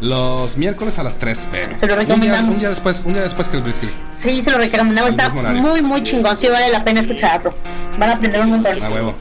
Los 0.00 0.56
miércoles 0.58 0.98
a 0.98 1.04
las 1.04 1.16
3 1.18 1.48
pm. 1.52 1.74
Se 1.76 1.86
lo 1.86 1.92
un 1.94 2.00
día, 2.00 2.08
recomendamos. 2.08 2.54
un 2.54 2.58
día 2.58 2.70
después, 2.70 3.04
un 3.06 3.12
día 3.12 3.22
después 3.22 3.48
que 3.48 3.56
el 3.58 3.62
Blitzkrieg. 3.62 3.92
Sí, 4.16 4.42
se 4.42 4.50
lo 4.50 4.58
recomendamos. 4.58 5.10
Está 5.10 5.28
muy, 5.28 5.80
muy 5.80 6.02
chingón. 6.02 6.36
Sí, 6.36 6.48
vale 6.48 6.72
la 6.72 6.82
pena 6.82 7.02
escucharlo. 7.02 7.54
Van 7.98 8.10
a 8.10 8.14
aprender 8.14 8.40
un 8.40 8.50
montón. 8.50 8.82
A 8.82 8.90
huevo. 8.90 9.14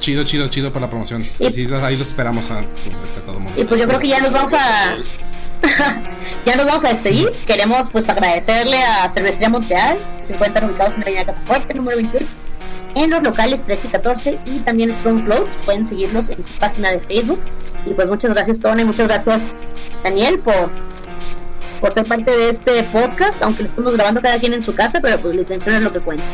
Chido, 0.00 0.22
chido, 0.24 0.48
chido 0.48 0.72
por 0.72 0.80
la 0.80 0.88
promoción. 0.88 1.26
Y- 1.38 1.46
Y 1.48 1.50
sí, 1.52 1.68
ahí 1.82 1.96
los 1.96 2.08
esperamos 2.08 2.50
a 2.50 2.60
este, 3.04 3.20
todo 3.20 3.36
el 3.38 3.42
mundo. 3.42 3.60
Y 3.60 3.64
pues 3.64 3.80
yo 3.80 3.86
creo 3.88 3.98
que 4.00 4.08
ya 4.08 4.20
nos 4.20 4.32
vamos 4.32 4.52
a. 4.54 4.96
ya 6.46 6.56
nos 6.56 6.66
vamos 6.66 6.84
a 6.84 6.88
despedir. 6.88 7.32
Queremos 7.46 7.90
pues 7.90 8.08
agradecerle 8.08 8.82
a 8.82 9.08
Cervecería 9.08 9.48
Montreal. 9.48 9.98
Se 10.20 10.34
encuentran 10.34 10.70
ubicados 10.70 10.94
en 10.94 11.00
la 11.00 11.06
Avenida 11.06 11.26
Casa 11.26 11.40
Fuerte, 11.46 11.74
número 11.74 11.96
28. 11.96 12.26
En 12.94 13.10
los 13.10 13.22
locales 13.22 13.64
13 13.64 13.88
y 13.88 13.90
14. 13.90 14.38
Y 14.46 14.58
también 14.60 14.92
Strong 14.92 15.24
Clothes. 15.24 15.56
Pueden 15.64 15.84
seguirlos 15.84 16.28
en 16.28 16.44
su 16.44 16.58
página 16.58 16.90
de 16.92 17.00
Facebook. 17.00 17.40
Y 17.86 17.94
pues 17.94 18.08
muchas 18.08 18.32
gracias, 18.34 18.60
Tony. 18.60 18.84
Muchas 18.84 19.08
gracias, 19.08 19.52
Daniel, 20.02 20.40
por, 20.40 20.70
por 21.80 21.92
ser 21.92 22.06
parte 22.06 22.30
de 22.30 22.50
este 22.50 22.82
podcast. 22.84 23.42
Aunque 23.42 23.62
lo 23.62 23.68
estamos 23.68 23.92
grabando 23.92 24.20
cada 24.20 24.38
quien 24.38 24.52
en 24.52 24.62
su 24.62 24.74
casa. 24.74 25.00
Pero 25.00 25.20
pues 25.20 25.34
la 25.34 25.42
intención 25.42 25.74
es 25.74 25.82
lo 25.82 25.92
que 25.92 26.00
cuenta. 26.00 26.24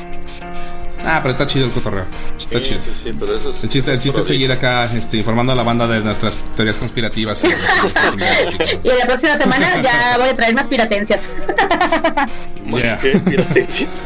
Ah, 1.05 1.21
pero 1.23 1.33
está 1.33 1.47
chido 1.47 1.67
el 1.67 1.73
cotorreo. 1.73 2.07
Está 2.37 2.61
chido. 2.61 2.81
sí, 2.81 2.91
sí, 2.95 3.15
pero 3.19 3.37
eso 3.37 3.51
es. 3.51 3.63
El 3.65 3.71
chiste, 3.71 3.91
el 3.91 3.97
eso 3.99 4.03
chiste 4.05 4.21
es 4.21 4.27
seguir 4.27 4.51
acá 4.53 4.91
este, 4.95 5.17
informando 5.19 5.53
a 5.53 5.55
la 5.57 5.63
banda 5.63 5.87
de 5.87 6.01
nuestras 6.01 6.39
teorías 6.57 6.77
conspirativas. 6.77 7.43
Y, 7.45 7.47
Y 8.89 8.99
la 8.99 9.07
próxima 9.07 9.37
semana 9.37 9.81
ya 9.83 10.17
voy 10.19 10.29
a 10.29 10.35
traer 10.37 10.55
más 10.55 10.67
piratencias. 10.69 11.29
Más 12.67 12.83
Yeah. 12.83 12.99
que 12.99 13.19
piratencias. 13.19 14.03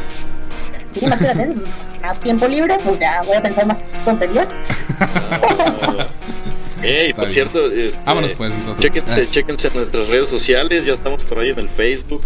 Sí, 0.93 1.05
más 1.05 1.19
piratencias. 1.19 1.63
Más 2.01 2.19
tiempo 2.19 2.47
libre, 2.47 2.77
pues 2.83 2.99
ya 2.99 3.21
voy 3.23 3.35
a 3.35 3.41
pensar 3.41 3.65
más 3.65 3.79
tonterías. 4.05 4.51
Ey, 6.81 7.11
por 7.13 7.25
bien. 7.25 7.33
cierto, 7.33 7.65
este, 7.71 8.01
Vámonos, 8.05 8.31
pues, 8.33 8.53
entonces. 8.53 8.81
Chéquense, 8.83 9.21
Eh. 9.23 9.27
chéquense 9.29 9.67
en 9.67 9.73
nuestras 9.75 10.07
redes 10.07 10.29
sociales, 10.29 10.85
ya 10.85 10.93
estamos 10.93 11.23
por 11.25 11.39
ahí 11.39 11.49
en 11.49 11.59
el 11.59 11.67
Facebook. 11.69 12.23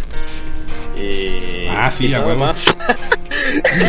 Y, 0.98 1.68
Ah, 1.70 1.90
sí, 1.92 2.08
y 2.08 2.14
a 2.14 2.18
nada 2.20 2.28
huevo. 2.28 2.40
más. 2.46 2.66
Sí, 3.74 3.84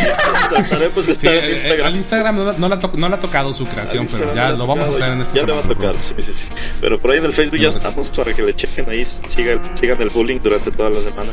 trataremos 0.49 1.05
de 1.07 1.15
Sí, 1.15 1.27
estar 1.27 1.35
en 1.35 1.43
eh, 1.43 1.47
eh, 1.47 1.53
Instagram. 1.53 1.87
al 1.87 1.95
Instagram 1.95 2.35
no, 2.35 2.45
la- 2.45 2.53
no, 2.57 2.67
la 2.67 2.79
to- 2.79 2.91
no 2.95 3.07
la 3.09 3.15
ha 3.15 3.19
tocado 3.19 3.53
su 3.53 3.65
creación, 3.67 4.05
pero 4.07 4.23
Instagram 4.25 4.51
ya 4.51 4.57
lo 4.57 4.67
vamos 4.67 4.87
a 4.87 4.89
hacer 4.89 5.11
en 5.11 5.21
esta 5.21 5.33
Ya 5.35 5.43
le 5.43 5.53
va 5.53 5.59
a 5.59 5.63
tocar, 5.63 5.99
sí, 5.99 6.13
sí, 6.17 6.33
sí. 6.33 6.47
Pero 6.81 6.99
por 6.99 7.11
ahí 7.11 7.19
en 7.19 7.25
el 7.25 7.33
Facebook 7.33 7.59
ya 7.59 7.69
estamos 7.69 8.09
para 8.09 8.33
que 8.33 8.41
le 8.41 8.53
chequen 8.55 8.89
ahí, 8.89 9.05
sigan, 9.05 9.61
sigan 9.77 10.01
el 10.01 10.09
bullying 10.09 10.39
durante 10.43 10.71
toda 10.71 10.89
la 10.89 10.99
semana. 11.01 11.31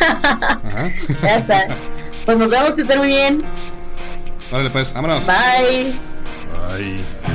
Ajá. 0.00 0.90
Ya 1.22 1.36
está. 1.36 1.76
Pues 2.24 2.38
nos 2.38 2.48
vemos, 2.48 2.74
que 2.76 2.82
estén 2.82 2.98
muy 2.98 3.08
bien. 3.08 3.44
Órale, 4.50 4.70
pues, 4.70 4.94
vámonos. 4.94 5.26
Bye. 5.26 5.94
Bye. 6.78 7.33